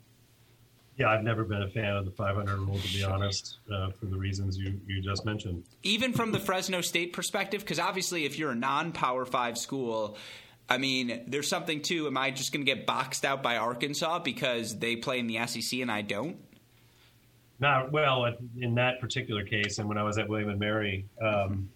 Yeah, 0.96 1.10
I've 1.10 1.24
never 1.24 1.42
been 1.42 1.62
a 1.62 1.68
fan 1.68 1.96
of 1.96 2.04
the 2.04 2.12
500 2.12 2.56
rule, 2.56 2.78
to 2.78 2.92
be 2.92 3.02
honest, 3.02 3.58
uh, 3.72 3.90
for 3.90 4.06
the 4.06 4.16
reasons 4.16 4.56
you, 4.56 4.80
you 4.86 5.02
just 5.02 5.24
mentioned. 5.24 5.64
Even 5.82 6.12
from 6.12 6.30
the 6.30 6.38
Fresno 6.38 6.80
State 6.82 7.12
perspective, 7.12 7.62
because 7.62 7.80
obviously, 7.80 8.24
if 8.24 8.38
you're 8.38 8.52
a 8.52 8.56
non 8.56 8.92
Power 8.92 9.24
Five 9.24 9.58
school, 9.58 10.16
I 10.68 10.78
mean, 10.78 11.24
there's 11.26 11.48
something 11.48 11.82
too. 11.82 12.06
Am 12.06 12.16
I 12.16 12.30
just 12.30 12.52
going 12.52 12.64
to 12.64 12.72
get 12.72 12.86
boxed 12.86 13.24
out 13.24 13.42
by 13.42 13.56
Arkansas 13.56 14.20
because 14.20 14.78
they 14.78 14.94
play 14.94 15.18
in 15.18 15.26
the 15.26 15.44
SEC 15.46 15.80
and 15.80 15.90
I 15.90 16.02
don't? 16.02 16.36
Not 17.58 17.90
well, 17.90 18.26
in 18.60 18.74
that 18.76 19.00
particular 19.00 19.44
case, 19.44 19.78
and 19.78 19.88
when 19.88 19.98
I 19.98 20.02
was 20.04 20.16
at 20.18 20.28
William 20.28 20.50
and 20.50 20.58
Mary, 20.60 21.06
um, 21.20 21.68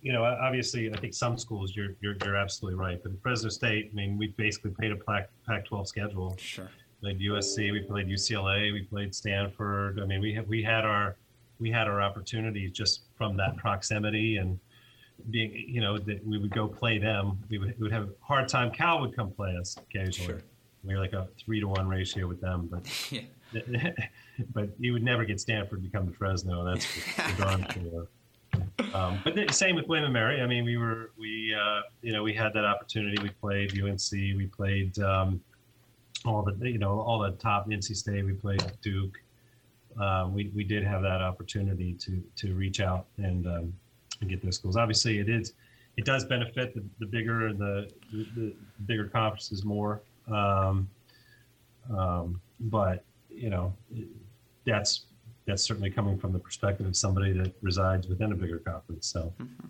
you 0.00 0.12
know, 0.12 0.24
obviously, 0.24 0.92
I 0.92 0.96
think 0.98 1.14
some 1.14 1.38
schools 1.38 1.74
you're 1.74 1.94
you're, 2.00 2.14
you're 2.24 2.36
absolutely 2.36 2.78
right, 2.78 3.00
but 3.02 3.12
Fresno 3.20 3.48
State, 3.48 3.90
I 3.92 3.94
mean, 3.94 4.16
we 4.16 4.28
basically 4.36 4.70
played 4.70 4.92
a 4.92 4.96
Pac-12 4.96 5.86
schedule. 5.86 6.36
Sure. 6.38 6.70
Played 7.00 7.20
USC, 7.20 7.70
we 7.72 7.80
played 7.80 8.08
UCLA, 8.08 8.72
we 8.72 8.82
played 8.82 9.14
Stanford. 9.14 10.00
I 10.00 10.04
mean, 10.04 10.20
we 10.20 10.34
have 10.34 10.48
we 10.48 10.62
had 10.62 10.84
our 10.84 11.16
we 11.60 11.70
had 11.70 11.88
our 11.88 12.00
opportunities 12.00 12.72
just 12.72 13.02
from 13.16 13.36
that 13.36 13.56
proximity 13.56 14.36
and 14.36 14.58
being, 15.30 15.52
you 15.52 15.80
know, 15.80 15.98
that 15.98 16.24
we 16.26 16.38
would 16.38 16.54
go 16.54 16.68
play 16.68 16.98
them. 16.98 17.38
We 17.48 17.58
would, 17.58 17.74
we 17.78 17.84
would 17.84 17.92
have 17.92 18.04
a 18.04 18.10
hard 18.20 18.48
time. 18.48 18.70
Cal 18.70 19.00
would 19.00 19.14
come 19.14 19.30
play 19.30 19.56
us 19.56 19.76
occasionally. 19.76 20.34
Sure. 20.34 20.42
We 20.84 20.94
are 20.94 21.00
like 21.00 21.12
a 21.12 21.28
three 21.44 21.60
to 21.60 21.66
one 21.66 21.88
ratio 21.88 22.26
with 22.26 22.40
them, 22.40 22.68
but 22.70 22.86
yeah. 23.12 23.22
but 24.52 24.70
you 24.78 24.92
would 24.92 25.02
never 25.02 25.24
get 25.24 25.40
Stanford 25.40 25.82
to 25.82 25.90
come 25.90 26.06
to 26.06 26.12
Fresno. 26.12 26.64
That's 26.64 26.84
for 26.84 27.42
darn 27.42 27.66
sure. 27.72 28.08
Um, 28.94 29.20
but 29.24 29.34
the, 29.34 29.52
same 29.52 29.74
with 29.76 29.86
William 29.88 30.04
and 30.04 30.12
Mary. 30.12 30.40
I 30.40 30.46
mean, 30.46 30.64
we 30.64 30.76
were 30.76 31.10
we 31.18 31.54
uh, 31.54 31.82
you 32.02 32.12
know 32.12 32.22
we 32.22 32.32
had 32.32 32.52
that 32.54 32.64
opportunity. 32.64 33.20
We 33.22 33.30
played 33.30 33.72
UNC. 33.80 34.12
We 34.12 34.48
played 34.54 34.98
um, 35.00 35.40
all 36.24 36.42
the 36.42 36.68
you 36.68 36.78
know 36.78 37.00
all 37.00 37.18
the 37.18 37.32
top 37.32 37.68
NC 37.68 37.96
State. 37.96 38.24
We 38.24 38.32
played 38.32 38.62
Duke. 38.82 39.18
Um, 40.00 40.34
we 40.34 40.50
we 40.54 40.64
did 40.64 40.84
have 40.84 41.02
that 41.02 41.22
opportunity 41.22 41.94
to 41.94 42.22
to 42.36 42.54
reach 42.54 42.80
out 42.80 43.06
and, 43.18 43.46
um, 43.46 43.72
and 44.20 44.30
get 44.30 44.42
those 44.42 44.56
schools. 44.56 44.76
Obviously, 44.76 45.18
it 45.18 45.28
is 45.28 45.54
it 45.96 46.04
does 46.04 46.24
benefit 46.24 46.74
the, 46.74 46.84
the 47.00 47.06
bigger 47.06 47.52
the, 47.52 47.90
the, 48.12 48.26
the 48.36 48.54
bigger 48.86 49.06
conferences 49.06 49.64
more. 49.64 50.00
Um, 50.30 50.88
um, 51.96 52.40
but 52.60 53.04
you 53.30 53.50
know, 53.50 53.74
that's 54.64 55.06
that's 55.46 55.62
certainly 55.62 55.90
coming 55.90 56.18
from 56.18 56.32
the 56.32 56.38
perspective 56.38 56.86
of 56.86 56.94
somebody 56.94 57.32
that 57.32 57.52
resides 57.62 58.06
within 58.06 58.32
a 58.32 58.34
bigger 58.34 58.58
conference. 58.58 59.06
So, 59.06 59.32
mm-hmm. 59.40 59.66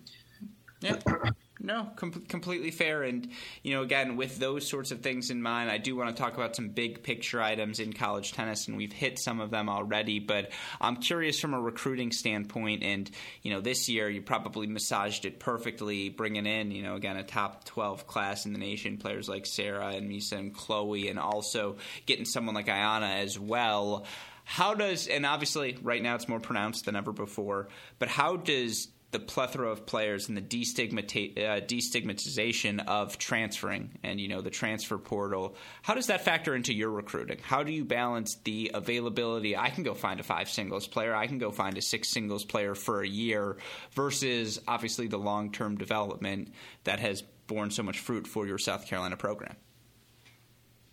yeah. 0.80 1.30
No, 1.60 1.90
com- 1.96 2.12
completely 2.28 2.70
fair. 2.70 3.02
And, 3.02 3.28
you 3.62 3.74
know, 3.74 3.82
again, 3.82 4.16
with 4.16 4.38
those 4.38 4.68
sorts 4.68 4.92
of 4.92 5.00
things 5.00 5.30
in 5.30 5.42
mind, 5.42 5.70
I 5.70 5.78
do 5.78 5.96
want 5.96 6.14
to 6.14 6.22
talk 6.22 6.34
about 6.34 6.54
some 6.54 6.68
big 6.68 7.02
picture 7.02 7.42
items 7.42 7.80
in 7.80 7.92
college 7.92 8.32
tennis, 8.32 8.68
and 8.68 8.76
we've 8.76 8.92
hit 8.92 9.18
some 9.18 9.40
of 9.40 9.50
them 9.50 9.68
already. 9.68 10.20
But 10.20 10.52
I'm 10.80 10.96
curious 10.96 11.40
from 11.40 11.54
a 11.54 11.60
recruiting 11.60 12.12
standpoint. 12.12 12.84
And, 12.84 13.10
you 13.42 13.52
know, 13.52 13.60
this 13.60 13.88
year 13.88 14.08
you 14.08 14.22
probably 14.22 14.68
massaged 14.68 15.24
it 15.24 15.40
perfectly, 15.40 16.10
bringing 16.10 16.46
in, 16.46 16.70
you 16.70 16.82
know, 16.82 16.94
again, 16.94 17.16
a 17.16 17.24
top 17.24 17.64
12 17.64 18.06
class 18.06 18.46
in 18.46 18.52
the 18.52 18.58
nation, 18.58 18.96
players 18.96 19.28
like 19.28 19.44
Sarah 19.44 19.88
and 19.88 20.08
Misa 20.08 20.38
and 20.38 20.54
Chloe, 20.54 21.08
and 21.08 21.18
also 21.18 21.76
getting 22.06 22.24
someone 22.24 22.54
like 22.54 22.66
Ayana 22.66 23.20
as 23.20 23.38
well. 23.38 24.06
How 24.44 24.74
does, 24.74 25.08
and 25.08 25.26
obviously 25.26 25.76
right 25.82 26.02
now 26.02 26.14
it's 26.14 26.28
more 26.28 26.40
pronounced 26.40 26.86
than 26.86 26.96
ever 26.96 27.12
before, 27.12 27.68
but 27.98 28.08
how 28.08 28.36
does 28.36 28.88
the 29.10 29.18
plethora 29.18 29.70
of 29.70 29.86
players 29.86 30.28
and 30.28 30.36
the 30.36 30.42
destigmata- 30.42 31.38
uh, 31.38 31.60
destigmatization 31.62 32.86
of 32.86 33.16
transferring 33.16 33.98
and 34.02 34.20
you 34.20 34.28
know 34.28 34.42
the 34.42 34.50
transfer 34.50 34.98
portal. 34.98 35.56
How 35.82 35.94
does 35.94 36.08
that 36.08 36.22
factor 36.22 36.54
into 36.54 36.74
your 36.74 36.90
recruiting? 36.90 37.38
How 37.42 37.62
do 37.62 37.72
you 37.72 37.84
balance 37.84 38.36
the 38.44 38.70
availability? 38.74 39.56
I 39.56 39.70
can 39.70 39.82
go 39.82 39.94
find 39.94 40.20
a 40.20 40.22
five 40.22 40.50
singles 40.50 40.86
player. 40.86 41.14
I 41.14 41.26
can 41.26 41.38
go 41.38 41.50
find 41.50 41.78
a 41.78 41.82
six 41.82 42.08
singles 42.08 42.44
player 42.44 42.74
for 42.74 43.02
a 43.02 43.08
year 43.08 43.56
versus 43.92 44.60
obviously 44.68 45.06
the 45.06 45.18
long-term 45.18 45.78
development 45.78 46.52
that 46.84 47.00
has 47.00 47.22
borne 47.46 47.70
so 47.70 47.82
much 47.82 47.98
fruit 47.98 48.26
for 48.26 48.46
your 48.46 48.58
south 48.58 48.86
carolina 48.86 49.16
program. 49.16 49.56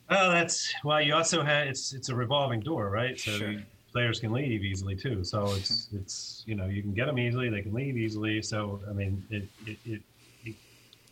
Oh, 0.10 0.32
that's 0.32 0.74
well. 0.86 1.02
You 1.02 1.16
also 1.16 1.44
have 1.44 1.68
it's 1.68 1.94
it's 1.94 2.10
a 2.10 2.16
revolving 2.16 2.62
door, 2.62 2.90
right? 2.90 3.20
So 3.20 3.32
sure 3.32 3.56
players 3.96 4.20
can 4.20 4.34
leave 4.34 4.62
easily 4.66 4.94
too. 4.94 5.24
So 5.24 5.54
it's 5.56 5.88
it's 5.94 6.44
you 6.46 6.56
know 6.56 6.66
you 6.66 6.82
can 6.82 6.94
get 6.94 7.06
them 7.06 7.18
easily, 7.18 7.50
they 7.50 7.62
can 7.62 7.74
leave 7.74 7.96
easily. 7.98 8.42
So 8.42 8.82
I 8.90 8.94
mean 8.94 9.24
it 9.30 9.48
it 9.66 9.78
it, 9.86 10.02
it, 10.44 10.56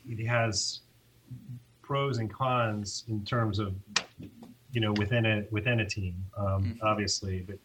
it 0.10 0.28
has 0.28 0.82
pros 1.82 2.18
and 2.18 2.32
cons 2.32 3.06
in 3.08 3.24
terms 3.24 3.60
of 3.60 3.74
you 4.74 4.82
know 4.82 4.92
within 4.94 5.26
a 5.26 5.46
within 5.50 5.80
a 5.80 5.86
team, 5.86 6.16
um, 6.38 6.46
mm-hmm. 6.46 6.86
obviously, 6.86 7.40
but. 7.48 7.58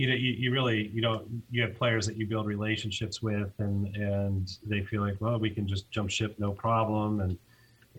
You, 0.00 0.08
know, 0.08 0.14
you, 0.14 0.30
you 0.30 0.52
really 0.52 0.92
you 0.94 1.02
don't 1.02 1.26
you 1.50 1.60
have 1.62 1.74
players 1.74 2.06
that 2.06 2.16
you 2.16 2.24
build 2.24 2.46
relationships 2.46 3.20
with 3.20 3.50
and 3.58 3.96
and 3.96 4.48
they 4.64 4.84
feel 4.84 5.02
like 5.02 5.16
well 5.20 5.40
we 5.40 5.50
can 5.50 5.66
just 5.66 5.90
jump 5.90 6.08
ship 6.08 6.36
no 6.38 6.52
problem 6.52 7.20
and 7.20 7.36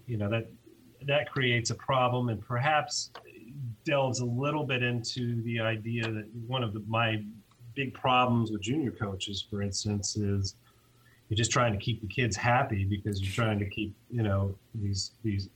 you 0.07 0.15
know 0.15 0.29
that 0.29 0.47
that 1.07 1.29
creates 1.29 1.71
a 1.71 1.75
problem 1.75 2.29
and 2.29 2.39
perhaps 2.39 3.11
delves 3.85 4.19
a 4.19 4.25
little 4.25 4.63
bit 4.63 4.83
into 4.83 5.41
the 5.43 5.59
idea 5.59 6.03
that 6.03 6.25
one 6.47 6.63
of 6.63 6.73
the, 6.73 6.83
my 6.87 7.23
big 7.75 7.93
problems 7.93 8.51
with 8.51 8.61
junior 8.61 8.91
coaches, 8.91 9.45
for 9.49 9.61
instance, 9.61 10.15
is 10.15 10.55
you're 11.29 11.37
just 11.37 11.51
trying 11.51 11.71
to 11.71 11.79
keep 11.79 12.01
the 12.01 12.07
kids 12.07 12.35
happy 12.35 12.85
because 12.85 13.21
you're 13.21 13.33
trying 13.33 13.59
to 13.59 13.69
keep 13.69 13.95
you 14.09 14.23
know 14.23 14.55
these 14.73 15.11
these 15.23 15.49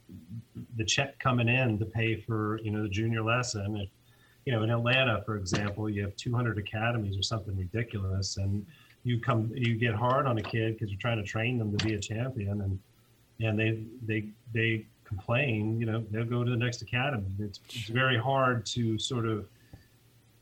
the 0.77 0.85
check 0.85 1.17
coming 1.19 1.49
in 1.49 1.79
to 1.79 1.85
pay 1.85 2.15
for 2.15 2.59
you 2.63 2.71
know 2.71 2.83
the 2.83 2.89
junior 2.89 3.23
lesson. 3.23 3.77
If, 3.77 3.89
you 4.45 4.51
know, 4.51 4.63
in 4.63 4.69
Atlanta, 4.69 5.23
for 5.25 5.37
example, 5.37 5.89
you 5.89 6.01
have 6.03 6.15
200 6.17 6.57
academies 6.57 7.17
or 7.17 7.23
something 7.23 7.55
ridiculous, 7.57 8.37
and 8.37 8.65
you 9.03 9.19
come 9.19 9.51
you 9.55 9.75
get 9.75 9.95
hard 9.95 10.27
on 10.27 10.37
a 10.37 10.41
kid 10.43 10.73
because 10.73 10.89
you're 10.89 10.99
trying 10.99 11.17
to 11.17 11.23
train 11.23 11.57
them 11.57 11.75
to 11.75 11.85
be 11.85 11.95
a 11.95 11.99
champion, 11.99 12.61
and 12.61 12.79
and 13.39 13.59
they 13.59 13.83
they 14.05 14.29
they 14.53 14.85
complain, 15.13 15.79
you 15.79 15.85
know, 15.85 16.03
they'll 16.11 16.25
go 16.25 16.43
to 16.43 16.49
the 16.49 16.57
next 16.57 16.81
academy. 16.81 17.25
It's, 17.39 17.59
it's 17.69 17.89
very 17.89 18.17
hard 18.17 18.65
to 18.67 18.97
sort 18.97 19.25
of. 19.25 19.45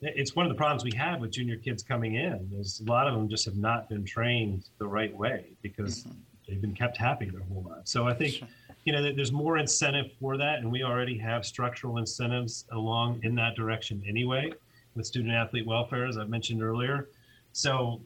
It's 0.04 0.36
one 0.36 0.48
of 0.48 0.52
the 0.52 0.58
problems 0.58 0.84
we 0.84 0.98
have 0.98 1.20
with 1.22 1.32
junior 1.32 1.58
kids 1.58 1.84
coming 1.84 2.16
in 2.16 2.50
is 2.60 2.82
a 2.86 2.90
lot 2.90 3.08
of 3.08 3.14
them 3.14 3.30
just 3.30 3.46
have 3.46 3.58
not 3.58 3.88
been 3.88 4.04
trained 4.04 4.64
the 4.80 4.88
right 4.88 5.16
way 5.16 5.46
because 5.62 6.00
mm-hmm. 6.00 6.18
they've 6.48 6.60
been 6.60 6.74
kept 6.74 6.98
happy 6.98 7.30
their 7.30 7.44
whole 7.44 7.64
life. 7.70 7.84
So 7.84 8.08
I 8.08 8.16
think, 8.16 8.42
you 8.84 8.94
know, 8.94 9.14
there's 9.14 9.32
more 9.32 9.60
incentive 9.60 10.08
for 10.20 10.38
that, 10.38 10.58
and 10.58 10.72
we 10.72 10.82
already 10.82 11.20
have 11.20 11.46
structural 11.46 12.00
incentives 12.00 12.66
along 12.72 13.20
in 13.22 13.36
that 13.36 13.56
direction 13.56 14.04
anyway 14.08 14.52
with 14.96 15.06
student 15.06 15.34
athlete 15.34 15.68
welfare, 15.68 16.08
as 16.08 16.18
I 16.18 16.24
mentioned 16.24 16.64
earlier. 16.64 17.10
So 17.54 18.02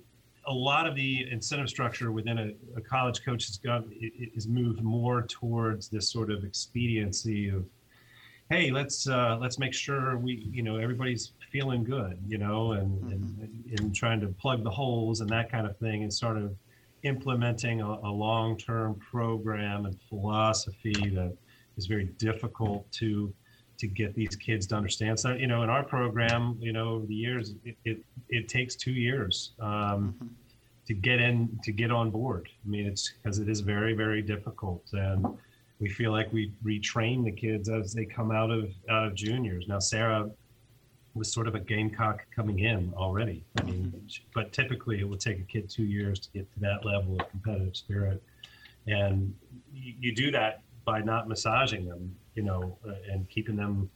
a 0.48 0.54
lot 0.54 0.88
of 0.88 0.96
the 0.96 1.26
incentive 1.32 1.70
structure 1.70 2.12
within 2.12 2.38
a, 2.38 2.52
a 2.78 2.82
college 2.82 3.24
coach 3.24 3.48
has 3.48 3.58
got 3.58 3.84
is 4.00 4.48
moved 4.48 4.82
more 4.82 5.24
towards 5.24 5.90
this 5.90 6.10
sort 6.10 6.32
of 6.32 6.44
expediency 6.44 7.50
of 7.50 7.66
hey 8.50 8.72
let's 8.72 9.08
uh, 9.08 9.38
let's 9.40 9.58
make 9.58 9.74
sure 9.74 10.18
we 10.18 10.48
you 10.52 10.62
know 10.62 10.78
everybody's 10.78 11.32
feeling 11.52 11.84
good 11.84 12.20
you 12.28 12.38
know 12.38 12.74
and, 12.74 13.02
mm-hmm. 13.02 13.12
and 13.42 13.80
and 13.80 13.96
trying 13.96 14.20
to 14.20 14.28
plug 14.28 14.64
the 14.64 14.70
holes 14.70 15.22
and 15.22 15.30
that 15.30 15.52
kind 15.52 15.66
of 15.66 15.78
thing 15.78 16.04
and 16.04 16.14
sort 16.14 16.38
of 16.38 16.56
implementing 17.04 17.82
a, 17.82 17.88
a 17.88 18.12
long-term 18.12 18.96
program 18.96 19.86
and 19.86 19.98
philosophy 20.10 21.10
that 21.10 21.36
is 21.78 21.86
very 21.86 22.06
difficult 22.18 22.90
to 22.92 23.34
to 23.78 23.88
get 23.88 24.16
these 24.16 24.36
kids 24.36 24.68
to 24.68 24.76
understand. 24.76 25.20
So, 25.20 25.34
you 25.34 25.48
know, 25.48 25.64
in 25.64 25.70
our 25.70 25.84
program, 25.84 26.58
you 26.60 26.74
know, 26.74 26.90
over 26.96 27.06
the 27.06 27.16
years, 27.16 27.54
it, 27.64 27.76
it, 27.86 28.00
it 28.30 28.48
takes 28.48 28.76
two 28.76 28.92
years 28.92 29.52
um, 29.60 30.16
mm-hmm. 30.16 30.28
to 30.88 30.94
get 30.94 31.20
in, 31.20 31.60
to 31.64 31.72
get 31.72 31.92
on 31.92 32.12
board. 32.12 32.50
I 32.66 32.70
mean, 32.70 32.86
it's 32.86 33.14
because 33.22 33.40
it 33.40 33.50
is 33.50 33.60
very, 33.60 33.94
very 33.94 34.22
difficult. 34.22 34.84
And 34.94 35.26
we 35.80 35.90
feel 35.90 36.12
like 36.12 36.32
we 36.32 36.54
retrain 36.64 37.24
the 37.26 37.32
kids 37.32 37.70
as 37.70 37.94
they 37.94 38.06
come 38.06 38.32
out 38.32 38.52
of, 38.52 38.72
out 38.90 39.08
of 39.08 39.16
juniors. 39.16 39.68
Now, 39.68 39.80
Sarah 39.80 40.30
was 41.14 41.32
sort 41.32 41.48
of 41.48 41.56
a 41.56 41.60
gamecock 41.60 42.26
coming 42.36 42.60
in 42.60 42.94
already. 42.96 43.44
I 43.60 43.64
mean, 43.64 43.86
mm-hmm. 43.86 44.24
but 44.34 44.54
typically 44.54 45.00
it 45.00 45.08
will 45.08 45.18
take 45.18 45.40
a 45.40 45.44
kid 45.44 45.70
two 45.70 45.86
years 45.86 46.20
to 46.20 46.30
get 46.32 46.52
to 46.54 46.60
that 46.62 46.86
level 46.86 47.20
of 47.20 47.30
competitive 47.30 47.76
spirit. 47.76 48.22
And 48.88 49.34
you, 49.74 49.94
you 50.00 50.16
do 50.16 50.32
that 50.32 50.62
by 50.86 51.02
not 51.02 51.28
massaging 51.28 51.86
them 51.86 52.16
you 52.36 52.44
know, 52.44 52.78
uh, 52.88 52.94
and 53.12 53.28
keeping 53.30 53.56
them 53.56 53.90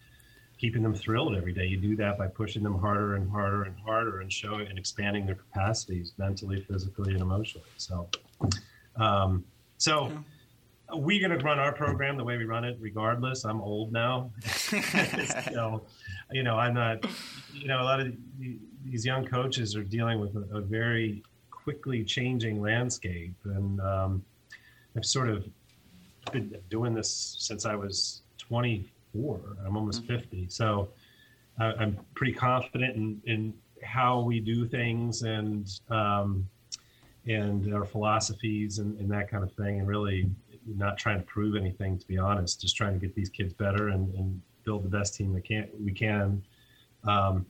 keeping 0.60 0.84
them 0.84 0.94
thrilled 0.94 1.36
every 1.36 1.54
day. 1.54 1.66
You 1.66 1.78
do 1.78 1.96
that 1.98 2.18
by 2.18 2.28
pushing 2.28 2.64
them 2.64 2.78
harder 2.78 3.16
and 3.16 3.30
harder 3.32 3.64
and 3.64 3.80
harder 3.80 4.20
and 4.20 4.32
showing 4.32 4.68
and 4.68 4.78
expanding 4.78 5.26
their 5.26 5.36
capacities 5.36 6.14
mentally, 6.18 6.62
physically, 6.62 7.14
and 7.14 7.22
emotionally. 7.22 7.70
So, 7.78 8.10
um, 8.98 9.46
so 9.78 10.12
we're 10.94 11.26
going 11.26 11.38
to 11.38 11.44
run 11.46 11.60
our 11.60 11.72
program 11.72 12.18
the 12.18 12.26
way 12.26 12.38
we 12.38 12.44
run 12.44 12.66
it, 12.66 12.78
regardless. 12.82 13.46
I'm 13.46 13.62
old 13.62 13.94
now, 13.94 14.32
so 14.42 15.84
you 16.32 16.44
know 16.44 16.58
I'm 16.58 16.74
not. 16.74 17.06
You 17.54 17.68
know, 17.68 17.82
a 17.82 17.84
lot 17.84 18.00
of 18.00 18.14
these 18.84 19.06
young 19.06 19.26
coaches 19.26 19.76
are 19.76 19.84
dealing 19.84 20.20
with 20.20 20.36
a, 20.36 20.58
a 20.58 20.62
very 20.62 21.24
quickly 21.52 22.04
changing 22.04 22.62
landscape, 22.62 23.36
and 23.46 23.80
um, 23.80 24.26
I've 24.96 25.06
sort 25.06 25.30
of 25.30 25.46
been 26.32 26.56
doing 26.70 26.94
this 26.94 27.36
since 27.40 27.66
I 27.66 27.76
was 27.76 28.24
24. 28.50 29.39
I'm 29.66 29.78
almost 29.78 30.04
mm-hmm. 30.04 30.18
50. 30.18 30.50
So 30.50 30.89
uh, 31.62 31.74
I'm 31.80 31.97
pretty 32.16 32.34
confident 32.34 32.95
in, 32.95 33.22
in 33.26 33.54
how 33.84 34.20
we 34.22 34.39
do 34.39 34.68
things 34.68 35.22
and 35.22 35.70
um, 35.89 36.47
and 37.28 37.74
our 37.74 37.86
philosophies 37.86 38.80
and, 38.80 38.97
and, 39.00 39.12
that 39.12 39.30
kind 39.30 39.43
of 39.43 39.52
thing, 39.54 39.80
and 39.80 39.88
really 39.88 40.32
not 40.66 40.97
trying 40.97 41.20
to 41.20 41.26
prove 41.26 41.56
anything, 41.56 41.97
to 42.00 42.08
be 42.08 42.18
honest. 42.18 42.62
Just 42.62 42.76
trying 42.76 42.93
to 42.93 43.00
get 43.00 43.14
these 43.14 43.30
kids 43.30 43.54
better 43.54 43.89
and, 43.89 44.14
and 44.16 44.41
build 44.64 44.84
the 44.84 44.89
best 44.89 45.16
team 45.16 45.34
we 45.34 45.41
can. 45.41 45.68
We 45.80 45.91
can. 45.91 46.41
Um, 47.04 47.45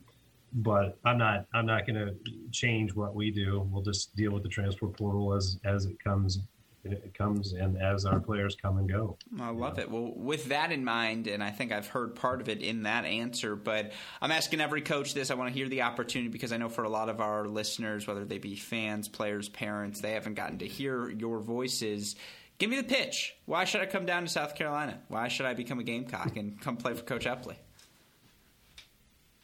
but 0.52 0.98
I'm 1.04 1.16
not. 1.16 1.46
I'm 1.54 1.66
not 1.66 1.86
going 1.86 1.96
to 1.96 2.14
change 2.50 2.94
what 2.94 3.14
we 3.14 3.30
do. 3.30 3.66
We'll 3.70 3.82
just 3.82 4.14
deal 4.16 4.32
with 4.32 4.42
the 4.42 4.48
transfer 4.48 4.86
portal 4.86 5.34
as 5.34 5.58
as 5.64 5.86
it 5.86 6.02
comes 6.02 6.40
it 6.84 7.12
comes 7.14 7.52
and 7.52 7.76
as 7.80 8.06
our 8.06 8.20
players 8.20 8.56
come 8.60 8.78
and 8.78 8.88
go. 8.88 9.16
I 9.38 9.50
love 9.50 9.78
it. 9.78 9.90
Well, 9.90 10.12
with 10.16 10.46
that 10.46 10.72
in 10.72 10.84
mind, 10.84 11.26
and 11.26 11.42
I 11.42 11.50
think 11.50 11.72
I've 11.72 11.86
heard 11.86 12.14
part 12.14 12.40
of 12.40 12.48
it 12.48 12.62
in 12.62 12.84
that 12.84 13.04
answer, 13.04 13.54
but 13.54 13.92
I'm 14.22 14.30
asking 14.30 14.60
every 14.60 14.80
coach 14.80 15.12
this. 15.12 15.30
I 15.30 15.34
want 15.34 15.52
to 15.52 15.58
hear 15.58 15.68
the 15.68 15.82
opportunity 15.82 16.30
because 16.30 16.52
I 16.52 16.56
know 16.56 16.68
for 16.68 16.84
a 16.84 16.88
lot 16.88 17.08
of 17.08 17.20
our 17.20 17.46
listeners, 17.46 18.06
whether 18.06 18.24
they 18.24 18.38
be 18.38 18.56
fans, 18.56 19.08
players, 19.08 19.48
parents, 19.48 20.00
they 20.00 20.12
haven't 20.12 20.34
gotten 20.34 20.58
to 20.58 20.66
hear 20.66 21.10
your 21.10 21.40
voices. 21.40 22.16
Give 22.58 22.70
me 22.70 22.76
the 22.76 22.84
pitch. 22.84 23.34
Why 23.46 23.64
should 23.64 23.82
I 23.82 23.86
come 23.86 24.06
down 24.06 24.22
to 24.22 24.28
South 24.28 24.54
Carolina? 24.54 25.00
Why 25.08 25.28
should 25.28 25.46
I 25.46 25.54
become 25.54 25.80
a 25.80 25.82
Gamecock 25.82 26.36
and 26.36 26.60
come 26.60 26.76
play 26.76 26.94
for 26.94 27.02
Coach 27.02 27.26
Epley? 27.26 27.56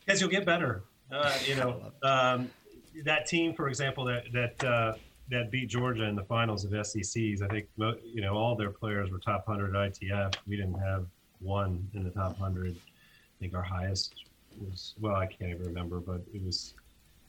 Because 0.04 0.20
you'll 0.20 0.30
get 0.30 0.46
better. 0.46 0.84
Uh, 1.10 1.32
you 1.46 1.54
know, 1.56 1.92
um, 2.02 2.50
that 3.04 3.26
team, 3.26 3.54
for 3.54 3.68
example, 3.68 4.04
that 4.06 4.24
that 4.32 4.64
uh, 4.64 4.94
that 5.30 5.50
beat 5.50 5.68
Georgia 5.68 6.04
in 6.04 6.14
the 6.14 6.24
finals 6.24 6.64
of 6.64 6.86
SECs. 6.86 7.42
I 7.42 7.48
think 7.48 7.66
you 7.76 8.20
know 8.20 8.34
all 8.34 8.54
their 8.54 8.70
players 8.70 9.10
were 9.10 9.18
top 9.18 9.46
hundred 9.46 9.74
ITF. 9.74 10.36
We 10.46 10.56
didn't 10.56 10.78
have 10.78 11.06
one 11.40 11.88
in 11.94 12.04
the 12.04 12.10
top 12.10 12.38
hundred. 12.38 12.76
I 12.76 13.36
think 13.40 13.54
our 13.54 13.62
highest 13.62 14.14
was 14.60 14.94
well, 15.00 15.16
I 15.16 15.26
can't 15.26 15.50
even 15.50 15.66
remember, 15.66 16.00
but 16.00 16.22
it 16.32 16.42
was 16.42 16.74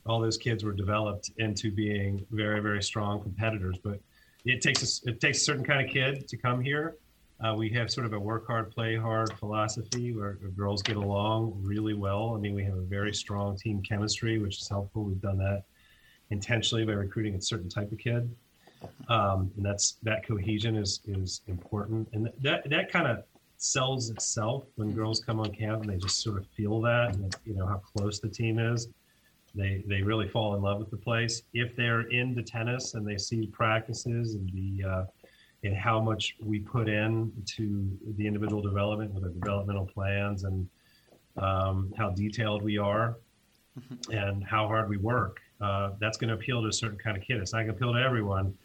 all 0.05 0.21
those 0.21 0.37
kids 0.37 0.63
were 0.63 0.73
developed 0.73 1.31
into 1.37 1.71
being 1.71 2.25
very, 2.31 2.61
very 2.61 2.81
strong 2.81 3.21
competitors. 3.21 3.77
But 3.83 3.99
it 4.45 4.61
takes 4.61 4.83
a, 5.05 5.09
it 5.09 5.19
takes 5.19 5.39
a 5.39 5.43
certain 5.43 5.65
kind 5.65 5.85
of 5.85 5.91
kid 5.91 6.27
to 6.27 6.37
come 6.37 6.61
here. 6.61 6.95
Uh, 7.43 7.53
we 7.55 7.69
have 7.69 7.91
sort 7.91 8.05
of 8.05 8.13
a 8.13 8.19
work 8.19 8.47
hard, 8.47 8.71
play 8.71 8.95
hard 8.95 9.31
philosophy 9.37 10.11
where 10.11 10.33
girls 10.55 10.81
get 10.81 10.95
along 10.95 11.53
really 11.61 11.93
well. 11.93 12.33
I 12.35 12.39
mean, 12.39 12.55
we 12.55 12.63
have 12.63 12.77
a 12.77 12.81
very 12.81 13.13
strong 13.13 13.55
team 13.57 13.83
chemistry, 13.83 14.39
which 14.39 14.59
is 14.59 14.67
helpful. 14.67 15.03
We've 15.03 15.21
done 15.21 15.37
that 15.39 15.63
intentionally 16.29 16.85
by 16.85 16.93
recruiting 16.93 17.35
a 17.35 17.41
certain 17.41 17.69
type 17.69 17.91
of 17.91 17.97
kid, 17.97 18.33
um, 19.09 19.51
and 19.55 19.65
that's 19.65 19.97
that 20.03 20.25
cohesion 20.25 20.75
is 20.75 21.01
is 21.05 21.41
important, 21.47 22.07
and 22.13 22.29
that 22.41 22.69
that 22.69 22.91
kind 22.91 23.07
of 23.07 23.23
sells 23.57 24.11
itself 24.11 24.65
when 24.75 24.91
girls 24.91 25.19
come 25.19 25.39
on 25.39 25.51
camp 25.51 25.81
and 25.81 25.91
they 25.91 25.97
just 25.97 26.21
sort 26.21 26.37
of 26.37 26.45
feel 26.47 26.79
that, 26.81 27.15
and 27.15 27.35
you 27.45 27.55
know 27.55 27.65
how 27.65 27.77
close 27.77 28.19
the 28.19 28.29
team 28.29 28.59
is 28.59 28.87
they 29.57 29.83
they 29.87 30.01
really 30.01 30.27
fall 30.27 30.55
in 30.55 30.61
love 30.61 30.79
with 30.79 30.91
the 30.91 30.97
place. 30.97 31.41
If 31.53 31.75
they're 31.75 32.01
into 32.01 32.43
tennis 32.43 32.93
and 32.93 33.05
they 33.05 33.17
see 33.17 33.47
practices 33.47 34.35
and 34.35 34.49
the 34.53 34.87
uh, 34.87 35.05
and 35.63 35.75
how 35.75 35.99
much 35.99 36.35
we 36.41 36.59
put 36.59 36.87
in 36.87 37.31
to 37.57 37.97
the 38.15 38.27
individual 38.27 38.61
development 38.61 39.13
with 39.13 39.23
our 39.23 39.31
developmental 39.31 39.87
plans 39.87 40.43
and 40.43 40.67
um, 41.37 41.91
how 41.97 42.11
detailed 42.11 42.61
we 42.61 42.77
are 42.77 43.17
mm-hmm. 43.79 44.15
and 44.15 44.43
how 44.43 44.67
hard 44.67 44.87
we 44.87 44.97
work, 44.97 45.39
uh, 45.61 45.91
that's 45.99 46.17
going 46.17 46.29
to 46.29 46.35
appeal 46.35 46.61
to 46.61 46.67
a 46.67 46.73
certain 46.73 46.97
kind 46.97 47.17
of 47.17 47.23
kid. 47.23 47.37
It's 47.37 47.53
not 47.53 47.59
going 47.59 47.69
to 47.69 47.73
appeal 47.73 47.93
to 47.93 47.99
everyone, 47.99 48.57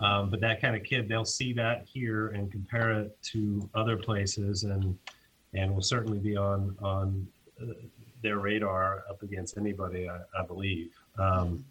um, 0.00 0.30
but 0.30 0.40
that 0.40 0.60
kind 0.60 0.76
of 0.76 0.82
kid, 0.84 1.08
they'll 1.08 1.24
see 1.24 1.52
that 1.54 1.84
here 1.86 2.28
and 2.28 2.50
compare 2.50 2.92
it 2.92 3.16
to 3.32 3.68
other 3.74 3.96
places, 3.96 4.64
and 4.64 4.96
and 5.54 5.74
will 5.74 5.82
certainly 5.82 6.18
be 6.18 6.36
on 6.36 6.76
on 6.82 7.26
uh, 7.60 7.72
their 8.22 8.38
radar 8.38 9.04
up 9.08 9.22
against 9.22 9.56
anybody, 9.56 10.08
I, 10.08 10.18
I 10.38 10.44
believe. 10.44 10.92
Um, 11.18 11.64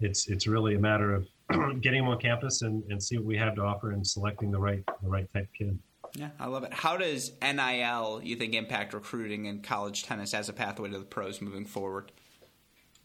it's 0.00 0.28
it's 0.28 0.46
really 0.46 0.74
a 0.74 0.78
matter 0.78 1.14
of 1.14 1.28
getting 1.80 2.02
them 2.02 2.08
on 2.08 2.18
campus 2.18 2.62
and, 2.62 2.82
and 2.90 3.02
see 3.02 3.16
what 3.16 3.26
we 3.26 3.36
have 3.36 3.54
to 3.54 3.62
offer 3.62 3.92
and 3.92 4.06
selecting 4.06 4.50
the 4.50 4.58
right 4.58 4.84
the 5.02 5.08
right 5.08 5.30
type 5.32 5.44
of 5.44 5.52
kid. 5.52 5.78
Yeah, 6.14 6.30
I 6.38 6.46
love 6.46 6.64
it. 6.64 6.72
How 6.72 6.96
does 6.96 7.32
NIL 7.42 8.20
you 8.22 8.36
think 8.36 8.54
impact 8.54 8.94
recruiting 8.94 9.46
in 9.46 9.60
college 9.60 10.04
tennis 10.04 10.32
as 10.34 10.48
a 10.48 10.52
pathway 10.52 10.90
to 10.90 10.98
the 10.98 11.04
pros 11.04 11.42
moving 11.42 11.66
forward? 11.66 12.12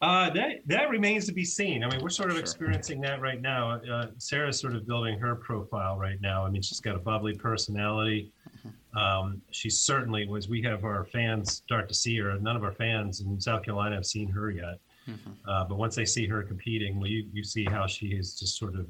Uh, 0.01 0.31
that 0.31 0.61
that 0.65 0.89
remains 0.89 1.27
to 1.27 1.31
be 1.31 1.45
seen. 1.45 1.83
I 1.83 1.89
mean, 1.89 2.01
we're 2.01 2.09
sort 2.09 2.29
of 2.29 2.35
sure. 2.35 2.41
experiencing 2.41 3.01
that 3.01 3.21
right 3.21 3.39
now. 3.39 3.79
Uh, 3.81 4.07
Sarah's 4.17 4.59
sort 4.59 4.75
of 4.75 4.87
building 4.87 5.19
her 5.19 5.35
profile 5.35 5.97
right 5.97 6.19
now. 6.19 6.43
I 6.43 6.49
mean, 6.49 6.63
she's 6.63 6.79
got 6.79 6.95
a 6.95 6.99
bubbly 6.99 7.35
personality. 7.35 8.31
Mm-hmm. 8.65 8.97
Um, 8.97 9.41
she 9.51 9.69
certainly 9.69 10.27
was. 10.27 10.49
We 10.49 10.63
have 10.63 10.83
our 10.85 11.05
fans 11.05 11.51
start 11.51 11.87
to 11.87 11.93
see 11.93 12.17
her. 12.17 12.37
None 12.39 12.55
of 12.55 12.63
our 12.63 12.71
fans 12.71 13.21
in 13.21 13.39
South 13.39 13.63
Carolina 13.63 13.95
have 13.95 14.05
seen 14.05 14.27
her 14.29 14.49
yet. 14.49 14.79
Mm-hmm. 15.07 15.31
Uh, 15.47 15.65
but 15.65 15.77
once 15.77 15.95
they 15.95 16.05
see 16.05 16.25
her 16.27 16.41
competing, 16.41 16.99
well, 16.99 17.07
you, 17.07 17.27
you 17.31 17.43
see 17.43 17.65
how 17.65 17.85
she 17.85 18.07
is 18.07 18.39
just 18.39 18.57
sort 18.57 18.75
of 18.75 18.87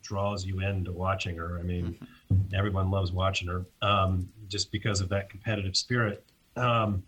draws 0.00 0.46
you 0.46 0.60
into 0.60 0.90
watching 0.90 1.36
her. 1.36 1.58
I 1.58 1.64
mean, 1.64 1.98
mm-hmm. 2.32 2.54
everyone 2.54 2.90
loves 2.90 3.12
watching 3.12 3.48
her 3.48 3.66
um, 3.82 4.26
just 4.48 4.72
because 4.72 5.02
of 5.02 5.10
that 5.10 5.28
competitive 5.28 5.76
spirit. 5.76 6.24
Um, 6.56 7.02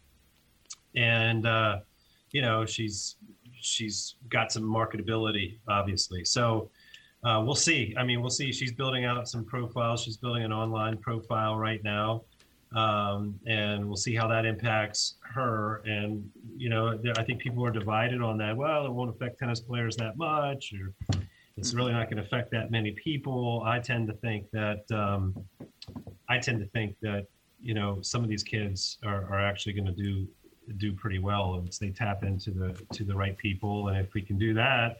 and 0.94 1.46
uh, 1.46 1.78
you 2.32 2.42
know, 2.42 2.64
she's 2.64 3.16
she's 3.60 4.16
got 4.28 4.52
some 4.52 4.62
marketability, 4.62 5.58
obviously. 5.68 6.24
So 6.24 6.70
uh, 7.24 7.42
we'll 7.44 7.54
see. 7.54 7.94
I 7.98 8.04
mean, 8.04 8.20
we'll 8.20 8.30
see. 8.30 8.52
She's 8.52 8.72
building 8.72 9.04
out 9.04 9.28
some 9.28 9.44
profiles. 9.44 10.02
She's 10.02 10.16
building 10.16 10.44
an 10.44 10.52
online 10.52 10.96
profile 10.98 11.56
right 11.56 11.82
now, 11.82 12.22
um, 12.74 13.38
and 13.46 13.86
we'll 13.86 13.96
see 13.96 14.14
how 14.14 14.28
that 14.28 14.44
impacts 14.44 15.16
her. 15.22 15.82
And 15.84 16.30
you 16.56 16.68
know, 16.68 16.98
I 17.16 17.24
think 17.24 17.40
people 17.40 17.64
are 17.64 17.72
divided 17.72 18.22
on 18.22 18.38
that. 18.38 18.56
Well, 18.56 18.86
it 18.86 18.92
won't 18.92 19.10
affect 19.10 19.38
tennis 19.38 19.60
players 19.60 19.96
that 19.96 20.16
much, 20.16 20.72
or 20.80 21.18
it's 21.56 21.74
really 21.74 21.92
not 21.92 22.04
going 22.04 22.18
to 22.18 22.22
affect 22.22 22.52
that 22.52 22.70
many 22.70 22.92
people. 22.92 23.62
I 23.66 23.80
tend 23.80 24.06
to 24.08 24.14
think 24.14 24.48
that 24.52 24.84
um, 24.92 25.34
I 26.28 26.38
tend 26.38 26.60
to 26.60 26.66
think 26.66 26.94
that 27.02 27.26
you 27.60 27.74
know 27.74 28.00
some 28.00 28.22
of 28.22 28.28
these 28.28 28.44
kids 28.44 28.98
are, 29.04 29.24
are 29.24 29.44
actually 29.44 29.72
going 29.72 29.86
to 29.86 29.92
do 29.92 30.28
do 30.76 30.92
pretty 30.92 31.18
well 31.18 31.52
once 31.52 31.78
they 31.78 31.90
tap 31.90 32.22
into 32.22 32.50
the 32.50 32.80
to 32.92 33.04
the 33.04 33.14
right 33.14 33.36
people. 33.36 33.88
And 33.88 33.98
if 33.98 34.14
we 34.14 34.22
can 34.22 34.38
do 34.38 34.54
that, 34.54 34.98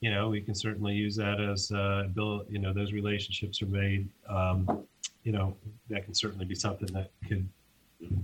you 0.00 0.10
know, 0.10 0.28
we 0.28 0.40
can 0.40 0.54
certainly 0.54 0.94
use 0.94 1.16
that 1.16 1.40
as 1.40 1.70
uh, 1.72 2.04
build. 2.14 2.46
You 2.48 2.58
know, 2.58 2.72
those 2.72 2.92
relationships 2.92 3.60
are 3.62 3.66
made. 3.66 4.08
Um, 4.28 4.84
you 5.24 5.32
know, 5.32 5.56
that 5.88 6.04
can 6.04 6.14
certainly 6.14 6.44
be 6.44 6.54
something 6.54 6.88
that 6.92 7.10
could 7.28 7.48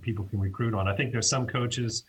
people 0.00 0.24
can 0.24 0.40
recruit 0.40 0.74
on. 0.74 0.88
I 0.88 0.96
think 0.96 1.12
there's 1.12 1.28
some 1.28 1.46
coaches 1.46 2.04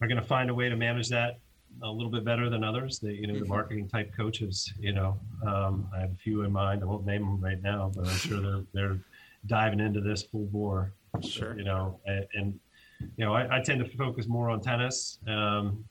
are 0.00 0.08
going 0.08 0.20
to 0.20 0.26
find 0.26 0.48
a 0.48 0.54
way 0.54 0.68
to 0.68 0.76
manage 0.76 1.08
that 1.10 1.38
a 1.82 1.90
little 1.90 2.10
bit 2.10 2.24
better 2.24 2.48
than 2.48 2.64
others. 2.64 2.98
The 2.98 3.12
you 3.12 3.26
know 3.26 3.34
the 3.34 3.40
mm-hmm. 3.40 3.48
marketing 3.48 3.88
type 3.88 4.12
coaches. 4.16 4.72
You 4.78 4.92
know, 4.92 5.18
um, 5.46 5.88
I 5.94 6.00
have 6.00 6.10
a 6.10 6.16
few 6.16 6.42
in 6.42 6.52
mind. 6.52 6.82
I 6.82 6.86
won't 6.86 7.06
name 7.06 7.22
them 7.22 7.40
right 7.40 7.62
now, 7.62 7.92
but 7.94 8.06
I'm 8.06 8.16
sure 8.16 8.40
they're 8.40 8.64
they're 8.72 8.98
diving 9.46 9.80
into 9.80 10.00
this 10.00 10.22
full 10.22 10.46
bore. 10.46 10.92
Sure. 11.22 11.56
You 11.56 11.64
know, 11.64 11.98
and, 12.06 12.26
and 12.34 12.60
you 13.16 13.24
know, 13.24 13.34
I, 13.34 13.58
I, 13.58 13.60
tend 13.60 13.84
to 13.84 13.96
focus 13.96 14.26
more 14.26 14.50
on 14.50 14.60
tennis, 14.60 15.18
um, 15.26 15.84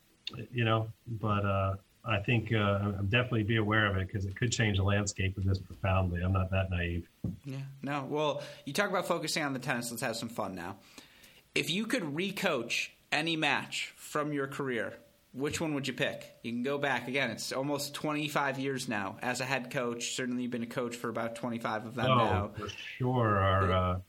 you 0.52 0.64
know, 0.64 0.88
but 1.08 1.46
uh, 1.46 1.76
I 2.06 2.20
think 2.20 2.54
uh, 2.54 2.80
I'm 2.98 3.08
definitely 3.08 3.44
be 3.44 3.58
aware 3.58 3.86
of 3.86 3.98
it 3.98 4.08
because 4.08 4.26
it 4.26 4.36
could 4.36 4.52
change 4.52 4.78
the 4.78 4.84
landscape 4.84 5.38
of 5.38 5.46
this 5.46 5.60
profoundly. 5.60 6.22
I'm 6.22 6.34
not 6.34 6.50
that 6.52 6.70
naive. 6.70 7.08
Yeah, 7.46 7.58
no. 7.82 8.06
Well, 8.10 8.42
you 8.66 8.74
talk 8.74 8.90
about 8.90 9.08
focusing 9.08 9.44
on 9.44 9.54
the 9.54 9.60
tennis. 9.60 9.92
Let's 9.92 10.04
have 10.04 10.16
some 10.16 10.30
fun 10.30 10.56
now. 10.56 10.78
If 11.56 11.70
you 11.70 11.86
could 11.86 12.04
recoach 12.04 12.90
any 13.12 13.36
match 13.36 13.94
from 13.98 14.32
your 14.34 14.48
career, 14.48 14.94
which 15.34 15.62
one 15.62 15.74
would 15.76 15.88
you 15.88 15.94
pick? 15.94 16.38
You 16.42 16.52
can 16.52 16.64
go 16.64 16.78
back 16.78 17.08
again. 17.08 17.30
It's 17.30 17.52
almost 17.52 17.94
25 17.94 18.60
years 18.60 18.88
now 18.88 19.18
as 19.22 19.42
a 19.42 19.46
head 19.46 19.72
coach. 19.72 20.16
Certainly, 20.16 20.44
you've 20.44 20.52
been 20.52 20.64
a 20.64 20.68
coach 20.68 20.96
for 20.96 21.10
about 21.10 21.36
25 21.36 21.86
of 21.86 21.96
them 21.96 22.10
oh, 22.10 22.16
now. 22.16 22.52
For 22.58 22.70
sure, 22.98 23.38
our 23.38 23.72
uh, 23.72 24.00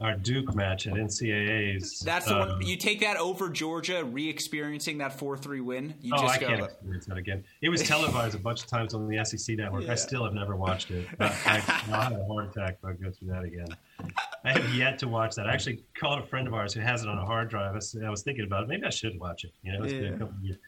our 0.00 0.14
Duke 0.14 0.54
match 0.54 0.86
at 0.86 0.94
NCAA's. 0.94 2.00
That's 2.00 2.26
the 2.26 2.40
um, 2.40 2.48
one. 2.48 2.66
You 2.66 2.76
take 2.76 3.00
that 3.00 3.16
over 3.16 3.50
Georgia, 3.50 4.04
re-experiencing 4.04 4.98
that 4.98 5.18
four-three 5.18 5.60
win. 5.60 5.94
You 6.00 6.14
oh, 6.16 6.26
I 6.26 6.38
can't 6.38 6.64
experience 6.64 7.06
that 7.06 7.18
again. 7.18 7.44
It 7.60 7.68
was 7.68 7.82
televised 7.82 8.34
a 8.34 8.38
bunch 8.38 8.62
of 8.62 8.66
times 8.66 8.94
on 8.94 9.08
the 9.08 9.24
SEC 9.24 9.56
network. 9.56 9.84
Yeah. 9.84 9.92
I 9.92 9.94
still 9.96 10.24
have 10.24 10.32
never 10.32 10.56
watched 10.56 10.90
it. 10.90 11.06
I, 11.20 11.26
I, 11.26 11.54
I 11.92 12.04
had 12.04 12.12
a 12.12 12.24
heart 12.24 12.50
attack 12.50 12.78
if 12.82 12.84
I 12.84 12.92
go 12.92 13.10
through 13.10 13.28
that 13.28 13.44
again. 13.44 13.68
I 14.44 14.52
have 14.52 14.74
yet 14.74 14.98
to 15.00 15.08
watch 15.08 15.34
that. 15.34 15.46
I 15.46 15.52
actually 15.52 15.84
called 15.98 16.20
a 16.20 16.26
friend 16.26 16.48
of 16.48 16.54
ours 16.54 16.72
who 16.72 16.80
has 16.80 17.02
it 17.02 17.08
on 17.08 17.18
a 17.18 17.24
hard 17.24 17.50
drive. 17.50 17.72
I 17.72 17.74
was, 17.74 17.96
I 18.04 18.08
was 18.08 18.22
thinking 18.22 18.44
about 18.44 18.62
it. 18.62 18.68
Maybe 18.68 18.84
I 18.84 18.90
should 18.90 19.18
watch 19.20 19.44
it. 19.44 19.52
You 19.62 19.72
know, 19.72 19.84
it's 19.84 19.92
yeah. 19.92 20.00
been 20.00 20.14
a 20.14 20.18
couple 20.18 20.34
years. 20.42 20.58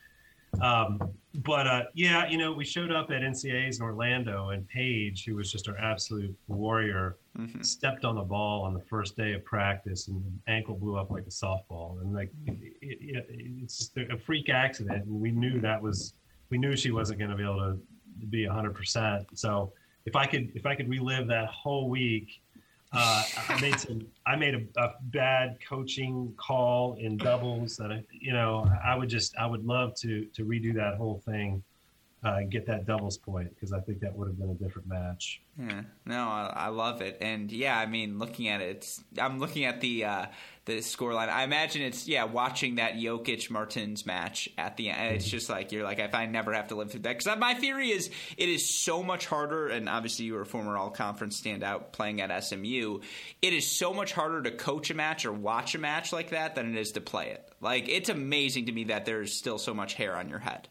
Um, 0.60 1.00
but 1.36 1.66
uh, 1.66 1.82
yeah, 1.94 2.28
you 2.28 2.36
know, 2.36 2.52
we 2.52 2.64
showed 2.64 2.92
up 2.92 3.10
at 3.10 3.22
NCAA's 3.22 3.78
in 3.78 3.84
Orlando, 3.84 4.50
and 4.50 4.68
Paige, 4.68 5.24
who 5.24 5.36
was 5.36 5.50
just 5.50 5.68
our 5.68 5.78
absolute 5.78 6.36
warrior, 6.46 7.16
mm-hmm. 7.38 7.62
stepped 7.62 8.04
on 8.04 8.16
the 8.16 8.22
ball 8.22 8.62
on 8.62 8.74
the 8.74 8.80
first 8.80 9.16
day 9.16 9.32
of 9.32 9.44
practice, 9.44 10.08
and 10.08 10.22
ankle 10.46 10.74
blew 10.74 10.96
up 10.96 11.10
like 11.10 11.24
a 11.26 11.30
softball. 11.30 12.00
And 12.02 12.14
like, 12.14 12.30
it, 12.46 12.58
it, 12.82 13.26
it's 13.62 13.90
a 13.96 14.18
freak 14.18 14.50
accident, 14.50 15.06
and 15.06 15.20
we 15.20 15.30
knew 15.30 15.58
that 15.60 15.80
was, 15.80 16.14
we 16.50 16.58
knew 16.58 16.76
she 16.76 16.90
wasn't 16.90 17.18
going 17.18 17.30
to 17.30 17.36
be 17.36 17.44
able 17.44 17.58
to 17.58 18.26
be 18.26 18.46
100%. 18.46 19.24
So 19.34 19.72
if 20.04 20.14
I 20.14 20.26
could, 20.26 20.52
if 20.54 20.66
I 20.66 20.74
could 20.74 20.88
relive 20.88 21.28
that 21.28 21.46
whole 21.46 21.88
week 21.88 22.41
uh, 22.92 23.24
I 23.48 23.60
made 23.60 23.80
some. 23.80 24.06
I 24.26 24.36
made 24.36 24.54
a, 24.54 24.80
a, 24.80 24.94
bad 25.04 25.58
coaching 25.66 26.34
call 26.36 26.94
in 26.94 27.16
doubles 27.16 27.76
that 27.76 27.90
I, 27.90 28.04
you 28.12 28.32
know, 28.32 28.70
I 28.84 28.94
would 28.96 29.08
just, 29.08 29.34
I 29.36 29.46
would 29.46 29.64
love 29.64 29.94
to 30.00 30.26
to 30.34 30.44
redo 30.44 30.74
that 30.74 30.96
whole 30.96 31.22
thing 31.24 31.62
uh, 32.24 32.40
get 32.48 32.66
that 32.66 32.86
doubles 32.86 33.18
point 33.18 33.50
because 33.54 33.72
I 33.72 33.80
think 33.80 34.00
that 34.00 34.14
would 34.14 34.28
have 34.28 34.38
been 34.38 34.50
a 34.50 34.54
different 34.54 34.86
match. 34.86 35.42
Yeah, 35.58 35.82
no, 36.06 36.28
I, 36.28 36.52
I, 36.54 36.68
love 36.68 37.02
it, 37.02 37.18
and 37.20 37.50
yeah, 37.50 37.76
I 37.76 37.86
mean, 37.86 38.18
looking 38.18 38.48
at 38.48 38.60
it, 38.60 38.76
it's, 38.76 39.02
I'm 39.18 39.40
looking 39.40 39.64
at 39.64 39.80
the 39.80 40.04
uh, 40.04 40.26
the 40.64 40.78
scoreline. 40.78 41.28
I 41.28 41.42
imagine 41.42 41.82
it's 41.82 42.06
yeah, 42.06 42.24
watching 42.24 42.76
that 42.76 42.94
Jokic 42.94 43.50
Martins 43.50 44.06
match 44.06 44.48
at 44.56 44.76
the 44.76 44.90
end. 44.90 45.16
It's 45.16 45.24
mm-hmm. 45.24 45.30
just 45.30 45.50
like 45.50 45.72
you're 45.72 45.82
like, 45.82 45.98
if 45.98 46.14
I 46.14 46.26
never 46.26 46.52
have 46.52 46.68
to 46.68 46.76
live 46.76 46.92
through 46.92 47.00
that, 47.00 47.18
because 47.18 47.38
my 47.38 47.54
theory 47.54 47.90
is 47.90 48.08
it 48.36 48.48
is 48.48 48.70
so 48.70 49.02
much 49.02 49.26
harder. 49.26 49.66
And 49.66 49.88
obviously, 49.88 50.26
you 50.26 50.34
were 50.34 50.42
a 50.42 50.46
former 50.46 50.76
All 50.76 50.90
Conference 50.90 51.40
standout 51.40 51.90
playing 51.90 52.20
at 52.20 52.44
SMU. 52.44 53.00
It 53.42 53.52
is 53.52 53.68
so 53.68 53.92
much 53.92 54.12
harder 54.12 54.42
to 54.42 54.52
coach 54.52 54.90
a 54.90 54.94
match 54.94 55.26
or 55.26 55.32
watch 55.32 55.74
a 55.74 55.78
match 55.78 56.12
like 56.12 56.30
that 56.30 56.54
than 56.54 56.72
it 56.72 56.80
is 56.80 56.92
to 56.92 57.00
play 57.00 57.30
it. 57.30 57.50
Like 57.60 57.88
it's 57.88 58.08
amazing 58.08 58.66
to 58.66 58.72
me 58.72 58.84
that 58.84 59.06
there's 59.06 59.32
still 59.32 59.58
so 59.58 59.74
much 59.74 59.94
hair 59.94 60.16
on 60.16 60.28
your 60.28 60.38
head. 60.38 60.68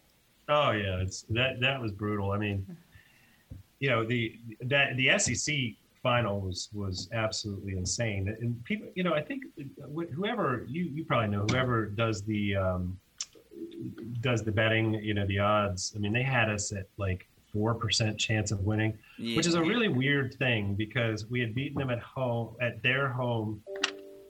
Oh 0.52 0.72
yeah, 0.72 1.02
it's 1.02 1.24
that 1.30 1.62
that 1.62 1.82
was 1.82 1.92
brutal. 1.94 2.32
I 2.32 2.38
mean, 2.38 2.66
you 3.80 3.90
know 3.90 4.06
the 4.06 4.38
that 4.64 4.98
the 4.98 5.18
SEC 5.18 5.56
final 6.04 6.42
was 6.42 6.70
was 6.74 7.08
absolutely 7.14 7.78
insane. 7.78 8.36
And 8.42 8.62
people, 8.66 8.90
you 8.96 9.04
know, 9.04 9.14
I 9.14 9.22
think 9.22 9.44
whoever 10.14 10.66
you 10.68 10.84
you 10.84 11.06
probably 11.06 11.30
know 11.30 11.46
whoever 11.50 11.86
does 11.86 12.22
the 12.24 12.58
um, 12.58 13.00
does 14.20 14.44
the 14.44 14.52
betting, 14.52 14.96
you 14.96 15.14
know, 15.14 15.26
the 15.26 15.40
odds. 15.40 15.94
I 15.96 16.00
mean, 16.00 16.12
they 16.12 16.24
had 16.24 16.50
us 16.50 16.74
at 16.74 16.88
like 16.98 17.30
four 17.54 17.74
percent 17.74 18.20
chance 18.20 18.52
of 18.52 18.60
winning, 18.66 18.98
yeah. 19.18 19.38
which 19.38 19.48
is 19.48 19.56
a 19.56 19.62
really 19.62 19.88
weird 19.88 20.36
thing 20.36 20.76
because 20.76 21.28
we 21.28 21.40
had 21.40 21.56
beaten 21.56 21.80
them 21.80 21.90
at 21.92 22.00
home 22.00 22.56
at 22.60 22.84
their 22.84 23.08
home 23.08 23.62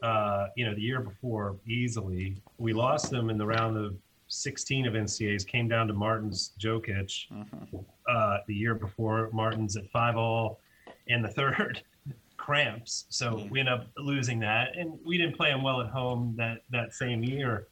uh, 0.02 0.48
you 0.56 0.66
know, 0.66 0.74
the 0.74 0.80
year 0.80 1.00
before 1.00 1.56
easily. 1.66 2.36
We 2.58 2.72
lost 2.72 3.10
them 3.10 3.30
in 3.30 3.38
the 3.38 3.46
round 3.46 3.76
of 3.76 3.96
16 4.32 4.86
of 4.86 4.94
NCAs. 4.94 5.46
Came 5.46 5.68
down 5.68 5.86
to 5.88 5.92
Martins 5.94 6.52
Jokic 6.58 7.26
Mm-hmm. 7.30 7.76
uh, 8.08 8.38
the 8.46 8.54
year 8.54 8.74
before. 8.74 9.30
Martins 9.32 9.76
at 9.76 9.88
five 9.90 10.16
all, 10.16 10.60
and 11.08 11.24
the 11.24 11.28
third 11.28 11.82
cramps. 12.36 13.04
So 13.08 13.46
we 13.50 13.60
end 13.60 13.68
up 13.68 13.86
losing 13.98 14.40
that, 14.40 14.76
and 14.76 14.98
we 15.04 15.18
didn't 15.18 15.36
play 15.36 15.50
them 15.50 15.62
well 15.62 15.80
at 15.80 15.88
home 15.88 16.34
that 16.38 16.58
that 16.70 16.94
same 16.94 17.22
year. 17.22 17.66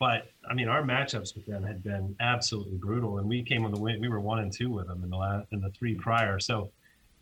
But 0.00 0.28
I 0.50 0.54
mean, 0.54 0.68
our 0.68 0.82
matchups 0.82 1.36
with 1.36 1.46
them 1.46 1.62
had 1.62 1.82
been 1.84 2.16
absolutely 2.20 2.76
brutal, 2.78 3.18
and 3.18 3.28
we 3.28 3.42
came 3.42 3.64
on 3.64 3.72
the 3.72 3.80
win. 3.80 4.00
We 4.00 4.08
were 4.08 4.20
one 4.20 4.40
and 4.40 4.52
two 4.52 4.70
with 4.70 4.88
them 4.88 5.04
in 5.04 5.10
the 5.10 5.16
last 5.16 5.46
in 5.52 5.60
the 5.60 5.70
three 5.70 5.94
prior. 5.94 6.40
So 6.40 6.72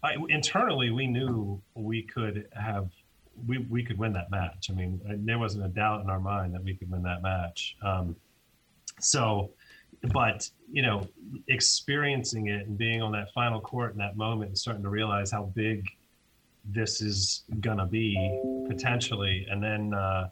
I, 0.03 0.15
internally, 0.29 0.91
we 0.91 1.07
knew 1.07 1.61
we 1.75 2.03
could 2.03 2.49
have 2.55 2.89
we 3.47 3.59
we 3.59 3.83
could 3.85 3.99
win 3.99 4.13
that 4.15 4.31
match. 4.31 4.69
I 4.71 4.75
mean, 4.75 5.01
there 5.27 5.39
wasn't 5.39 5.65
a 5.67 5.69
doubt 5.69 6.01
in 6.03 6.09
our 6.09 6.21
mind 6.21 6.55
that 6.55 6.63
we 6.65 6.75
could 6.75 6.91
win 6.91 7.03
that 7.03 7.21
match. 7.23 7.77
Um, 7.83 8.17
so, 9.01 9.51
but 10.13 10.49
you 10.73 10.83
know, 10.83 11.07
experiencing 11.49 12.49
it 12.49 12.67
and 12.67 12.79
being 12.79 13.03
on 13.03 13.13
that 13.13 13.33
final 13.33 13.61
court 13.61 13.93
in 13.93 13.99
that 13.99 14.17
moment 14.17 14.49
and 14.49 14.59
starting 14.59 14.83
to 14.83 14.89
realize 14.89 15.31
how 15.31 15.45
big 15.55 15.89
this 16.65 17.01
is 17.01 17.43
gonna 17.61 17.87
be 17.87 18.17
potentially, 18.69 19.47
and 19.51 19.63
then. 19.63 19.95
Uh, 19.95 20.31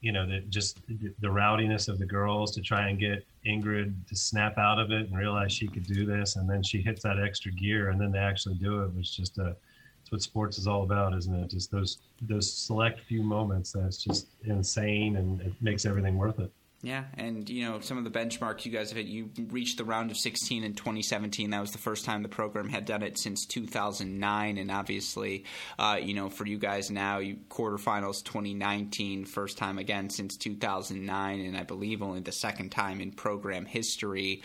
you 0.00 0.12
know, 0.12 0.26
the, 0.26 0.40
just 0.48 0.80
the 0.88 1.30
rowdiness 1.30 1.88
of 1.88 1.98
the 1.98 2.06
girls 2.06 2.50
to 2.52 2.62
try 2.62 2.88
and 2.88 2.98
get 2.98 3.26
Ingrid 3.46 3.94
to 4.08 4.16
snap 4.16 4.56
out 4.56 4.78
of 4.78 4.90
it 4.90 5.08
and 5.08 5.16
realize 5.16 5.52
she 5.52 5.68
could 5.68 5.84
do 5.84 6.06
this. 6.06 6.36
And 6.36 6.48
then 6.48 6.62
she 6.62 6.80
hits 6.80 7.02
that 7.02 7.20
extra 7.20 7.52
gear 7.52 7.90
and 7.90 8.00
then 8.00 8.10
they 8.10 8.18
actually 8.18 8.54
do 8.54 8.82
it 8.82 8.94
was 8.96 9.10
just 9.10 9.38
a, 9.38 9.54
it's 10.00 10.10
what 10.10 10.22
sports 10.22 10.58
is 10.58 10.66
all 10.66 10.84
about, 10.84 11.14
isn't 11.16 11.34
it? 11.34 11.50
Just 11.50 11.70
those, 11.70 11.98
those 12.22 12.50
select 12.50 13.00
few 13.00 13.22
moments 13.22 13.72
that's 13.72 14.02
just 14.02 14.28
insane 14.44 15.16
and 15.16 15.40
it 15.42 15.52
makes 15.60 15.84
everything 15.84 16.16
worth 16.16 16.38
it. 16.38 16.50
Yeah, 16.82 17.04
and 17.18 17.48
you 17.50 17.68
know 17.68 17.80
some 17.80 17.98
of 17.98 18.04
the 18.04 18.10
benchmarks 18.10 18.64
you 18.64 18.72
guys 18.72 18.88
have 18.88 18.96
hit. 18.96 19.06
You 19.06 19.28
reached 19.50 19.76
the 19.76 19.84
round 19.84 20.10
of 20.10 20.16
16 20.16 20.64
in 20.64 20.72
2017. 20.72 21.50
That 21.50 21.60
was 21.60 21.72
the 21.72 21.78
first 21.78 22.06
time 22.06 22.22
the 22.22 22.28
program 22.28 22.70
had 22.70 22.86
done 22.86 23.02
it 23.02 23.18
since 23.18 23.44
2009, 23.44 24.56
and 24.56 24.70
obviously, 24.70 25.44
uh, 25.78 25.98
you 26.00 26.14
know, 26.14 26.30
for 26.30 26.46
you 26.46 26.56
guys 26.56 26.90
now, 26.90 27.18
you 27.18 27.36
quarterfinals 27.50 28.24
2019, 28.24 29.26
first 29.26 29.58
time 29.58 29.78
again 29.78 30.08
since 30.08 30.38
2009, 30.38 31.40
and 31.40 31.56
I 31.56 31.64
believe 31.64 32.02
only 32.02 32.20
the 32.20 32.32
second 32.32 32.70
time 32.70 33.02
in 33.02 33.12
program 33.12 33.66
history. 33.66 34.42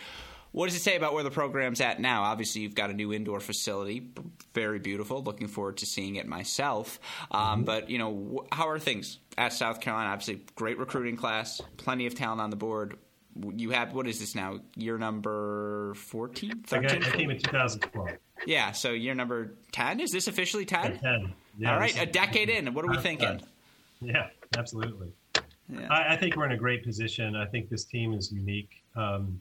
What 0.56 0.70
does 0.70 0.76
it 0.76 0.80
say 0.80 0.96
about 0.96 1.12
where 1.12 1.22
the 1.22 1.30
program's 1.30 1.82
at 1.82 2.00
now? 2.00 2.22
Obviously, 2.22 2.62
you've 2.62 2.74
got 2.74 2.88
a 2.88 2.94
new 2.94 3.12
indoor 3.12 3.40
facility, 3.40 4.08
very 4.54 4.78
beautiful. 4.78 5.22
Looking 5.22 5.48
forward 5.48 5.76
to 5.76 5.86
seeing 5.86 6.16
it 6.16 6.26
myself. 6.26 6.98
Um, 7.30 7.40
mm-hmm. 7.40 7.64
But 7.64 7.90
you 7.90 7.98
know, 7.98 8.46
how 8.50 8.66
are 8.70 8.78
things 8.78 9.18
at 9.36 9.52
South 9.52 9.82
Carolina? 9.82 10.08
Obviously, 10.08 10.46
great 10.54 10.78
recruiting 10.78 11.18
class, 11.18 11.60
plenty 11.76 12.06
of 12.06 12.14
talent 12.14 12.40
on 12.40 12.48
the 12.48 12.56
board. 12.56 12.96
You 13.54 13.68
have 13.72 13.92
what 13.92 14.08
is 14.08 14.18
this 14.18 14.34
now? 14.34 14.60
Year 14.76 14.96
number 14.96 15.92
14? 15.96 16.62
13? 16.66 17.04
I, 17.04 17.10
came 17.10 17.28
in 17.28 17.38
2012. 17.38 18.12
Yeah, 18.46 18.72
so 18.72 18.92
year 18.92 19.14
number 19.14 19.58
10. 19.72 20.00
Is 20.00 20.10
this 20.10 20.26
officially 20.26 20.64
10? 20.64 21.00
10. 21.00 21.34
Yeah, 21.58 21.74
All 21.74 21.78
right, 21.78 22.00
a 22.00 22.06
decade 22.06 22.48
in. 22.48 22.72
What 22.72 22.86
are 22.86 22.90
we 22.90 22.96
thinking? 22.96 23.42
Yeah, 24.00 24.28
absolutely. 24.56 25.12
Yeah. 25.68 25.88
I, 25.90 26.14
I, 26.14 26.16
think 26.16 26.34
we're 26.34 26.46
in 26.46 26.52
a 26.52 26.56
great 26.56 26.82
position. 26.82 27.36
I 27.36 27.44
think 27.44 27.68
this 27.68 27.84
team 27.84 28.14
is 28.14 28.32
unique. 28.32 28.82
Um, 28.94 29.38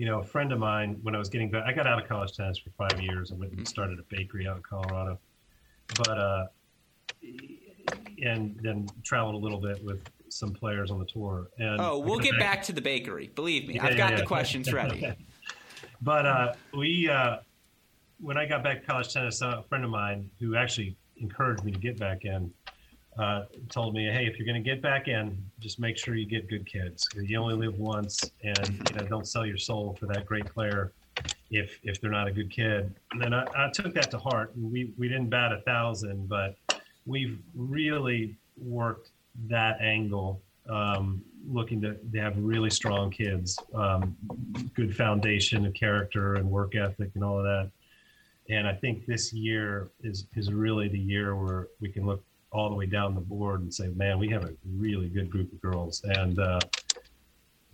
you 0.00 0.06
know, 0.06 0.20
a 0.20 0.24
friend 0.24 0.50
of 0.50 0.58
mine, 0.58 0.98
when 1.02 1.14
I 1.14 1.18
was 1.18 1.28
getting 1.28 1.50
back, 1.50 1.64
I 1.66 1.74
got 1.74 1.86
out 1.86 2.02
of 2.02 2.08
college 2.08 2.32
tennis 2.32 2.56
for 2.56 2.70
five 2.70 2.98
years. 3.02 3.32
I 3.32 3.34
went 3.34 3.50
and 3.50 3.60
mm-hmm. 3.60 3.66
started 3.66 3.98
a 3.98 4.02
bakery 4.08 4.48
out 4.48 4.56
in 4.56 4.62
Colorado, 4.62 5.18
but 5.94 6.18
uh, 6.18 6.46
and 8.24 8.58
then 8.62 8.88
traveled 9.02 9.34
a 9.34 9.38
little 9.38 9.60
bit 9.60 9.84
with 9.84 10.02
some 10.30 10.54
players 10.54 10.90
on 10.90 11.00
the 11.00 11.04
tour. 11.04 11.50
And 11.58 11.82
oh, 11.82 11.98
we'll 11.98 12.18
get 12.18 12.30
back, 12.38 12.40
back 12.40 12.62
to 12.62 12.72
the 12.72 12.80
bakery. 12.80 13.30
Believe 13.34 13.68
me, 13.68 13.74
yeah, 13.74 13.84
I've 13.84 13.98
got 13.98 14.12
yeah, 14.12 14.20
the 14.20 14.24
questions 14.24 14.72
ready. 14.72 15.12
but 16.00 16.24
uh, 16.24 16.54
we, 16.72 17.06
uh, 17.06 17.40
when 18.20 18.38
I 18.38 18.46
got 18.46 18.64
back 18.64 18.80
to 18.80 18.86
college 18.86 19.12
tennis, 19.12 19.42
a 19.42 19.62
friend 19.68 19.84
of 19.84 19.90
mine 19.90 20.30
who 20.40 20.56
actually 20.56 20.96
encouraged 21.18 21.62
me 21.62 21.72
to 21.72 21.78
get 21.78 21.98
back 21.98 22.24
in 22.24 22.50
uh, 23.20 23.44
told 23.68 23.94
me, 23.94 24.06
"Hey, 24.06 24.26
if 24.26 24.38
you're 24.38 24.46
going 24.46 24.62
to 24.62 24.68
get 24.68 24.80
back 24.80 25.06
in, 25.06 25.36
just 25.58 25.78
make 25.78 25.98
sure 25.98 26.14
you 26.14 26.24
get 26.24 26.48
good 26.48 26.66
kids. 26.66 27.06
You 27.14 27.38
only 27.38 27.54
live 27.54 27.78
once, 27.78 28.30
and 28.42 28.68
you 28.68 28.96
know, 28.96 29.06
don't 29.06 29.28
sell 29.28 29.44
your 29.44 29.58
soul 29.58 29.96
for 30.00 30.06
that 30.06 30.24
great 30.24 30.46
player 30.46 30.92
if 31.50 31.78
if 31.82 32.00
they're 32.00 32.10
not 32.10 32.28
a 32.28 32.32
good 32.32 32.50
kid." 32.50 32.94
And 33.12 33.34
I, 33.34 33.46
I 33.54 33.70
took 33.70 33.92
that 33.94 34.10
to 34.12 34.18
heart. 34.18 34.52
We 34.56 34.92
we 34.96 35.08
didn't 35.08 35.28
bat 35.28 35.52
a 35.52 35.60
thousand, 35.60 36.28
but 36.28 36.56
we've 37.04 37.38
really 37.54 38.36
worked 38.56 39.10
that 39.48 39.80
angle, 39.82 40.40
um, 40.68 41.22
looking 41.46 41.80
to, 41.82 41.94
to, 41.94 42.20
have 42.20 42.36
really 42.38 42.70
strong 42.70 43.10
kids, 43.10 43.58
um, 43.74 44.16
good 44.74 44.96
foundation 44.96 45.66
of 45.66 45.74
character 45.74 46.34
and 46.34 46.50
work 46.50 46.74
ethic 46.74 47.10
and 47.14 47.24
all 47.24 47.38
of 47.38 47.44
that. 47.44 47.70
And 48.48 48.66
I 48.66 48.74
think 48.74 49.06
this 49.06 49.32
year 49.32 49.90
is 50.02 50.26
is 50.34 50.50
really 50.52 50.88
the 50.88 50.98
year 50.98 51.36
where 51.36 51.68
we 51.80 51.90
can 51.90 52.06
look 52.06 52.24
all 52.52 52.68
the 52.68 52.74
way 52.74 52.86
down 52.86 53.14
the 53.14 53.20
board 53.20 53.60
and 53.60 53.72
say, 53.72 53.88
man, 53.88 54.18
we 54.18 54.28
have 54.28 54.44
a 54.44 54.52
really 54.76 55.08
good 55.08 55.30
group 55.30 55.52
of 55.52 55.60
girls. 55.60 56.02
And, 56.04 56.38
uh, 56.38 56.60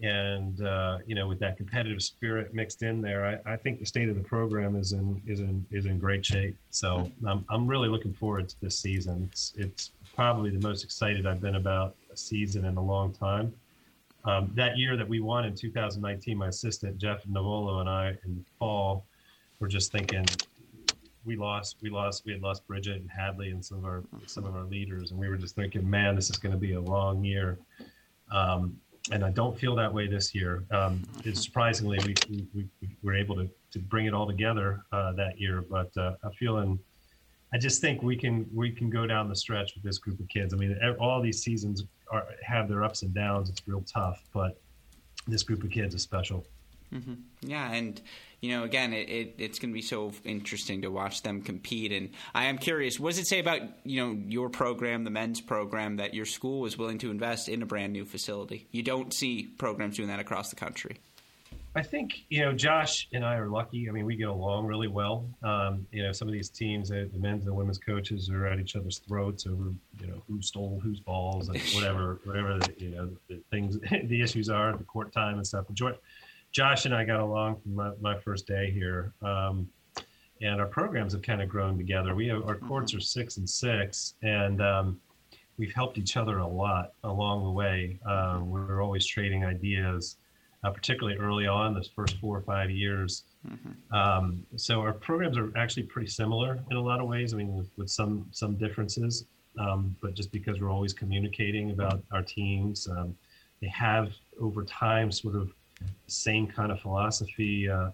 and 0.03 0.61
uh, 0.61 0.99
you 1.07 1.14
know, 1.14 1.27
with 1.27 1.39
that 1.41 1.57
competitive 1.57 2.03
spirit 2.03 2.53
mixed 2.53 2.83
in 2.83 3.01
there, 3.01 3.41
I, 3.47 3.53
I, 3.53 3.57
think 3.57 3.79
the 3.79 3.87
state 3.87 4.11
of 4.11 4.16
the 4.16 4.22
program 4.22 4.77
is 4.77 4.93
in 4.93 5.22
is 5.27 5.41
in 5.41 5.64
is 5.70 5.87
in 5.87 5.99
great 5.99 6.24
shape. 6.24 6.55
So 6.70 7.11
I'm 7.27 7.47
I'm 7.49 7.66
really 7.66 7.89
looking 7.89 8.12
forward 8.12 8.49
to 8.51 8.61
this 8.61 8.79
season. 8.79 9.27
It's 9.31 9.55
it's 9.57 9.93
probably 10.14 10.51
the 10.51 10.61
most 10.61 10.85
excited 10.85 11.27
I've 11.27 11.41
been 11.41 11.57
about 11.57 11.95
a 12.12 12.16
season 12.16 12.66
in 12.66 12.77
a 12.77 12.83
long 12.83 13.12
time. 13.14 13.55
Um, 14.27 14.51
that 14.55 14.77
year 14.77 14.97
that 14.97 15.09
we 15.09 15.20
won 15.20 15.45
in 15.45 15.55
2019, 15.55 16.37
my 16.37 16.49
assistant 16.49 16.99
Jeff 16.99 17.27
Navolo 17.27 17.81
and 17.81 17.89
I 17.89 18.18
in 18.24 18.45
fall 18.59 19.07
were 19.61 19.68
just 19.68 19.93
thinking, 19.93 20.27
we 21.27 21.37
lost 21.37 21.77
we 21.83 21.91
lost 21.91 22.24
we 22.24 22.33
had 22.33 22.43
lost 22.43 22.66
Bridget 22.66 23.01
and 23.01 23.11
Hadley 23.11 23.51
and 23.51 23.62
some 23.62 23.79
of 23.79 23.85
our 23.85 24.05
some 24.27 24.45
of 24.45 24.55
our 24.55 24.64
leaders. 24.64 25.11
And 25.11 25.20
we 25.20 25.29
were 25.29 25.37
just 25.37 25.57
thinking 25.57 25.89
man 25.89 26.14
this 26.14 26.31
is 26.31 26.37
going 26.37 26.53
to 26.53 26.59
be 26.59 26.72
a 26.72 26.81
long 26.81 27.24
year. 27.24 27.59
Um, 28.31 28.77
and 29.12 29.24
I 29.24 29.31
don't 29.31 29.57
feel 29.59 29.74
that 29.77 29.93
way 29.93 30.09
this 30.09 30.35
year. 30.35 30.64
Um, 30.70 31.05
surprisingly 31.33 31.99
we, 32.05 32.14
we, 32.55 32.66
we, 32.81 32.89
were 33.03 33.14
able 33.14 33.37
to, 33.37 33.49
to 33.70 33.79
bring 33.79 34.07
it 34.07 34.14
all 34.14 34.27
together 34.27 34.83
uh, 34.91 35.12
that 35.12 35.41
year. 35.41 35.64
But 35.68 35.97
uh, 35.97 36.14
I'm 36.24 36.33
feeling 36.33 36.79
I 37.53 37.59
just 37.59 37.81
think 37.81 38.03
we 38.03 38.16
can 38.16 38.49
we 38.55 38.70
can 38.70 38.89
go 38.89 39.07
down 39.07 39.29
the 39.29 39.37
stretch 39.37 39.74
with 39.74 39.83
this 39.83 39.99
group 39.99 40.20
of 40.20 40.29
kids. 40.29 40.55
I 40.55 40.57
mean 40.57 40.79
all 41.01 41.20
these 41.20 41.43
seasons 41.43 41.85
are, 42.11 42.27
have 42.45 42.68
their 42.68 42.85
ups 42.85 43.03
and 43.03 43.12
downs. 43.12 43.51
It's 43.51 43.62
real 43.66 43.83
tough 43.83 44.22
but 44.33 44.61
this 45.27 45.43
group 45.43 45.64
of 45.64 45.70
kids 45.70 45.95
is 45.95 46.03
special. 46.03 46.47
Mm-hmm. 46.95 47.14
yeah 47.41 47.72
and 47.72 48.01
you 48.41 48.51
know, 48.51 48.64
again, 48.64 48.93
it, 48.93 49.09
it 49.09 49.34
it's 49.39 49.59
going 49.59 49.70
to 49.70 49.74
be 49.74 49.82
so 49.82 50.12
interesting 50.24 50.82
to 50.82 50.89
watch 50.89 51.22
them 51.22 51.43
compete. 51.43 51.93
And 51.93 52.11
I 52.34 52.45
am 52.45 52.59
curious, 52.59 53.01
what 53.01 53.11
does 53.11 53.18
it 53.18 53.26
say 53.26 53.41
about 53.41 53.62
you 53.84 54.05
know 54.05 54.20
your 54.26 54.51
program, 54.51 55.05
the 55.05 55.11
men's 55.11 55.41
program, 55.41 55.97
that 55.97 56.14
your 56.14 56.26
school 56.26 56.61
was 56.61 56.76
willing 56.76 56.99
to 56.99 57.11
invest 57.11 57.49
in 57.49 57.62
a 57.62 57.66
brand 57.66 57.93
new 57.93 58.05
facility? 58.05 58.66
You 58.70 58.82
don't 58.82 59.12
see 59.12 59.45
programs 59.59 59.97
doing 59.97 60.09
that 60.09 60.20
across 60.20 60.51
the 60.51 60.57
country. 60.57 60.99
I 61.76 61.82
think 61.82 62.24
you 62.30 62.41
know 62.41 62.55
Josh 62.55 63.07
and 63.12 63.22
I 63.22 63.37
are 63.37 63.49
lucky. 63.49 63.87
I 63.89 63.93
mean, 63.93 64.07
we 64.07 64.16
get 64.16 64.28
along 64.28 64.64
really 64.64 64.89
well. 64.89 65.28
Um, 65.43 65.87
you 65.93 66.03
know, 66.03 66.11
some 66.11 66.26
of 66.26 66.32
these 66.32 66.49
teams, 66.49 66.89
the 66.89 67.11
men's 67.14 67.43
and 67.43 67.49
the 67.49 67.55
women's 67.55 67.76
coaches, 67.76 68.30
are 68.30 68.47
at 68.47 68.59
each 68.59 68.76
other's 68.76 68.99
throats 68.99 69.47
over 69.47 69.74
you 70.01 70.07
know 70.07 70.22
who 70.26 70.41
stole 70.41 70.80
whose 70.82 71.01
balls 71.01 71.49
and 71.49 71.61
whatever, 71.74 72.18
whatever 72.24 72.59
the, 72.59 72.74
you 72.78 72.91
know 72.91 73.11
the 73.28 73.43
things, 73.51 73.78
the 74.05 74.22
issues 74.22 74.49
are, 74.49 74.74
the 74.74 74.84
court 74.84 75.12
time 75.12 75.37
and 75.37 75.47
stuff. 75.47 75.66
But 75.66 75.74
Josh 76.57 76.87
and 76.87 76.95
I 76.95 77.05
got 77.05 77.21
along 77.21 77.61
from 77.61 77.75
my, 77.75 77.91
my 78.01 78.19
first 78.19 78.47
day 78.47 78.71
here. 78.71 79.13
Um, 79.21 79.69
and 80.41 80.59
our 80.59 80.67
programs 80.67 81.13
have 81.13 81.21
kind 81.21 81.43
of 81.43 81.51
grown 81.51 81.77
together. 81.77 82.15
We 82.15 82.29
have 82.29 82.49
our 82.49 82.57
courts 82.57 82.95
are 82.95 83.01
six 83.01 83.37
and 83.37 83.47
six, 83.47 84.15
and 84.23 84.63
um, 84.63 84.99
we've 85.59 85.75
helped 85.75 85.99
each 85.99 86.17
other 86.17 86.39
a 86.39 86.47
lot 86.47 86.93
along 87.05 87.45
the 87.45 87.51
way. 87.51 87.99
Um, 88.07 88.49
we're 88.49 88.83
always 88.83 89.05
trading 89.05 89.45
ideas, 89.45 90.17
uh, 90.65 90.71
particularly 90.71 91.19
early 91.19 91.47
on, 91.47 91.75
this 91.75 91.91
first 91.95 92.17
four 92.21 92.39
or 92.39 92.43
five 92.43 92.71
years. 92.71 93.25
Mm-hmm. 93.47 93.95
Um, 93.95 94.47
so 94.57 94.81
our 94.81 94.95
programs 94.95 95.37
are 95.37 95.53
actually 95.59 95.83
pretty 95.83 96.09
similar 96.09 96.59
in 96.71 96.79
a 96.79 96.83
lot 96.83 97.01
of 97.01 97.07
ways. 97.07 97.35
I 97.35 97.37
mean, 97.37 97.55
with, 97.55 97.69
with 97.77 97.91
some 97.91 98.29
some 98.31 98.57
differences, 98.57 99.27
um, 99.61 99.95
but 100.01 100.15
just 100.15 100.33
because 100.33 100.59
we're 100.59 100.73
always 100.73 100.95
communicating 100.95 101.73
about 101.73 102.03
our 102.13 102.23
teams, 102.23 102.89
um, 102.89 103.15
they 103.61 103.69
have 103.69 104.11
over 104.41 104.65
time 104.65 105.13
sort 105.13 105.37
of 105.37 105.51
same 106.07 106.47
kind 106.47 106.72
of 106.72 106.81
philosophy 106.81 107.68
uh, 107.68 107.91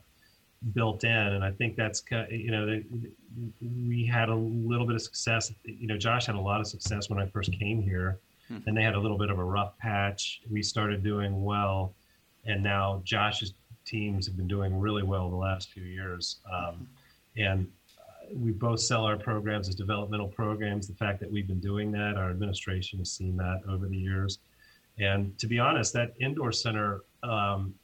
built 0.75 1.05
in, 1.05 1.11
and 1.11 1.45
I 1.45 1.51
think 1.51 1.77
that's 1.77 2.03
you 2.31 2.51
know 2.51 2.83
we 3.61 4.07
had 4.07 4.29
a 4.29 4.35
little 4.35 4.87
bit 4.87 4.95
of 4.95 5.03
success. 5.03 5.53
You 5.65 5.89
know, 5.89 5.97
Josh 5.97 6.27
had 6.27 6.37
a 6.37 6.41
lot 6.41 6.61
of 6.61 6.67
success 6.67 7.11
when 7.11 7.19
I 7.19 7.27
first 7.27 7.53
came 7.59 7.83
here, 7.83 8.21
hmm. 8.49 8.59
and 8.67 8.77
they 8.77 8.83
had 8.83 8.95
a 8.95 9.01
little 9.01 9.19
bit 9.19 9.31
of 9.31 9.39
a 9.39 9.45
rough 9.45 9.77
patch. 9.79 10.41
We 10.51 10.63
started 10.63 11.03
doing 11.03 11.43
well, 11.43 11.95
and 12.45 12.63
now 12.63 13.03
Josh's 13.05 13.55
teams 13.85 14.27
have 14.27 14.37
been 14.37 14.49
doing 14.49 14.79
really 14.79 15.03
well 15.03 15.29
the 15.29 15.37
last 15.37 15.71
few 15.71 15.85
years, 15.85 16.41
um, 16.53 16.89
and 17.37 17.67
uh, 17.99 18.35
we 18.35 18.53
both 18.53 18.81
sell 18.81 19.05
our 19.05 19.17
programs 19.17 19.69
as 19.69 19.75
developmental 19.75 20.29
programs. 20.29 20.87
The 20.87 20.95
fact 20.95 21.19
that 21.21 21.31
we've 21.31 21.49
been 21.49 21.61
doing 21.61 21.91
that, 21.93 22.17
our 22.17 22.31
administration 22.31 23.01
has 23.01 23.11
seen 23.11 23.37
that 23.39 23.63
over 23.69 23.89
the 23.89 23.97
years. 23.97 24.39
And 24.99 25.37
to 25.39 25.47
be 25.47 25.59
honest, 25.59 25.93
that 25.95 26.13
indoor 26.21 26.53
center, 26.53 27.01
um, 27.23 27.75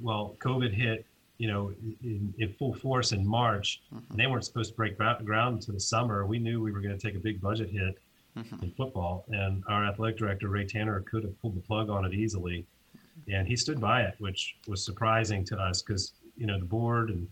well, 0.00 0.36
COVID 0.40 0.72
hit, 0.72 1.06
you 1.38 1.48
know, 1.48 1.72
in, 2.02 2.32
in 2.38 2.52
full 2.54 2.74
force 2.74 3.12
in 3.12 3.26
March. 3.26 3.80
Mm-hmm. 3.94 4.16
they 4.16 4.26
weren't 4.26 4.44
supposed 4.44 4.70
to 4.70 4.76
break 4.76 4.96
ground 4.96 5.54
until 5.56 5.74
the 5.74 5.80
summer. 5.80 6.26
We 6.26 6.38
knew 6.38 6.62
we 6.62 6.72
were 6.72 6.80
going 6.80 6.96
to 6.96 7.06
take 7.06 7.16
a 7.16 7.20
big 7.20 7.40
budget 7.40 7.70
hit 7.70 7.98
mm-hmm. 8.36 8.64
in 8.64 8.70
football, 8.72 9.24
and 9.28 9.62
our 9.68 9.84
athletic 9.84 10.18
director 10.18 10.48
Ray 10.48 10.66
Tanner 10.66 11.00
could 11.00 11.24
have 11.24 11.40
pulled 11.40 11.56
the 11.56 11.60
plug 11.60 11.90
on 11.90 12.04
it 12.04 12.14
easily, 12.14 12.64
and 13.32 13.46
he 13.46 13.56
stood 13.56 13.80
by 13.80 14.02
it, 14.02 14.14
which 14.18 14.56
was 14.66 14.84
surprising 14.84 15.44
to 15.44 15.58
us 15.58 15.82
because 15.82 16.12
you 16.36 16.46
know 16.46 16.58
the 16.58 16.64
board 16.64 17.10
and 17.10 17.28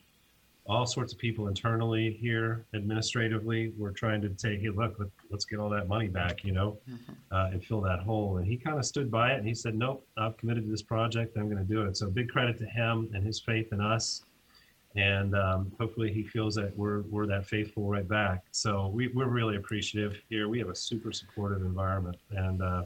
all 0.67 0.87
sorts 0.87 1.13
of 1.13 1.19
people 1.19 1.49
internally 1.49 2.13
here, 2.13 2.65
administratively, 2.75 3.73
were 3.77 3.91
trying 3.91 4.21
to 4.23 4.33
say, 4.37 4.59
hey, 4.59 4.69
look, 4.69 5.01
let, 5.31 5.39
us 5.39 5.45
get 5.45 5.59
all 5.59 5.71
that 5.71 5.89
money 5.89 6.09
back, 6.09 6.45
you 6.45 6.53
know, 6.53 6.79
mm-hmm. 6.89 7.13
uh, 7.31 7.51
and 7.53 7.65
fill 7.65 7.81
that 7.83 8.01
hole. 8.01 8.39
And 8.39 8.47
he 8.47 8.57
kind 8.57 8.79
of 8.79 8.85
stood 8.85 9.11
by 9.11 9.33
it 9.33 9.39
and 9.39 9.47
he 9.47 9.55
said, 9.55 9.75
nope, 9.75 10.07
I've 10.19 10.37
committed 10.37 10.65
to 10.65 10.71
this 10.71 10.83
project. 10.83 11.37
I'm 11.37 11.51
going 11.51 11.65
to 11.65 11.73
do 11.73 11.83
it. 11.83 11.97
So 11.97 12.11
big 12.11 12.29
credit 12.29 12.59
to 12.59 12.67
him 12.67 13.11
and 13.15 13.25
his 13.25 13.41
faith 13.41 13.73
in 13.73 13.81
us. 13.81 14.23
And 14.97 15.37
um, 15.37 15.73
hopefully 15.79 16.13
he 16.13 16.25
feels 16.25 16.55
that 16.57 16.77
we're, 16.77 17.03
we're 17.03 17.27
that 17.27 17.47
faithful 17.47 17.89
right 17.89 18.07
back. 18.07 18.45
So 18.51 18.89
we, 18.89 19.09
we're 19.09 19.29
really 19.29 19.57
appreciative 19.57 20.21
here. 20.29 20.49
We 20.49 20.59
have 20.59 20.69
a 20.69 20.75
super 20.75 21.13
supportive 21.13 21.63
environment 21.63 22.17
and 22.31 22.61
uh, 22.61 22.83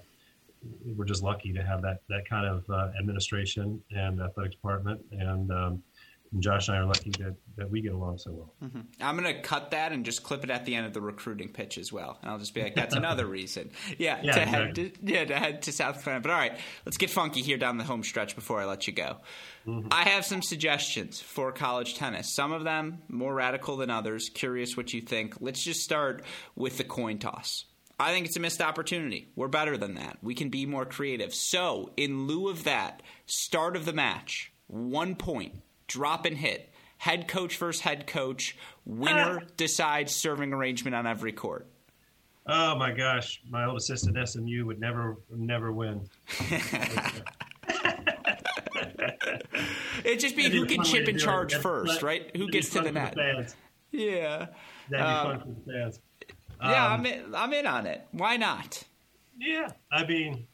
we're 0.97 1.07
just 1.07 1.23
lucky 1.23 1.53
to 1.53 1.63
have 1.63 1.83
that, 1.83 2.03
that 2.09 2.29
kind 2.29 2.47
of 2.47 2.69
uh, 2.69 2.91
administration 2.99 3.83
and 3.91 4.21
athletic 4.21 4.53
department. 4.53 5.01
And, 5.13 5.51
um, 5.51 5.83
and 6.35 6.43
Josh 6.43 6.67
and 6.67 6.77
I 6.77 6.81
are 6.81 6.85
lucky 6.85 7.11
that, 7.21 7.37
that 7.57 7.71
we 7.71 7.81
get 7.81 7.93
along 7.93 8.19
so 8.19 8.33
well. 8.33 8.55
Mm-hmm. 8.65 8.81
I'm 9.01 9.17
going 9.17 9.33
to 9.33 9.41
cut 9.41 9.71
that 9.71 9.93
and 9.93 10.05
just 10.05 10.25
clip 10.25 10.43
it 10.43 10.51
at 10.51 10.65
the 10.65 10.75
end 10.75 10.85
of 10.85 10.93
the 10.93 11.01
recruiting 11.01 11.49
pitch 11.49 11.79
as 11.79 11.93
well. 11.93 12.19
And 12.21 12.31
I'll 12.31 12.41
just 12.41 12.55
be 12.55 12.63
like, 12.63 12.75
that's 12.75 12.97
another 12.97 13.25
reason. 13.27 13.71
Yeah, 13.99 14.19
yeah, 14.21 14.33
to 14.33 14.43
exactly. 14.43 14.53
head 14.53 14.75
to, 14.75 15.13
yeah, 15.13 15.25
to 15.27 15.37
head 15.37 15.63
to 15.63 15.73
South 15.73 16.03
Carolina. 16.03 16.23
But 16.23 16.31
all 16.33 16.39
right, 16.39 16.59
let's 16.85 16.97
get 16.97 17.11
funky 17.11 17.41
here 17.41 17.57
down 17.57 17.79
the 17.79 17.85
home 17.85 18.03
stretch 18.03 18.35
before 18.35 18.61
I 18.61 18.65
let 18.65 18.89
you 18.89 18.93
go. 18.93 19.19
Mm-hmm. 19.65 19.89
I 19.93 20.03
have 20.09 20.25
some 20.25 20.43
suggestions 20.43 21.21
for 21.21 21.53
college 21.53 21.95
tennis. 21.95 22.35
Some 22.35 22.53
of 22.53 22.65
them 22.65 23.03
more 23.09 23.33
radical 23.33 23.77
than 23.77 23.91
others. 23.91 24.29
Curious 24.29 24.77
what 24.77 24.93
you 24.93 25.03
think. 25.03 25.37
Let's 25.41 25.63
just 25.63 25.83
start 25.83 26.25
with 26.57 26.79
the 26.79 26.85
coin 26.85 27.19
toss. 27.19 27.65
I 28.01 28.13
think 28.13 28.27
it's 28.27 28.37
a 28.37 28.41
missed 28.41 28.61
opportunity. 28.61 29.29
We're 29.37 29.47
better 29.47 29.77
than 29.77 29.95
that. 29.95 30.19
We 30.21 30.35
can 30.35 30.49
be 30.49 30.67
more 30.67 30.85
creative. 30.85 31.33
So, 31.33 31.93
in 31.97 32.27
lieu 32.27 32.49
of 32.49 32.65
that, 32.65 33.03
start 33.25 33.77
of 33.77 33.85
the 33.85 33.93
match, 33.93 34.53
one 34.67 35.15
point 35.15 35.63
drop 35.87 36.27
and 36.27 36.37
hit. 36.37 36.73
Head 36.99 37.29
coach 37.29 37.57
versus 37.59 37.83
head 37.83 38.07
coach. 38.07 38.57
Winner 38.85 39.41
ah. 39.43 39.47
decides 39.57 40.15
serving 40.15 40.53
arrangement 40.53 40.95
on 40.95 41.07
every 41.07 41.33
court. 41.33 41.69
Oh 42.47 42.77
my 42.77 42.93
gosh, 42.93 43.41
my 43.49 43.65
old 43.65 43.79
assistant 43.79 44.17
SMU 44.29 44.67
would 44.67 44.79
never, 44.79 45.17
never 45.31 45.73
win. 45.73 46.09
It'd 50.05 50.21
just 50.21 50.37
be 50.37 50.51
who 50.51 50.67
can 50.67 50.85
chip 50.85 51.09
and 51.09 51.19
charge 51.19 51.55
first, 51.55 52.03
right? 52.03 52.31
Who 52.37 52.51
gets 52.51 52.69
to 52.71 52.83
the 52.83 52.93
net? 52.93 53.17
Yeah. 53.91 54.49
That'd 54.91 54.91
be 54.91 54.97
um, 54.97 55.27
fun 55.27 55.41
for 55.41 55.49
the 55.49 55.73
fans. 55.73 56.01
yeah, 56.61 56.87
um, 56.87 56.93
I'm 56.93 57.07
in, 57.07 57.35
I'm 57.35 57.53
in 57.55 57.67
on 57.67 57.87
it. 57.87 58.07
Why 58.13 58.37
not? 58.37 58.85
Yeah, 59.39 59.69
I 59.91 60.07
mean, 60.07 60.47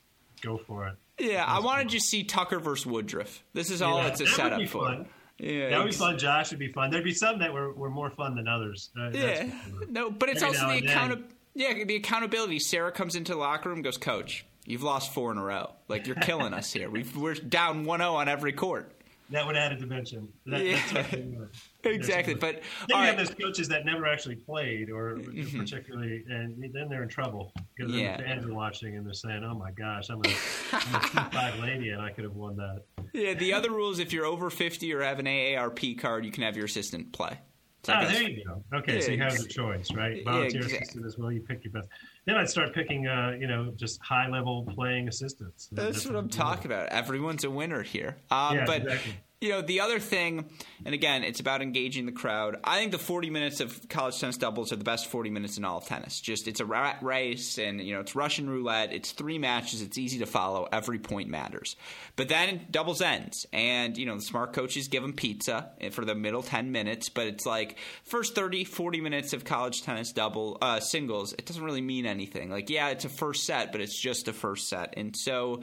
go 0.42 0.58
for 0.58 0.86
it. 0.86 0.94
Yeah, 1.18 1.44
I 1.44 1.60
wanted 1.60 1.90
to 1.90 2.00
see 2.00 2.22
Tucker 2.24 2.60
versus 2.60 2.86
Woodruff. 2.86 3.42
This 3.52 3.70
is 3.70 3.82
all 3.82 3.98
yeah, 3.98 4.08
it's 4.08 4.20
a 4.20 4.26
setup 4.26 4.66
for. 4.68 4.86
Fun. 4.86 5.06
Yeah, 5.40 5.70
that 5.70 5.78
would 5.78 5.90
be 5.90 5.96
fun. 5.96 6.18
Josh 6.18 6.50
would 6.50 6.58
be 6.58 6.72
fun. 6.72 6.90
There'd 6.90 7.04
be 7.04 7.14
some 7.14 7.38
that 7.38 7.52
were, 7.52 7.72
were 7.72 7.90
more 7.90 8.10
fun 8.10 8.34
than 8.34 8.46
others. 8.46 8.90
Uh, 8.98 9.10
yeah, 9.10 9.50
no, 9.88 10.10
but 10.10 10.28
it's 10.28 10.42
Every 10.42 10.58
also 10.58 10.68
the 10.80 10.86
accountability. 10.86 11.34
Yeah, 11.54 11.84
the 11.84 11.96
accountability. 11.96 12.58
Sarah 12.58 12.92
comes 12.92 13.16
into 13.16 13.32
the 13.32 13.38
locker 13.38 13.68
room, 13.68 13.82
goes, 13.82 13.96
"Coach, 13.96 14.44
you've 14.66 14.82
lost 14.82 15.12
four 15.12 15.32
in 15.32 15.38
a 15.38 15.42
row. 15.42 15.72
Like 15.88 16.06
you're 16.06 16.16
killing 16.16 16.52
us 16.52 16.72
here. 16.72 16.90
we 16.90 17.02
are 17.02 17.34
down 17.34 17.84
1-0 17.84 18.12
on 18.14 18.28
every 18.28 18.52
court." 18.52 18.92
that 19.30 19.46
would 19.46 19.56
add 19.56 19.72
a 19.72 19.76
dimension. 19.76 20.28
That, 20.46 20.64
yeah. 20.64 21.44
Exactly. 21.84 22.34
But 22.34 22.62
then 22.88 23.00
you 23.00 23.06
have 23.06 23.16
those 23.16 23.30
coaches 23.30 23.68
that 23.68 23.84
never 23.84 24.06
actually 24.06 24.36
played, 24.36 24.90
or 24.90 25.16
mm-hmm. 25.16 25.60
particularly, 25.60 26.24
and 26.28 26.62
then 26.72 26.88
they're 26.88 27.02
in 27.02 27.08
trouble 27.08 27.52
because 27.76 27.92
yeah. 27.92 28.16
the 28.16 28.22
fans 28.22 28.46
are 28.46 28.54
watching 28.54 28.96
and 28.96 29.06
they're 29.06 29.14
saying, 29.14 29.44
"Oh 29.44 29.54
my 29.54 29.70
gosh, 29.72 30.10
I'm 30.10 30.20
a, 30.24 30.28
I'm 30.72 30.94
a 30.94 31.30
five 31.30 31.58
lady, 31.60 31.90
and 31.90 32.00
I 32.00 32.10
could 32.10 32.24
have 32.24 32.34
won 32.34 32.56
that." 32.56 32.82
Yeah. 33.12 33.34
The 33.34 33.52
other 33.52 33.70
rule 33.70 33.90
is 33.90 33.98
if 33.98 34.12
you're 34.12 34.26
over 34.26 34.50
fifty 34.50 34.92
or 34.92 35.02
have 35.02 35.18
an 35.18 35.26
AARP 35.26 35.98
card, 35.98 36.24
you 36.24 36.32
can 36.32 36.42
have 36.42 36.56
your 36.56 36.66
assistant 36.66 37.12
play. 37.12 37.38
So 37.82 37.94
ah, 37.94 38.04
there 38.04 38.22
you 38.22 38.44
go. 38.44 38.62
Okay, 38.76 38.96
yeah, 38.96 39.00
so 39.00 39.12
you 39.12 39.22
have 39.22 39.38
the 39.38 39.48
choice, 39.48 39.90
right? 39.92 40.22
Volunteer 40.22 40.50
yeah, 40.50 40.66
exactly. 40.66 40.76
assistant 40.76 41.06
as 41.06 41.16
well. 41.16 41.32
You 41.32 41.40
pick 41.40 41.64
your 41.64 41.72
best. 41.72 41.88
Then 42.26 42.36
I'd 42.36 42.50
start 42.50 42.74
picking, 42.74 43.06
uh, 43.06 43.36
you 43.40 43.46
know, 43.46 43.72
just 43.74 43.98
high 44.02 44.28
level 44.28 44.68
playing 44.74 45.08
assistants. 45.08 45.70
That's, 45.72 46.04
what 46.04 46.14
I'm 46.14 46.28
talking 46.28 46.66
about. 46.66 46.88
Everyone's 46.88 47.44
a 47.44 47.50
winner 47.50 47.82
here. 47.82 48.18
Um, 48.30 48.56
yeah, 48.56 48.64
but 48.66 48.82
exactly 48.82 49.14
you 49.40 49.48
know, 49.48 49.62
the 49.62 49.80
other 49.80 49.98
thing, 49.98 50.50
and 50.84 50.94
again, 50.94 51.24
it's 51.24 51.40
about 51.40 51.62
engaging 51.62 52.04
the 52.04 52.12
crowd. 52.12 52.56
I 52.62 52.78
think 52.78 52.92
the 52.92 52.98
40 52.98 53.30
minutes 53.30 53.60
of 53.60 53.88
college 53.88 54.20
tennis 54.20 54.36
doubles 54.36 54.70
are 54.70 54.76
the 54.76 54.84
best 54.84 55.06
40 55.06 55.30
minutes 55.30 55.56
in 55.56 55.64
all 55.64 55.78
of 55.78 55.86
tennis. 55.86 56.20
Just 56.20 56.46
it's 56.46 56.60
a 56.60 56.66
rat 56.66 56.98
race, 57.00 57.56
and 57.58 57.80
you 57.80 57.94
know, 57.94 58.00
it's 58.00 58.14
Russian 58.14 58.50
roulette. 58.50 58.92
It's 58.92 59.12
three 59.12 59.38
matches. 59.38 59.80
It's 59.80 59.96
easy 59.96 60.18
to 60.18 60.26
follow. 60.26 60.68
Every 60.70 60.98
point 60.98 61.30
matters. 61.30 61.76
But 62.16 62.28
then 62.28 62.66
doubles 62.70 63.00
ends, 63.00 63.46
and 63.50 63.96
you 63.96 64.04
know, 64.04 64.16
the 64.16 64.20
smart 64.20 64.52
coaches 64.52 64.88
give 64.88 65.00
them 65.00 65.14
pizza 65.14 65.70
for 65.92 66.04
the 66.04 66.14
middle 66.14 66.42
10 66.42 66.70
minutes. 66.70 67.08
But 67.08 67.26
it's 67.26 67.46
like 67.46 67.78
first 68.04 68.34
30, 68.34 68.64
40 68.64 69.00
minutes 69.00 69.32
of 69.32 69.46
college 69.46 69.82
tennis 69.82 70.12
double 70.12 70.58
uh, 70.60 70.80
singles. 70.80 71.32
It 71.32 71.46
doesn't 71.46 71.64
really 71.64 71.80
mean 71.80 72.04
anything. 72.04 72.50
Like, 72.50 72.68
yeah, 72.68 72.90
it's 72.90 73.06
a 73.06 73.08
first 73.08 73.44
set, 73.44 73.72
but 73.72 73.80
it's 73.80 73.98
just 73.98 74.28
a 74.28 74.34
first 74.34 74.68
set, 74.68 74.92
and 74.98 75.16
so. 75.16 75.62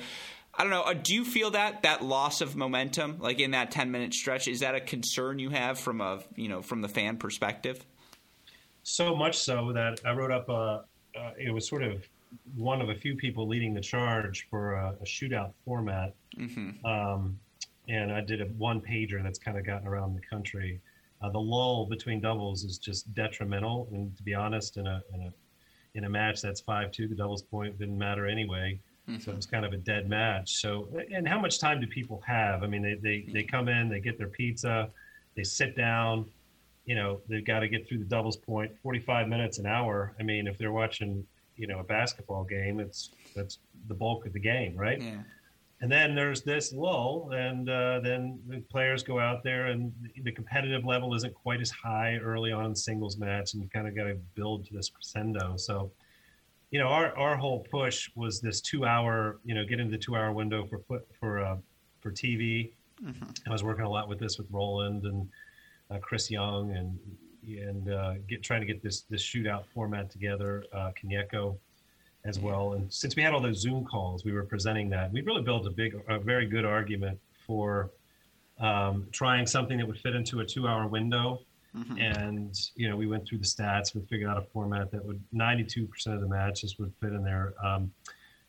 I 0.58 0.64
don't 0.64 0.72
know. 0.72 0.82
Uh, 0.82 0.94
do 0.94 1.14
you 1.14 1.24
feel 1.24 1.52
that 1.52 1.84
that 1.84 2.04
loss 2.04 2.42
of 2.42 2.56
momentum, 2.56 3.18
like 3.20 3.40
in 3.40 3.52
that 3.52 3.70
ten 3.70 3.92
minute 3.92 4.14
stretch, 4.14 4.48
is 4.48 4.62
that 4.62 4.74
a 4.74 4.82
concern 4.82 5.38
you 5.38 5.52
have 5.52 5.80
from 5.80 6.02
a 6.02 6.20
you 6.36 6.50
know 6.50 6.64
from 6.64 6.82
the 6.82 6.90
fan 6.90 7.18
perspective? 7.18 7.86
So 8.82 9.16
much 9.16 9.38
so 9.38 9.72
that 9.74 10.02
I 10.04 10.14
wrote 10.14 10.32
up 10.32 10.50
a. 10.50 10.84
Uh, 11.16 11.32
it 11.38 11.54
was 11.54 11.68
sort 11.68 11.84
of 11.84 12.08
one 12.56 12.82
of 12.82 12.90
a 12.90 12.96
few 12.96 13.16
people 13.16 13.48
leading 13.48 13.74
the 13.74 13.82
charge 13.82 14.48
for 14.50 14.74
a, 14.74 14.96
a 15.02 15.06
shootout 15.06 15.54
format, 15.64 16.16
mm-hmm. 16.38 16.86
um, 16.86 17.40
and 17.88 18.12
I 18.12 18.22
did 18.22 18.42
a 18.42 18.46
one 18.46 18.82
pager 18.82 19.22
that's 19.22 19.40
kind 19.40 19.58
of 19.58 19.66
gotten 19.66 19.88
around 19.88 20.16
the 20.16 20.22
country. 20.22 20.82
Uh, 21.22 21.30
the 21.30 21.40
lull 21.40 21.86
between 21.86 22.20
doubles 22.20 22.64
is 22.64 22.80
just 22.80 23.14
detrimental, 23.14 23.88
and 23.92 24.16
to 24.18 24.24
be 24.24 24.34
honest, 24.34 24.78
in 24.78 24.88
a 24.88 25.04
in 25.14 25.22
a 25.22 25.34
in 25.94 26.04
a 26.06 26.10
match 26.10 26.42
that's 26.42 26.62
five 26.62 26.92
two, 26.92 27.08
the 27.08 27.16
doubles 27.16 27.44
point 27.44 27.78
didn't 27.78 27.98
matter 27.98 28.26
anyway. 28.26 28.80
Mm-hmm. 29.10 29.22
So 29.22 29.32
it's 29.32 29.46
kind 29.46 29.66
of 29.66 29.74
a 29.74 29.78
dead 29.78 30.10
match. 30.10 30.56
So, 30.62 30.90
and 31.14 31.28
how 31.28 31.40
much 31.40 31.60
time 31.60 31.80
do 31.80 31.88
people 31.88 32.22
have? 32.26 32.64
I 32.64 32.68
mean, 32.68 32.82
they, 32.82 32.96
they, 32.96 33.32
they 33.32 33.44
come 33.44 33.70
in, 33.70 33.90
they 33.90 34.00
get 34.00 34.18
their 34.18 34.28
pizza, 34.28 34.90
they 35.36 35.44
sit 35.44 35.78
down, 35.78 36.26
you 36.86 36.96
know, 36.96 37.22
they've 37.30 37.46
got 37.46 37.60
to 37.60 37.70
get 37.70 37.88
through 37.88 38.00
the 38.00 38.06
doubles 38.06 38.38
point, 38.38 38.72
45 38.84 39.28
minutes, 39.28 39.60
an 39.60 39.66
hour. 39.66 40.14
I 40.20 40.24
mean, 40.24 40.48
if 40.48 40.58
they're 40.58 40.72
watching, 40.72 41.26
you 41.56 41.68
know, 41.68 41.80
a 41.80 41.84
basketball 41.84 42.44
game, 42.44 42.80
it's, 42.80 43.12
that's 43.36 43.60
the 43.88 43.94
bulk 43.94 44.26
of 44.26 44.34
the 44.34 44.40
game, 44.40 44.76
right? 44.76 45.02
Yeah. 45.02 45.22
And 45.80 45.92
then 45.92 46.16
there's 46.16 46.42
this 46.42 46.74
lull, 46.74 47.30
and 47.34 47.70
uh, 47.70 48.00
then 48.00 48.40
the 48.48 48.62
players 48.62 49.04
go 49.04 49.20
out 49.20 49.44
there, 49.44 49.68
and 49.68 49.94
the 50.24 50.32
competitive 50.32 50.86
level 50.86 51.14
isn't 51.14 51.36
quite 51.36 51.62
as 51.62 51.70
high 51.70 52.18
early 52.18 52.52
on 52.52 52.66
in 52.66 52.76
singles 52.76 53.18
match, 53.18 53.54
and 53.54 53.62
you 53.62 53.70
kind 53.70 53.88
of 53.88 53.96
got 53.96 54.06
to 54.06 54.16
build 54.34 54.66
to 54.66 54.74
this 54.74 54.90
crescendo. 54.90 55.56
So, 55.56 55.92
you 56.72 56.80
know, 56.80 56.88
our, 56.88 57.18
our 57.18 57.38
whole 57.38 57.66
push 57.72 58.10
was 58.16 58.42
this 58.42 58.62
two 58.62 58.86
hour, 58.86 59.40
you 59.46 59.56
know, 59.56 59.66
get 59.66 59.80
into 59.80 59.92
the 59.92 59.98
two 59.98 60.16
hour 60.16 60.32
window 60.32 60.68
for 60.68 61.02
for 61.20 61.40
uh, 61.44 61.58
for 62.00 62.12
TV. 62.12 62.72
Mm-hmm. 63.04 63.26
I 63.48 63.52
was 63.52 63.64
working 63.64 63.86
a 63.86 63.90
lot 63.90 64.10
with 64.10 64.20
this 64.20 64.38
with 64.38 64.48
Roland 64.52 65.06
and 65.06 65.30
uh, 65.92 66.00
Chris 66.00 66.30
Young 66.30 66.72
and 66.72 67.00
and 67.44 67.90
uh, 67.92 68.14
get 68.28 68.44
trying 68.44 68.62
to 68.62 68.68
get 68.68 68.82
this 68.84 69.02
this 69.02 69.24
shootout 69.24 69.66
format 69.74 70.10
together. 70.10 70.64
Uh, 70.74 70.92
as 72.26 72.40
well. 72.40 72.74
And 72.74 72.92
since 72.92 73.16
we 73.16 73.24
had 73.24 73.34
all 73.34 73.42
those 73.42 73.60
Zoom 73.60 73.86
calls, 73.86 74.26
we 74.26 74.34
were 74.34 74.44
presenting 74.44 74.90
that. 74.90 75.12
We 75.12 75.22
really 75.22 75.42
built 75.42 75.66
a 75.66 75.70
big, 75.70 76.00
a 76.08 76.20
very 76.20 76.46
good 76.46 76.66
argument 76.66 77.20
for 77.46 77.92
um, 78.60 79.08
trying 79.12 79.48
something 79.48 79.78
that 79.78 79.88
would 79.88 80.00
fit 80.00 80.16
into 80.16 80.42
a 80.42 80.46
two 80.46 80.68
hour 80.68 80.88
window 80.88 81.40
Mm-hmm. 81.78 81.98
And 81.98 82.56
you 82.76 82.90
know, 82.90 82.96
we 82.96 83.08
went 83.08 83.28
through 83.28 83.40
the 83.40 83.46
stats. 83.46 83.96
We 83.96 84.02
figured 84.02 84.30
out 84.30 84.38
a 84.38 84.42
format 84.54 84.92
that 84.92 85.04
would 85.04 85.22
92% 85.34 85.88
of 86.08 86.22
the 86.22 86.28
matches 86.28 86.78
would 86.80 86.94
fit 87.02 87.14
in 87.14 87.24
there. 87.24 87.54
Um, 87.64 87.92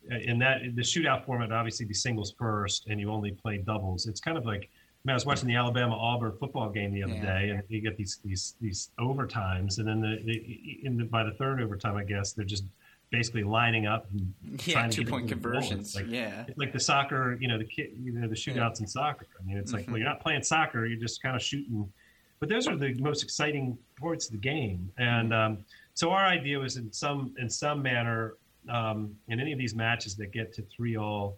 in 0.09 0.39
that, 0.39 0.61
the 0.75 0.81
shootout 0.81 1.25
format 1.25 1.51
obviously 1.51 1.85
be 1.85 1.93
singles 1.93 2.33
first, 2.37 2.87
and 2.87 2.99
you 2.99 3.11
only 3.11 3.31
play 3.31 3.57
doubles. 3.57 4.07
It's 4.07 4.21
kind 4.21 4.37
of 4.37 4.45
like 4.45 4.69
I, 4.71 5.01
mean, 5.05 5.11
I 5.11 5.13
was 5.13 5.25
watching 5.25 5.47
the 5.47 5.55
Alabama 5.55 5.95
Auburn 5.95 6.33
football 6.39 6.69
game 6.69 6.93
the 6.93 7.03
other 7.03 7.13
yeah. 7.13 7.39
day, 7.39 7.49
and 7.51 7.63
you 7.69 7.81
get 7.81 7.95
these 7.95 8.19
these 8.23 8.55
these 8.59 8.89
overtimes, 8.99 9.77
and 9.77 9.87
then 9.87 10.01
the, 10.01 10.21
the 10.25 10.79
in 10.83 10.97
the, 10.97 11.05
by 11.05 11.23
the 11.23 11.31
third 11.31 11.61
overtime, 11.61 11.95
I 11.95 12.03
guess 12.03 12.33
they're 12.33 12.45
just 12.45 12.65
basically 13.11 13.43
lining 13.43 13.87
up 13.87 14.07
and 14.11 14.33
yeah, 14.65 14.73
trying 14.73 14.89
two 14.89 15.05
point 15.05 15.29
conversions. 15.29 15.95
Like, 15.95 16.07
yeah, 16.09 16.45
it's 16.47 16.57
like 16.57 16.73
the 16.73 16.79
soccer, 16.79 17.37
you 17.39 17.47
know, 17.47 17.57
the 17.57 17.65
kid, 17.65 17.91
you 17.97 18.11
know, 18.11 18.27
the 18.27 18.35
shootouts 18.35 18.79
yeah. 18.79 18.81
in 18.81 18.87
soccer. 18.87 19.27
I 19.39 19.45
mean, 19.45 19.57
it's 19.57 19.71
like 19.71 19.83
mm-hmm. 19.83 19.91
well, 19.93 19.99
you're 19.99 20.09
not 20.09 20.21
playing 20.21 20.43
soccer; 20.43 20.85
you're 20.85 20.99
just 20.99 21.21
kind 21.21 21.35
of 21.35 21.41
shooting 21.41 21.91
but 22.39 22.49
those 22.49 22.67
are 22.67 22.75
the 22.75 22.93
most 22.99 23.23
exciting 23.23 23.77
parts 23.99 24.27
of 24.27 24.31
the 24.31 24.37
game. 24.37 24.91
And 24.97 25.33
um, 25.33 25.57
so 25.93 26.11
our 26.11 26.25
idea 26.25 26.59
was 26.59 26.77
in 26.77 26.91
some 26.91 27.33
in 27.37 27.49
some 27.49 27.81
manner 27.81 28.35
um, 28.69 29.15
in 29.27 29.39
any 29.39 29.51
of 29.51 29.59
these 29.59 29.75
matches 29.75 30.15
that 30.17 30.31
get 30.31 30.53
to 30.53 30.61
three 30.63 30.97
all, 30.97 31.37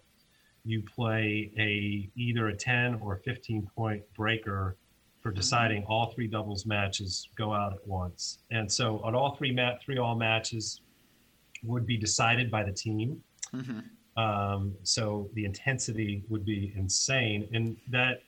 you 0.64 0.82
play 0.82 1.50
a 1.58 2.08
either 2.16 2.48
a 2.48 2.56
10 2.56 3.00
or 3.02 3.20
15 3.24 3.68
point 3.74 4.02
breaker 4.14 4.76
for 5.20 5.30
mm-hmm. 5.30 5.36
deciding 5.36 5.84
all 5.84 6.06
three 6.06 6.26
doubles 6.26 6.66
matches 6.66 7.28
go 7.36 7.52
out 7.52 7.72
at 7.72 7.86
once. 7.86 8.38
And 8.50 8.70
so 8.70 9.00
on 9.00 9.14
all 9.14 9.34
three 9.34 9.52
mat 9.52 9.80
three 9.84 9.98
all 9.98 10.14
matches 10.14 10.82
would 11.64 11.86
be 11.86 11.96
decided 11.96 12.50
by 12.50 12.62
the 12.62 12.72
team. 12.72 13.22
Mm-hmm. 13.54 13.80
Um, 14.22 14.74
so 14.82 15.30
the 15.34 15.44
intensity 15.44 16.22
would 16.28 16.44
be 16.44 16.72
insane, 16.76 17.48
and 17.54 17.76
that 17.88 18.22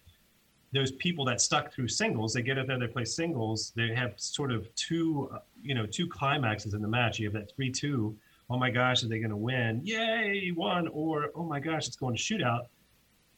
those 0.75 0.93
people 0.93 1.25
that 1.25 1.41
stuck 1.41 1.72
through 1.72 1.89
singles, 1.89 2.35
they 2.35 2.43
get 2.43 2.59
up 2.59 2.66
there, 2.66 2.79
they 2.79 2.89
play 2.89 3.05
singles. 3.05 3.72
They 3.77 3.95
have 3.95 4.14
sort 4.16 4.51
of 4.51 4.72
two, 4.75 5.31
uh, 5.33 5.39
you 5.62 5.75
know, 5.75 5.87
two 5.87 6.09
climaxes 6.09 6.75
in 6.75 6.83
the 6.83 6.89
match. 6.89 7.18
You 7.18 7.27
have 7.27 7.35
that 7.35 7.55
three-two. 7.55 8.14
Oh 8.51 8.59
my 8.59 8.70
gosh, 8.70 9.05
are 9.05 9.09
they 9.09 9.20
going 9.20 9.31
to 9.31 9.37
win? 9.37 9.81
Yay, 9.85 10.53
won! 10.55 10.89
Or 10.89 11.31
oh 11.35 11.45
my 11.45 11.61
gosh, 11.61 11.87
it's 11.87 11.97
going 11.97 12.16
to 12.16 12.20
shootout. 12.20 12.66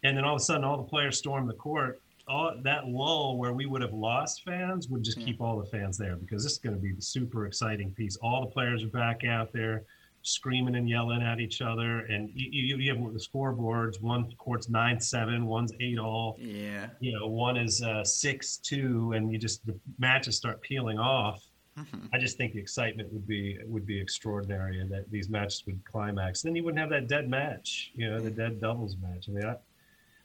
And 0.03 0.17
then 0.17 0.25
all 0.25 0.35
of 0.35 0.41
a 0.41 0.45
sudden, 0.45 0.65
all 0.65 0.79
the 0.79 0.89
players 0.89 1.19
storm 1.19 1.47
the 1.47 1.55
court. 1.55 2.01
All 2.29 2.55
that 2.65 2.89
lull 2.89 3.37
where 3.37 3.53
we 3.53 3.67
would 3.67 3.83
have 3.83 3.93
lost 3.93 4.43
fans 4.43 4.89
would 4.89 5.05
just 5.05 5.21
keep 5.21 5.41
all 5.41 5.61
the 5.61 5.67
fans 5.67 5.97
there 5.97 6.17
because 6.17 6.43
this 6.43 6.53
is 6.53 6.59
going 6.59 6.75
to 6.75 6.83
be 6.83 6.93
the 6.93 7.03
super 7.03 7.47
exciting 7.47 7.93
piece. 7.93 8.17
All 8.17 8.41
the 8.41 8.51
players 8.51 8.83
are 8.83 8.89
back 8.89 9.23
out 9.25 9.53
there 9.53 9.85
screaming 10.27 10.75
and 10.75 10.89
yelling 10.89 11.23
at 11.23 11.41
each 11.41 11.63
other. 11.63 12.01
And 12.01 12.31
you, 12.35 12.77
you, 12.77 12.93
have 12.93 13.13
the 13.13 13.21
scoreboards. 13.21 14.03
One 14.03 14.31
court's 14.39 14.69
nine 14.69 15.01
seven, 15.01 15.47
one's 15.47 15.73
eight 15.81 15.99
all. 15.99 16.37
Yeah. 16.39 16.89
You 17.01 17.19
know, 17.19 17.27
one 17.29 17.57
is 17.57 17.83
uh, 17.83 18.05
six 18.05 18.57
two, 18.57 19.13
and 19.15 19.33
you 19.33 19.39
just 19.39 19.65
the 19.67 19.79
matches 19.99 20.37
start 20.37 20.61
peeling 20.61 20.99
off. 20.99 21.43
Mm-hmm. 21.79 22.07
I 22.13 22.19
just 22.19 22.39
think 22.39 22.55
the 22.55 22.59
excitement 22.59 23.13
would 23.13 23.27
be 23.27 23.59
would 23.65 23.87
be 23.87 24.01
extraordinary, 24.01 24.81
and 24.81 24.91
that 24.91 25.11
these 25.11 25.29
matches 25.29 25.63
would 25.67 25.85
climax. 25.85 26.43
Then 26.43 26.57
you 26.57 26.65
wouldn't 26.65 26.81
have 26.81 26.91
that 26.91 27.07
dead 27.07 27.29
match, 27.29 27.93
you 27.95 28.11
know, 28.11 28.19
the 28.19 28.31
dead 28.31 28.61
doubles 28.61 28.97
match. 29.01 29.29
I 29.29 29.33
mean, 29.33 29.45
I, 29.45 29.57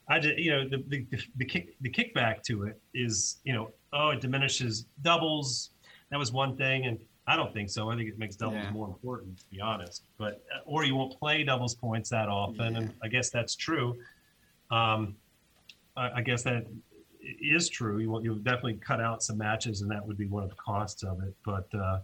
I 0.08 0.18
just, 0.18 0.38
you 0.38 0.50
know, 0.50 0.68
the, 0.68 0.82
the 0.88 1.06
the 1.36 1.44
kick 1.44 1.76
the 1.82 1.90
kickback 1.90 2.42
to 2.44 2.64
it 2.64 2.80
is, 2.94 3.38
you 3.44 3.52
know, 3.52 3.70
oh, 3.92 4.10
it 4.10 4.20
diminishes 4.20 4.86
doubles. 5.02 5.70
That 6.10 6.18
was 6.18 6.32
one 6.32 6.56
thing, 6.56 6.86
and 6.86 6.98
I 7.32 7.36
don't 7.36 7.52
think 7.54 7.70
so. 7.70 7.88
I 7.88 7.96
think 7.96 8.10
it 8.10 8.18
makes 8.18 8.36
doubles 8.36 8.62
yeah. 8.62 8.70
more 8.72 8.86
important, 8.86 9.38
to 9.38 9.44
be 9.46 9.58
honest. 9.58 10.04
But 10.18 10.42
uh, 10.54 10.60
or 10.66 10.84
you 10.84 10.94
won't 10.94 11.18
play 11.18 11.42
doubles 11.44 11.74
points 11.74 12.10
that 12.10 12.28
often, 12.28 12.74
yeah. 12.74 12.80
and 12.80 12.94
I 13.02 13.08
guess 13.08 13.30
that's 13.30 13.56
true. 13.56 13.96
Um, 14.70 15.16
I, 15.96 16.10
I, 16.16 16.20
guess 16.20 16.42
that 16.42 16.66
is 17.40 17.70
true. 17.70 18.00
You 18.00 18.10
will 18.10 18.22
you'll 18.22 18.36
definitely 18.36 18.74
cut 18.74 19.00
out 19.00 19.22
some 19.22 19.38
matches, 19.38 19.80
and 19.80 19.90
that 19.90 20.06
would 20.06 20.18
be 20.18 20.26
one 20.26 20.42
of 20.42 20.50
the 20.50 20.56
costs 20.56 21.04
of 21.04 21.22
it. 21.22 21.34
But 21.42 21.68
uh, 21.74 22.00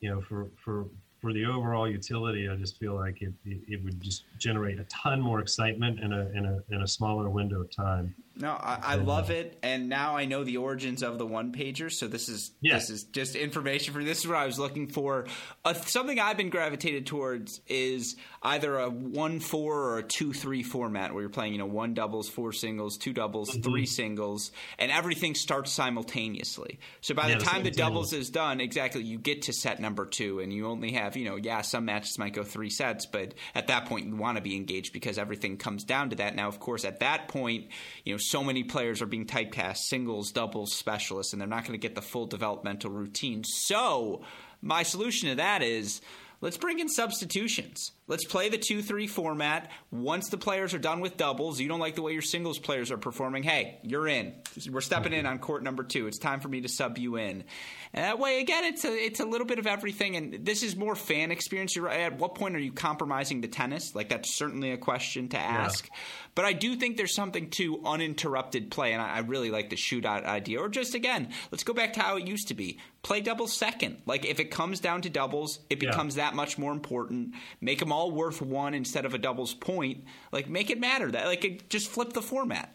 you 0.00 0.10
know, 0.10 0.20
for 0.20 0.50
for 0.62 0.84
for 1.22 1.32
the 1.32 1.46
overall 1.46 1.88
utility, 1.88 2.46
I 2.46 2.56
just 2.56 2.78
feel 2.78 2.96
like 2.96 3.22
it, 3.22 3.32
it, 3.46 3.60
it, 3.66 3.82
would 3.82 3.98
just 4.02 4.24
generate 4.38 4.78
a 4.78 4.84
ton 4.84 5.18
more 5.18 5.40
excitement 5.40 5.98
in 6.00 6.12
a, 6.12 6.28
in 6.34 6.44
a, 6.44 6.74
in 6.74 6.82
a 6.82 6.86
smaller 6.86 7.30
window 7.30 7.62
of 7.62 7.70
time. 7.74 8.14
No, 8.38 8.50
I, 8.50 8.78
I 8.82 8.94
love 8.96 9.30
it, 9.30 9.58
and 9.62 9.88
now 9.88 10.16
I 10.16 10.26
know 10.26 10.44
the 10.44 10.58
origins 10.58 11.02
of 11.02 11.16
the 11.16 11.24
one 11.26 11.52
pager. 11.52 11.90
So 11.90 12.06
this 12.06 12.28
is 12.28 12.50
yeah. 12.60 12.74
this 12.74 12.90
is 12.90 13.04
just 13.04 13.34
information 13.34 13.94
for 13.94 14.04
this 14.04 14.18
is 14.18 14.28
what 14.28 14.36
I 14.36 14.44
was 14.44 14.58
looking 14.58 14.88
for. 14.88 15.26
Uh, 15.64 15.72
something 15.72 16.20
I've 16.20 16.36
been 16.36 16.50
gravitated 16.50 17.06
towards 17.06 17.62
is 17.66 18.16
either 18.42 18.78
a 18.78 18.90
one 18.90 19.40
four 19.40 19.74
or 19.74 19.98
a 19.98 20.02
two 20.02 20.34
three 20.34 20.62
format 20.62 21.14
where 21.14 21.22
you're 21.22 21.30
playing 21.30 21.52
you 21.52 21.58
know 21.58 21.66
one 21.66 21.94
doubles, 21.94 22.28
four 22.28 22.52
singles, 22.52 22.98
two 22.98 23.14
doubles, 23.14 23.50
mm-hmm. 23.50 23.62
three 23.62 23.86
singles, 23.86 24.52
and 24.78 24.92
everything 24.92 25.34
starts 25.34 25.72
simultaneously. 25.72 26.78
So 27.00 27.14
by 27.14 27.28
yeah, 27.28 27.38
the 27.38 27.44
time 27.44 27.64
the 27.64 27.70
doubles 27.70 28.12
is 28.12 28.28
done, 28.28 28.60
exactly 28.60 29.02
you 29.02 29.18
get 29.18 29.42
to 29.42 29.54
set 29.54 29.80
number 29.80 30.04
two, 30.04 30.40
and 30.40 30.52
you 30.52 30.66
only 30.66 30.92
have 30.92 31.16
you 31.16 31.24
know 31.24 31.36
yeah 31.36 31.62
some 31.62 31.86
matches 31.86 32.18
might 32.18 32.34
go 32.34 32.44
three 32.44 32.70
sets, 32.70 33.06
but 33.06 33.32
at 33.54 33.68
that 33.68 33.86
point 33.86 34.08
you 34.08 34.16
want 34.16 34.36
to 34.36 34.42
be 34.42 34.56
engaged 34.56 34.92
because 34.92 35.16
everything 35.16 35.56
comes 35.56 35.84
down 35.84 36.10
to 36.10 36.16
that. 36.16 36.36
Now 36.36 36.48
of 36.48 36.60
course 36.60 36.84
at 36.84 37.00
that 37.00 37.28
point 37.28 37.68
you 38.04 38.12
know 38.12 38.18
so 38.26 38.42
many 38.42 38.64
players 38.64 39.00
are 39.00 39.06
being 39.06 39.26
typecast 39.26 39.78
singles, 39.78 40.32
doubles, 40.32 40.74
specialists, 40.74 41.32
and 41.32 41.40
they're 41.40 41.48
not 41.48 41.64
going 41.64 41.78
to 41.78 41.78
get 41.78 41.94
the 41.94 42.02
full 42.02 42.26
developmental 42.26 42.90
routine. 42.90 43.44
So, 43.44 44.22
my 44.62 44.82
solution 44.82 45.30
to 45.30 45.36
that 45.36 45.62
is 45.62 46.00
let's 46.40 46.56
bring 46.56 46.78
in 46.78 46.88
substitutions. 46.88 47.92
Let's 48.08 48.24
play 48.24 48.48
the 48.48 48.58
2 48.58 48.82
3 48.82 49.08
format. 49.08 49.70
Once 49.90 50.28
the 50.28 50.36
players 50.36 50.74
are 50.74 50.78
done 50.78 51.00
with 51.00 51.16
doubles, 51.16 51.58
you 51.58 51.66
don't 51.66 51.80
like 51.80 51.96
the 51.96 52.02
way 52.02 52.12
your 52.12 52.22
singles 52.22 52.58
players 52.58 52.92
are 52.92 52.98
performing, 52.98 53.42
hey, 53.42 53.78
you're 53.82 54.06
in. 54.06 54.34
We're 54.70 54.80
stepping 54.80 55.12
in 55.12 55.26
on 55.26 55.40
court 55.40 55.64
number 55.64 55.82
two. 55.82 56.06
It's 56.06 56.18
time 56.18 56.38
for 56.38 56.48
me 56.48 56.60
to 56.60 56.68
sub 56.68 56.98
you 56.98 57.16
in. 57.16 57.44
And 57.92 58.04
that 58.04 58.18
way, 58.18 58.40
again, 58.40 58.64
it's 58.64 58.84
a, 58.84 58.92
it's 58.92 59.20
a 59.20 59.24
little 59.24 59.46
bit 59.46 59.58
of 59.58 59.66
everything. 59.66 60.16
And 60.16 60.44
this 60.44 60.62
is 60.62 60.76
more 60.76 60.94
fan 60.94 61.30
experience. 61.30 61.74
You're 61.74 61.86
right. 61.86 62.00
At 62.00 62.18
what 62.18 62.34
point 62.34 62.54
are 62.54 62.60
you 62.60 62.72
compromising 62.72 63.40
the 63.40 63.48
tennis? 63.48 63.94
Like, 63.94 64.10
that's 64.10 64.34
certainly 64.34 64.70
a 64.70 64.76
question 64.76 65.28
to 65.30 65.38
ask. 65.38 65.86
Yeah. 65.86 65.98
But 66.36 66.44
I 66.44 66.52
do 66.52 66.76
think 66.76 66.98
there's 66.98 67.14
something 67.14 67.50
to 67.50 67.80
uninterrupted 67.84 68.70
play. 68.70 68.92
And 68.92 69.00
I, 69.00 69.16
I 69.16 69.18
really 69.20 69.50
like 69.50 69.70
the 69.70 69.76
shootout 69.76 70.24
idea. 70.24 70.60
Or 70.60 70.68
just, 70.68 70.94
again, 70.94 71.32
let's 71.50 71.64
go 71.64 71.72
back 71.72 71.94
to 71.94 72.00
how 72.00 72.18
it 72.18 72.26
used 72.26 72.48
to 72.48 72.54
be 72.54 72.78
play 73.02 73.20
doubles 73.20 73.56
second. 73.56 74.02
Like, 74.04 74.26
if 74.26 74.40
it 74.40 74.50
comes 74.50 74.80
down 74.80 75.02
to 75.02 75.08
doubles, 75.08 75.60
it 75.70 75.80
becomes 75.80 76.16
yeah. 76.16 76.24
that 76.24 76.34
much 76.34 76.58
more 76.58 76.72
important. 76.72 77.34
Make 77.60 77.78
them 77.78 77.92
all 77.92 77.95
worth 78.04 78.42
one 78.42 78.74
instead 78.74 79.04
of 79.04 79.14
a 79.14 79.18
doubles 79.18 79.54
point. 79.54 80.04
Like 80.32 80.48
make 80.48 80.70
it 80.70 80.78
matter. 80.78 81.10
That 81.10 81.26
like 81.26 81.68
just 81.68 81.88
flip 81.88 82.12
the 82.12 82.22
format. 82.22 82.72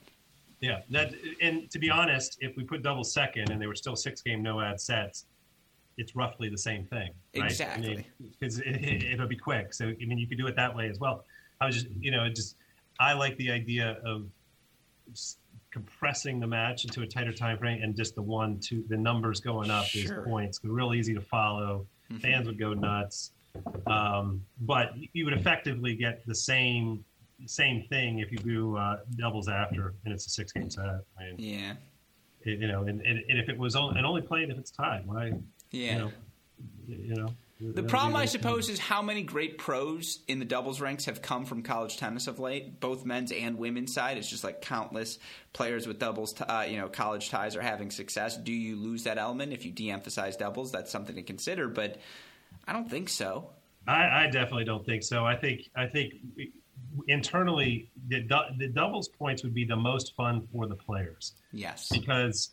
Yeah, 0.60 0.82
that 0.92 1.14
and 1.42 1.70
to 1.72 1.80
be 1.80 1.90
honest, 1.90 2.38
if 2.40 2.56
we 2.56 2.64
put 2.64 2.84
doubles 2.84 3.14
second 3.14 3.50
and 3.50 3.62
they 3.62 3.68
were 3.68 3.76
still 3.76 3.96
six 3.96 4.22
game 4.22 4.44
no 4.44 4.62
ad 4.62 4.80
sets, 4.80 5.26
it's 5.98 6.16
roughly 6.16 6.50
the 6.50 6.58
same 6.58 6.86
thing. 6.86 7.10
Right? 7.36 7.46
Exactly. 7.46 8.06
Because 8.40 8.60
I 8.60 8.72
mean, 8.72 8.84
it, 8.84 9.18
will 9.18 9.26
it, 9.26 9.30
be 9.30 9.38
quick. 9.38 9.74
So 9.74 9.88
I 9.88 10.06
mean, 10.06 10.18
you 10.18 10.28
could 10.28 10.38
do 10.38 10.48
it 10.48 10.56
that 10.56 10.76
way 10.76 10.88
as 10.88 11.00
well. 11.00 11.26
I 11.60 11.66
was 11.66 11.76
just 11.76 11.88
you 12.00 12.12
know 12.12 12.28
just 12.30 12.58
I 13.00 13.14
like 13.14 13.38
the 13.38 13.52
idea 13.52 13.98
of 14.06 14.28
compressing 15.72 16.40
the 16.40 16.48
match 16.48 16.84
into 16.84 17.02
a 17.02 17.08
tighter 17.08 17.32
time 17.34 17.58
frame 17.58 17.82
and 17.82 17.96
just 17.96 18.14
the 18.16 18.22
one 18.22 18.60
two 18.60 18.84
the 18.90 18.98
numbers 18.98 19.40
going 19.40 19.72
up 19.72 19.86
sure. 19.86 20.22
is 20.22 20.28
points 20.28 20.60
real 20.64 20.94
easy 20.94 21.14
to 21.14 21.22
follow 21.22 21.88
mm-hmm. 22.12 22.20
fans 22.20 22.46
would 22.46 22.60
go 22.60 22.74
nuts 22.74 23.32
um, 23.88 24.44
but 24.62 24.92
you 25.14 25.26
would 25.26 25.34
effectively 25.34 25.96
get 25.96 26.26
the 26.26 26.36
same 26.36 27.04
same 27.48 27.84
thing 27.90 28.20
if 28.20 28.32
you 28.32 28.38
do 28.38 28.78
uh, 28.78 28.98
doubles 29.18 29.50
after, 29.50 29.94
and 30.06 30.14
it's 30.14 30.28
a 30.28 30.30
six 30.30 30.52
game 30.52 30.70
set. 30.70 30.86
I 30.86 31.24
mean, 31.24 31.36
yeah. 31.38 31.74
It, 32.44 32.60
you 32.60 32.68
know, 32.68 32.82
and, 32.82 33.02
and, 33.02 33.20
and, 33.30 33.40
if 33.40 33.50
it 33.50 33.58
was 33.58 33.76
only, 33.76 33.98
and 33.98 34.06
only 34.06 34.22
played 34.22 34.50
if 34.50 34.58
it's 34.58 34.72
tied, 34.72 35.06
why? 35.06 35.34
Yeah. 35.72 35.94
You 35.94 36.00
know, 36.00 36.12
you 36.88 37.16
know 37.16 37.34
the 37.64 37.84
problem, 37.84 38.16
I 38.16 38.26
suppose, 38.26 38.70
is 38.70 38.80
how 38.80 39.04
many 39.04 39.22
great 39.22 39.60
pros 39.60 40.20
in 40.28 40.40
the 40.40 40.46
doubles 40.46 40.82
ranks 40.82 41.06
have 41.06 41.22
come 41.22 41.46
from 41.46 41.62
college 41.62 41.98
tennis 41.98 42.26
of 42.26 42.40
late, 42.40 42.80
both 42.80 43.06
men's 43.06 43.32
and 43.32 43.60
women's 43.60 43.94
side. 43.94 44.18
It's 44.18 44.30
just 44.30 44.44
like 44.44 44.62
countless 44.64 45.20
players 45.54 45.86
with 45.86 46.00
doubles, 46.00 46.34
t- 46.34 46.44
uh, 46.44 46.64
you 46.64 46.78
know, 46.78 46.88
college 46.88 47.30
ties 47.30 47.56
are 47.56 47.62
having 47.62 47.92
success. 47.92 48.36
Do 48.36 48.52
you 48.52 48.78
lose 48.78 49.04
that 49.04 49.20
element 49.20 49.54
if 49.54 49.64
you 49.64 49.72
de-emphasize 49.72 50.38
doubles? 50.38 50.72
That's 50.72 50.92
something 50.92 51.16
to 51.16 51.22
consider, 51.22 51.68
but 51.68 52.00
I 52.68 52.74
don't 52.74 52.90
think 52.90 53.10
so. 53.10 53.50
I, 53.88 54.24
I 54.24 54.28
definitely 54.28 54.66
don't 54.66 54.86
think 54.86 55.04
so. 55.04 55.26
I 55.26 55.36
think 55.36 55.70
I 55.76 55.88
think 55.88 56.14
internally 57.08 57.90
the, 58.08 58.28
the 58.58 58.68
doubles 58.68 59.08
points 59.08 59.44
would 59.44 59.54
be 59.54 59.66
the 59.66 59.76
most 59.76 60.14
fun 60.16 60.48
for 60.52 60.68
the 60.68 60.76
players. 60.76 61.34
Yes, 61.52 61.90
because 61.92 62.52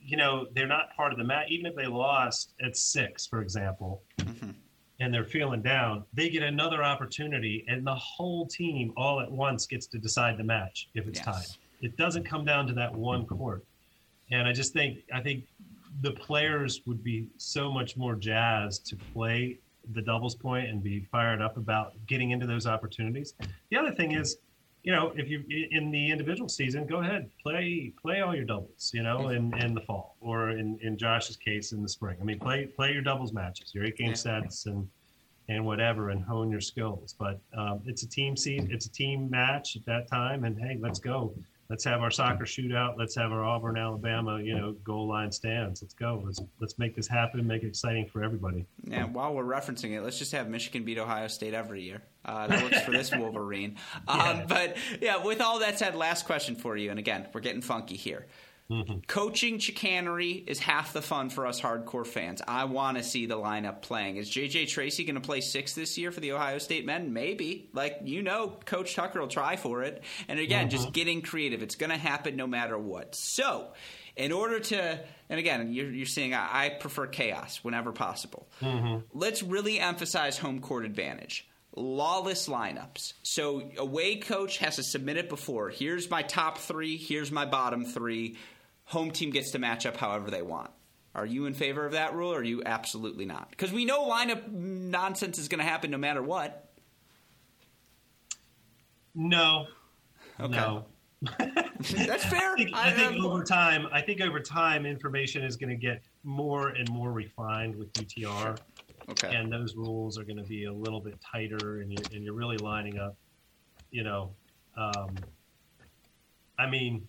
you 0.00 0.16
know 0.16 0.46
they're 0.54 0.66
not 0.66 0.94
part 0.96 1.12
of 1.12 1.18
the 1.18 1.24
match. 1.24 1.46
Even 1.50 1.66
if 1.66 1.76
they 1.76 1.86
lost 1.86 2.54
at 2.62 2.76
six, 2.76 3.26
for 3.26 3.40
example, 3.40 4.02
mm-hmm. 4.18 4.50
and 5.00 5.14
they're 5.14 5.24
feeling 5.24 5.62
down, 5.62 6.04
they 6.12 6.28
get 6.28 6.42
another 6.42 6.82
opportunity, 6.82 7.64
and 7.68 7.86
the 7.86 7.94
whole 7.94 8.46
team 8.46 8.92
all 8.96 9.20
at 9.20 9.30
once 9.30 9.66
gets 9.66 9.86
to 9.88 9.98
decide 9.98 10.36
the 10.36 10.44
match 10.44 10.88
if 10.94 11.06
it's 11.06 11.20
yes. 11.20 11.26
tied. 11.26 11.56
It 11.80 11.96
doesn't 11.96 12.24
come 12.24 12.44
down 12.44 12.66
to 12.66 12.72
that 12.74 12.94
one 12.94 13.26
court, 13.26 13.64
and 14.30 14.48
I 14.48 14.52
just 14.52 14.72
think 14.72 14.98
I 15.12 15.20
think 15.20 15.44
the 16.00 16.12
players 16.12 16.80
would 16.86 17.02
be 17.02 17.28
so 17.36 17.70
much 17.70 17.96
more 17.96 18.14
jazzed 18.14 18.86
to 18.86 18.96
play 18.96 19.58
the 19.92 20.02
doubles 20.02 20.34
point 20.34 20.68
and 20.68 20.82
be 20.82 21.00
fired 21.10 21.42
up 21.42 21.56
about 21.56 21.92
getting 22.06 22.30
into 22.30 22.46
those 22.46 22.66
opportunities. 22.66 23.34
The 23.70 23.76
other 23.76 23.92
thing 23.92 24.12
is, 24.12 24.38
you 24.82 24.92
know, 24.92 25.12
if 25.16 25.28
you 25.28 25.42
in 25.70 25.90
the 25.90 26.10
individual 26.10 26.48
season, 26.48 26.86
go 26.86 27.00
ahead 27.00 27.30
play 27.42 27.92
play 28.00 28.20
all 28.20 28.34
your 28.34 28.44
doubles, 28.44 28.90
you 28.92 29.02
know, 29.02 29.28
in, 29.28 29.54
in 29.62 29.74
the 29.74 29.80
fall 29.80 30.16
or 30.20 30.50
in, 30.50 30.78
in 30.82 30.98
Josh's 30.98 31.36
case 31.36 31.72
in 31.72 31.82
the 31.82 31.88
spring. 31.88 32.18
I 32.20 32.24
mean, 32.24 32.38
play 32.38 32.66
play 32.66 32.92
your 32.92 33.02
doubles 33.02 33.32
matches, 33.32 33.74
your 33.74 33.84
eight 33.84 33.96
game 33.96 34.14
sets, 34.14 34.66
and 34.66 34.86
and 35.48 35.64
whatever, 35.64 36.10
and 36.10 36.22
hone 36.22 36.50
your 36.50 36.60
skills. 36.60 37.14
But 37.18 37.40
um, 37.56 37.80
it's 37.86 38.02
a 38.02 38.08
team 38.08 38.36
season, 38.36 38.68
it's 38.70 38.86
a 38.86 38.92
team 38.92 39.30
match 39.30 39.76
at 39.76 39.84
that 39.86 40.08
time, 40.08 40.44
and 40.44 40.58
hey, 40.58 40.78
let's 40.80 40.98
go 40.98 41.34
let's 41.70 41.84
have 41.84 42.02
our 42.02 42.10
soccer 42.10 42.44
shootout. 42.44 42.96
Let's 42.98 43.14
have 43.16 43.32
our 43.32 43.44
Auburn, 43.44 43.76
Alabama, 43.76 44.40
you 44.40 44.56
know, 44.56 44.72
goal 44.84 45.08
line 45.08 45.32
stands. 45.32 45.82
Let's 45.82 45.94
go. 45.94 46.22
Let's 46.24 46.40
let's 46.60 46.78
make 46.78 46.94
this 46.94 47.08
happen. 47.08 47.46
Make 47.46 47.62
it 47.62 47.68
exciting 47.68 48.06
for 48.06 48.22
everybody. 48.22 48.66
Yeah. 48.84 49.04
While 49.04 49.34
we're 49.34 49.44
referencing 49.44 49.92
it, 49.92 50.02
let's 50.02 50.18
just 50.18 50.32
have 50.32 50.48
Michigan 50.48 50.84
beat 50.84 50.98
Ohio 50.98 51.28
State 51.28 51.54
every 51.54 51.82
year. 51.82 52.02
Uh, 52.24 52.46
that 52.46 52.62
works 52.62 52.80
for 52.80 52.90
this 52.90 53.10
Wolverine. 53.16 53.76
Um, 54.08 54.18
yeah. 54.18 54.44
But 54.46 54.76
yeah, 55.00 55.24
with 55.24 55.40
all 55.40 55.60
that 55.60 55.78
said, 55.78 55.94
last 55.94 56.26
question 56.26 56.56
for 56.56 56.76
you. 56.76 56.90
And 56.90 56.98
again, 56.98 57.28
we're 57.32 57.40
getting 57.40 57.62
funky 57.62 57.96
here. 57.96 58.26
Mm-hmm. 58.70 59.00
Coaching 59.06 59.58
chicanery 59.58 60.42
is 60.46 60.58
half 60.58 60.94
the 60.94 61.02
fun 61.02 61.28
for 61.28 61.46
us 61.46 61.60
hardcore 61.60 62.06
fans. 62.06 62.40
I 62.48 62.64
want 62.64 62.96
to 62.96 63.02
see 63.02 63.26
the 63.26 63.36
lineup 63.36 63.82
playing. 63.82 64.16
Is 64.16 64.30
JJ 64.30 64.68
Tracy 64.68 65.04
going 65.04 65.16
to 65.16 65.20
play 65.20 65.42
six 65.42 65.74
this 65.74 65.98
year 65.98 66.10
for 66.10 66.20
the 66.20 66.32
Ohio 66.32 66.56
State 66.58 66.86
men? 66.86 67.12
Maybe. 67.12 67.68
Like, 67.74 68.00
you 68.04 68.22
know, 68.22 68.56
Coach 68.64 68.94
Tucker 68.94 69.20
will 69.20 69.28
try 69.28 69.56
for 69.56 69.82
it. 69.82 70.02
And 70.28 70.40
again, 70.40 70.68
mm-hmm. 70.68 70.76
just 70.76 70.92
getting 70.92 71.20
creative. 71.20 71.62
It's 71.62 71.76
going 71.76 71.90
to 71.90 71.98
happen 71.98 72.36
no 72.36 72.46
matter 72.46 72.78
what. 72.78 73.14
So, 73.14 73.72
in 74.16 74.32
order 74.32 74.60
to, 74.60 75.00
and 75.28 75.38
again, 75.38 75.72
you're, 75.72 75.90
you're 75.90 76.06
seeing 76.06 76.32
I, 76.32 76.66
I, 76.66 76.68
prefer 76.70 77.06
chaos 77.06 77.60
whenever 77.62 77.92
possible. 77.92 78.48
Mm-hmm. 78.62 79.00
Let's 79.12 79.42
really 79.42 79.78
emphasize 79.78 80.38
home 80.38 80.60
court 80.60 80.86
advantage 80.86 81.46
lawless 81.76 82.48
lineups. 82.48 83.14
So 83.22 83.70
away 83.78 84.16
coach 84.16 84.58
has 84.58 84.76
to 84.76 84.82
submit 84.82 85.16
it 85.16 85.28
before. 85.28 85.70
Here's 85.70 86.08
my 86.08 86.22
top 86.22 86.58
three. 86.58 86.96
Here's 86.96 87.32
my 87.32 87.46
bottom 87.46 87.84
three 87.84 88.36
home 88.84 89.10
team 89.10 89.30
gets 89.30 89.50
to 89.52 89.58
match 89.58 89.86
up 89.86 89.96
however 89.96 90.30
they 90.30 90.42
want. 90.42 90.70
Are 91.14 91.26
you 91.26 91.46
in 91.46 91.54
favor 91.54 91.86
of 91.86 91.92
that 91.92 92.14
rule 92.14 92.32
or 92.32 92.38
are 92.38 92.44
you 92.44 92.62
absolutely 92.66 93.24
not? 93.24 93.50
Because 93.50 93.72
we 93.72 93.84
know 93.84 94.08
lineup 94.08 94.50
nonsense 94.50 95.38
is 95.38 95.48
going 95.48 95.60
to 95.60 95.64
happen 95.64 95.90
no 95.90 95.98
matter 95.98 96.22
what. 96.22 96.68
No. 99.14 99.66
Okay. 100.40 100.56
No. 100.56 100.86
That's 101.38 102.24
fair. 102.24 102.52
I 102.52 102.56
think, 102.56 102.70
I, 102.74 102.88
I 102.88 102.92
think 102.92 103.24
over 103.24 103.44
time, 103.44 103.86
I 103.92 104.00
think 104.00 104.20
over 104.20 104.40
time, 104.40 104.84
information 104.86 105.44
is 105.44 105.56
going 105.56 105.70
to 105.70 105.76
get 105.76 106.02
more 106.24 106.70
and 106.70 106.88
more 106.90 107.12
refined 107.12 107.76
with 107.76 107.92
UTR. 107.92 108.58
Okay. 109.08 109.34
And 109.34 109.52
those 109.52 109.76
rules 109.76 110.18
are 110.18 110.24
going 110.24 110.38
to 110.38 110.44
be 110.44 110.64
a 110.64 110.72
little 110.72 111.00
bit 111.00 111.18
tighter, 111.20 111.80
and 111.80 111.92
you're, 111.92 112.04
and 112.12 112.24
you're 112.24 112.34
really 112.34 112.56
lining 112.56 112.98
up. 112.98 113.16
You 113.90 114.02
know, 114.02 114.30
um, 114.76 115.14
I 116.58 116.68
mean, 116.68 117.06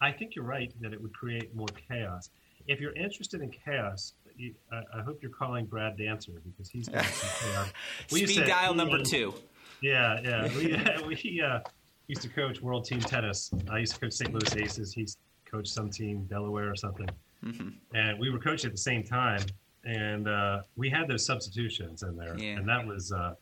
I 0.00 0.12
think 0.12 0.34
you're 0.34 0.44
right 0.44 0.72
that 0.80 0.92
it 0.92 1.00
would 1.00 1.14
create 1.14 1.54
more 1.54 1.68
chaos. 1.88 2.30
If 2.66 2.80
you're 2.80 2.94
interested 2.94 3.40
in 3.40 3.50
chaos, 3.50 4.14
you, 4.36 4.54
I, 4.70 4.98
I, 4.98 5.02
hope 5.02 5.20
you're 5.22 5.32
calling 5.32 5.64
Brad 5.64 5.96
Dancer 5.96 6.32
because 6.44 6.68
he's 6.68 6.88
got 6.88 7.04
some 7.04 7.30
chaos. 7.52 7.72
We 8.12 8.26
Speed 8.26 8.46
dial 8.46 8.74
number 8.74 9.02
two. 9.02 9.34
Yeah, 9.80 10.20
yeah. 10.24 11.02
We, 11.02 11.16
we 11.16 11.42
uh, 11.42 11.60
used 12.06 12.22
to 12.22 12.28
coach 12.28 12.60
World 12.60 12.84
Team 12.84 13.00
Tennis. 13.00 13.50
I 13.70 13.78
used 13.78 13.94
to 13.94 14.00
coach 14.00 14.12
St. 14.12 14.32
Louis 14.32 14.56
Aces. 14.56 14.92
He's 14.92 15.16
coached 15.50 15.68
some 15.68 15.90
team, 15.90 16.24
Delaware 16.24 16.70
or 16.70 16.76
something. 16.76 17.08
Mm-hmm. 17.44 17.68
And 17.94 18.18
we 18.18 18.30
were 18.30 18.38
coaching 18.38 18.68
at 18.68 18.74
the 18.74 18.80
same 18.80 19.02
time. 19.04 19.40
And 19.84 20.28
uh, 20.28 20.62
we 20.76 20.90
had 20.90 21.08
those 21.08 21.24
substitutions 21.24 22.02
in 22.02 22.16
there. 22.16 22.36
Yeah. 22.38 22.56
And 22.56 22.68
that 22.68 22.86
was, 22.86 23.12
uh, 23.12 23.34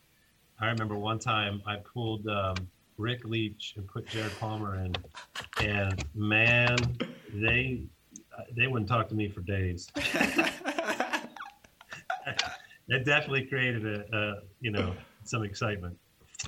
I 0.60 0.66
remember 0.66 0.96
one 0.96 1.18
time 1.18 1.62
I 1.66 1.76
pulled 1.76 2.26
um, 2.28 2.56
Rick 2.98 3.24
Leach 3.24 3.74
and 3.76 3.86
put 3.86 4.06
Jared 4.06 4.32
Palmer 4.40 4.76
in, 4.76 4.94
and 5.62 6.04
man, 6.14 6.76
they 7.32 7.82
they 8.56 8.66
wouldn't 8.66 8.88
talk 8.88 9.08
to 9.08 9.14
me 9.14 9.28
for 9.28 9.40
days. 9.42 9.88
it 12.88 13.04
definitely 13.04 13.46
created 13.46 13.86
a, 13.86 14.16
a, 14.16 14.34
you 14.60 14.70
know 14.70 14.94
some 15.24 15.42
excitement. 15.44 15.96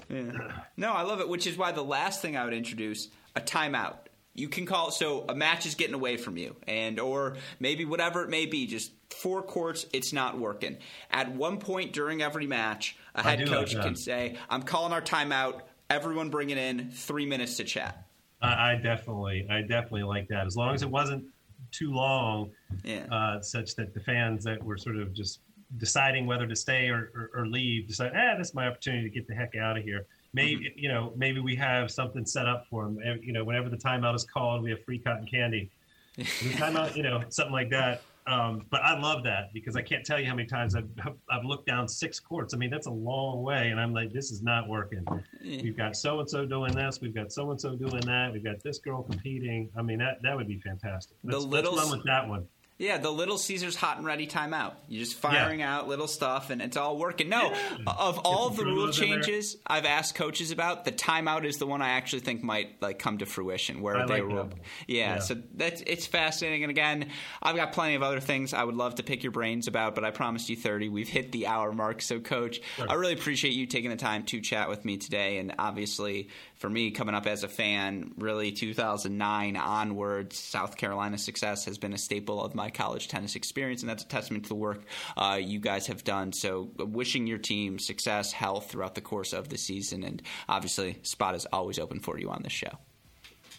Yeah. 0.08 0.32
No, 0.76 0.92
I 0.92 1.02
love 1.02 1.20
it. 1.20 1.28
Which 1.28 1.46
is 1.46 1.56
why 1.56 1.72
the 1.72 1.82
last 1.82 2.22
thing 2.22 2.36
I 2.36 2.44
would 2.44 2.54
introduce 2.54 3.08
a 3.34 3.40
timeout. 3.40 3.96
You 4.34 4.48
can 4.48 4.66
call 4.66 4.88
it 4.88 4.94
so 4.94 5.24
a 5.28 5.34
match 5.34 5.66
is 5.66 5.74
getting 5.74 5.94
away 5.94 6.16
from 6.16 6.36
you, 6.36 6.54
and 6.68 7.00
or 7.00 7.36
maybe 7.58 7.84
whatever 7.84 8.22
it 8.22 8.30
may 8.30 8.46
be, 8.46 8.66
just 8.68 8.92
four 9.10 9.42
courts, 9.42 9.84
it's 9.92 10.12
not 10.12 10.38
working. 10.38 10.78
At 11.10 11.32
one 11.32 11.58
point 11.58 11.92
during 11.92 12.22
every 12.22 12.46
match, 12.46 12.96
a 13.16 13.22
head 13.24 13.48
coach 13.48 13.74
like 13.74 13.84
can 13.84 13.96
say, 13.96 14.36
"I'm 14.48 14.62
calling 14.62 14.92
our 14.92 15.02
timeout 15.02 15.62
everyone 15.90 16.30
bring 16.30 16.50
it 16.50 16.58
in, 16.58 16.90
three 16.90 17.26
minutes 17.26 17.56
to 17.56 17.64
chat. 17.64 18.06
I, 18.40 18.72
I 18.72 18.74
definitely, 18.76 19.46
I 19.50 19.62
definitely 19.62 20.04
like 20.04 20.28
that. 20.28 20.46
As 20.46 20.56
long 20.56 20.74
as 20.74 20.82
it 20.82 20.90
wasn't 20.90 21.24
too 21.72 21.92
long, 21.92 22.50
yeah. 22.84 23.06
uh, 23.10 23.40
such 23.40 23.74
that 23.76 23.94
the 23.94 24.00
fans 24.00 24.44
that 24.44 24.62
were 24.62 24.76
sort 24.76 24.96
of 24.96 25.12
just 25.12 25.40
deciding 25.76 26.26
whether 26.26 26.46
to 26.46 26.56
stay 26.56 26.88
or, 26.88 27.10
or, 27.14 27.30
or, 27.34 27.46
leave 27.46 27.88
decide, 27.88 28.12
ah, 28.14 28.36
this 28.38 28.48
is 28.48 28.54
my 28.54 28.66
opportunity 28.66 29.02
to 29.02 29.14
get 29.14 29.26
the 29.28 29.34
heck 29.34 29.54
out 29.56 29.76
of 29.76 29.84
here. 29.84 30.06
Maybe 30.32 30.64
mm-hmm. 30.64 30.78
you 30.78 30.88
know, 30.88 31.12
maybe 31.16 31.40
we 31.40 31.56
have 31.56 31.90
something 31.90 32.24
set 32.24 32.46
up 32.46 32.66
for 32.70 32.84
them. 32.84 32.98
You 33.22 33.32
know, 33.32 33.44
whenever 33.44 33.68
the 33.68 33.76
timeout 33.76 34.14
is 34.14 34.24
called, 34.24 34.62
we 34.62 34.70
have 34.70 34.82
free 34.84 34.98
cotton 34.98 35.26
candy. 35.26 35.70
timeout, 36.18 36.96
you 36.96 37.02
know, 37.02 37.22
something 37.28 37.52
like 37.52 37.70
that. 37.70 38.02
Um, 38.28 38.66
but 38.70 38.82
I 38.82 38.98
love 38.98 39.24
that 39.24 39.52
because 39.54 39.74
I 39.74 39.80
can't 39.80 40.04
tell 40.04 40.20
you 40.20 40.26
how 40.26 40.34
many 40.34 40.46
times 40.46 40.76
I've, 40.76 40.88
I've 41.30 41.44
looked 41.44 41.66
down 41.66 41.88
six 41.88 42.20
courts. 42.20 42.52
I 42.52 42.58
mean, 42.58 42.68
that's 42.68 42.86
a 42.86 42.92
long 42.92 43.42
way. 43.42 43.68
And 43.68 43.80
I'm 43.80 43.94
like, 43.94 44.12
this 44.12 44.30
is 44.30 44.42
not 44.42 44.68
working. 44.68 45.04
We've 45.42 45.76
got 45.76 45.96
so 45.96 46.20
and 46.20 46.28
so 46.28 46.44
doing 46.44 46.74
this. 46.74 47.00
We've 47.00 47.14
got 47.14 47.32
so 47.32 47.50
and 47.50 47.60
so 47.60 47.74
doing 47.74 48.02
that. 48.02 48.32
We've 48.32 48.44
got 48.44 48.62
this 48.62 48.78
girl 48.78 49.02
competing. 49.02 49.70
I 49.76 49.82
mean, 49.82 49.98
that, 49.98 50.20
that 50.22 50.36
would 50.36 50.46
be 50.46 50.58
fantastic. 50.58 51.16
Let's, 51.24 51.42
the 51.42 51.48
little, 51.48 51.74
let's 51.74 51.88
run 51.88 51.98
with 51.98 52.06
that 52.06 52.28
one. 52.28 52.46
Yeah, 52.78 52.98
the 52.98 53.10
Little 53.10 53.38
Caesars 53.38 53.74
hot 53.74 53.96
and 53.96 54.06
ready 54.06 54.28
timeout. 54.28 54.74
You're 54.86 55.04
just 55.04 55.16
firing 55.16 55.60
yeah. 55.60 55.78
out 55.78 55.88
little 55.88 56.06
stuff, 56.06 56.50
and 56.50 56.62
it's 56.62 56.76
all 56.76 56.96
working. 56.96 57.28
No, 57.28 57.50
yeah. 57.50 57.76
of 57.86 58.20
all 58.24 58.50
the 58.50 58.64
rule 58.64 58.92
changes 58.92 59.56
I've 59.66 59.84
asked 59.84 60.14
coaches 60.14 60.52
about, 60.52 60.84
the 60.84 60.92
timeout 60.92 61.44
is 61.44 61.56
the 61.56 61.66
one 61.66 61.82
I 61.82 61.90
actually 61.90 62.20
think 62.20 62.44
might 62.44 62.80
like 62.80 63.00
come 63.00 63.18
to 63.18 63.26
fruition. 63.26 63.82
Where 63.82 63.96
I 63.96 64.06
they 64.06 64.22
like 64.22 64.32
were, 64.32 64.48
yeah, 64.86 65.14
yeah, 65.14 65.18
So 65.18 65.36
that's 65.54 65.82
it's 65.88 66.06
fascinating. 66.06 66.62
And 66.62 66.70
again, 66.70 67.10
I've 67.42 67.56
got 67.56 67.72
plenty 67.72 67.96
of 67.96 68.04
other 68.04 68.20
things 68.20 68.54
I 68.54 68.62
would 68.62 68.76
love 68.76 68.94
to 68.96 69.02
pick 69.02 69.24
your 69.24 69.32
brains 69.32 69.66
about, 69.66 69.96
but 69.96 70.04
I 70.04 70.12
promised 70.12 70.48
you 70.48 70.54
30. 70.54 70.88
We've 70.88 71.08
hit 71.08 71.32
the 71.32 71.48
hour 71.48 71.72
mark. 71.72 72.00
So, 72.00 72.20
Coach. 72.20 72.60
I 72.88 72.94
really 72.94 73.14
appreciate 73.14 73.54
you 73.54 73.66
taking 73.66 73.90
the 73.90 73.96
time 73.96 74.22
to 74.26 74.40
chat 74.40 74.68
with 74.68 74.84
me 74.84 74.98
today, 74.98 75.38
and 75.38 75.52
obviously 75.58 76.28
for 76.58 76.68
me, 76.68 76.90
coming 76.90 77.14
up 77.14 77.26
as 77.26 77.44
a 77.44 77.48
fan, 77.48 78.12
really 78.18 78.50
2009 78.50 79.56
onwards, 79.56 80.38
South 80.38 80.76
Carolina 80.76 81.16
success 81.16 81.64
has 81.66 81.78
been 81.78 81.92
a 81.92 81.98
staple 81.98 82.42
of 82.42 82.54
my 82.54 82.68
college 82.68 83.06
tennis 83.06 83.36
experience, 83.36 83.82
and 83.82 83.88
that's 83.88 84.02
a 84.02 84.08
testament 84.08 84.44
to 84.44 84.48
the 84.48 84.54
work 84.56 84.82
uh, 85.16 85.38
you 85.40 85.60
guys 85.60 85.86
have 85.86 86.02
done. 86.02 86.32
So, 86.32 86.70
wishing 86.78 87.26
your 87.26 87.38
team 87.38 87.78
success, 87.78 88.32
health 88.32 88.70
throughout 88.70 88.96
the 88.96 89.00
course 89.00 89.32
of 89.32 89.48
the 89.48 89.56
season, 89.56 90.02
and 90.02 90.20
obviously, 90.48 90.98
spot 91.02 91.36
is 91.36 91.46
always 91.52 91.78
open 91.78 92.00
for 92.00 92.18
you 92.18 92.28
on 92.28 92.42
this 92.42 92.52
show. 92.52 92.72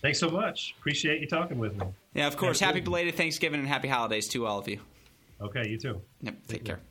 Thanks 0.01 0.19
so 0.19 0.29
much. 0.29 0.75
Appreciate 0.79 1.21
you 1.21 1.27
talking 1.27 1.57
with 1.57 1.75
me. 1.77 1.87
Yeah, 2.13 2.27
of 2.27 2.37
course. 2.37 2.59
Happy 2.59 2.81
belated 2.81 3.15
Thanksgiving 3.15 3.59
and 3.59 3.67
happy 3.67 3.87
holidays 3.87 4.27
to 4.29 4.45
all 4.45 4.59
of 4.59 4.67
you. 4.67 4.79
Okay, 5.41 5.69
you 5.69 5.77
too. 5.77 6.01
Yep, 6.21 6.33
take, 6.33 6.47
take 6.47 6.65
care. 6.65 6.75
care. 6.77 6.85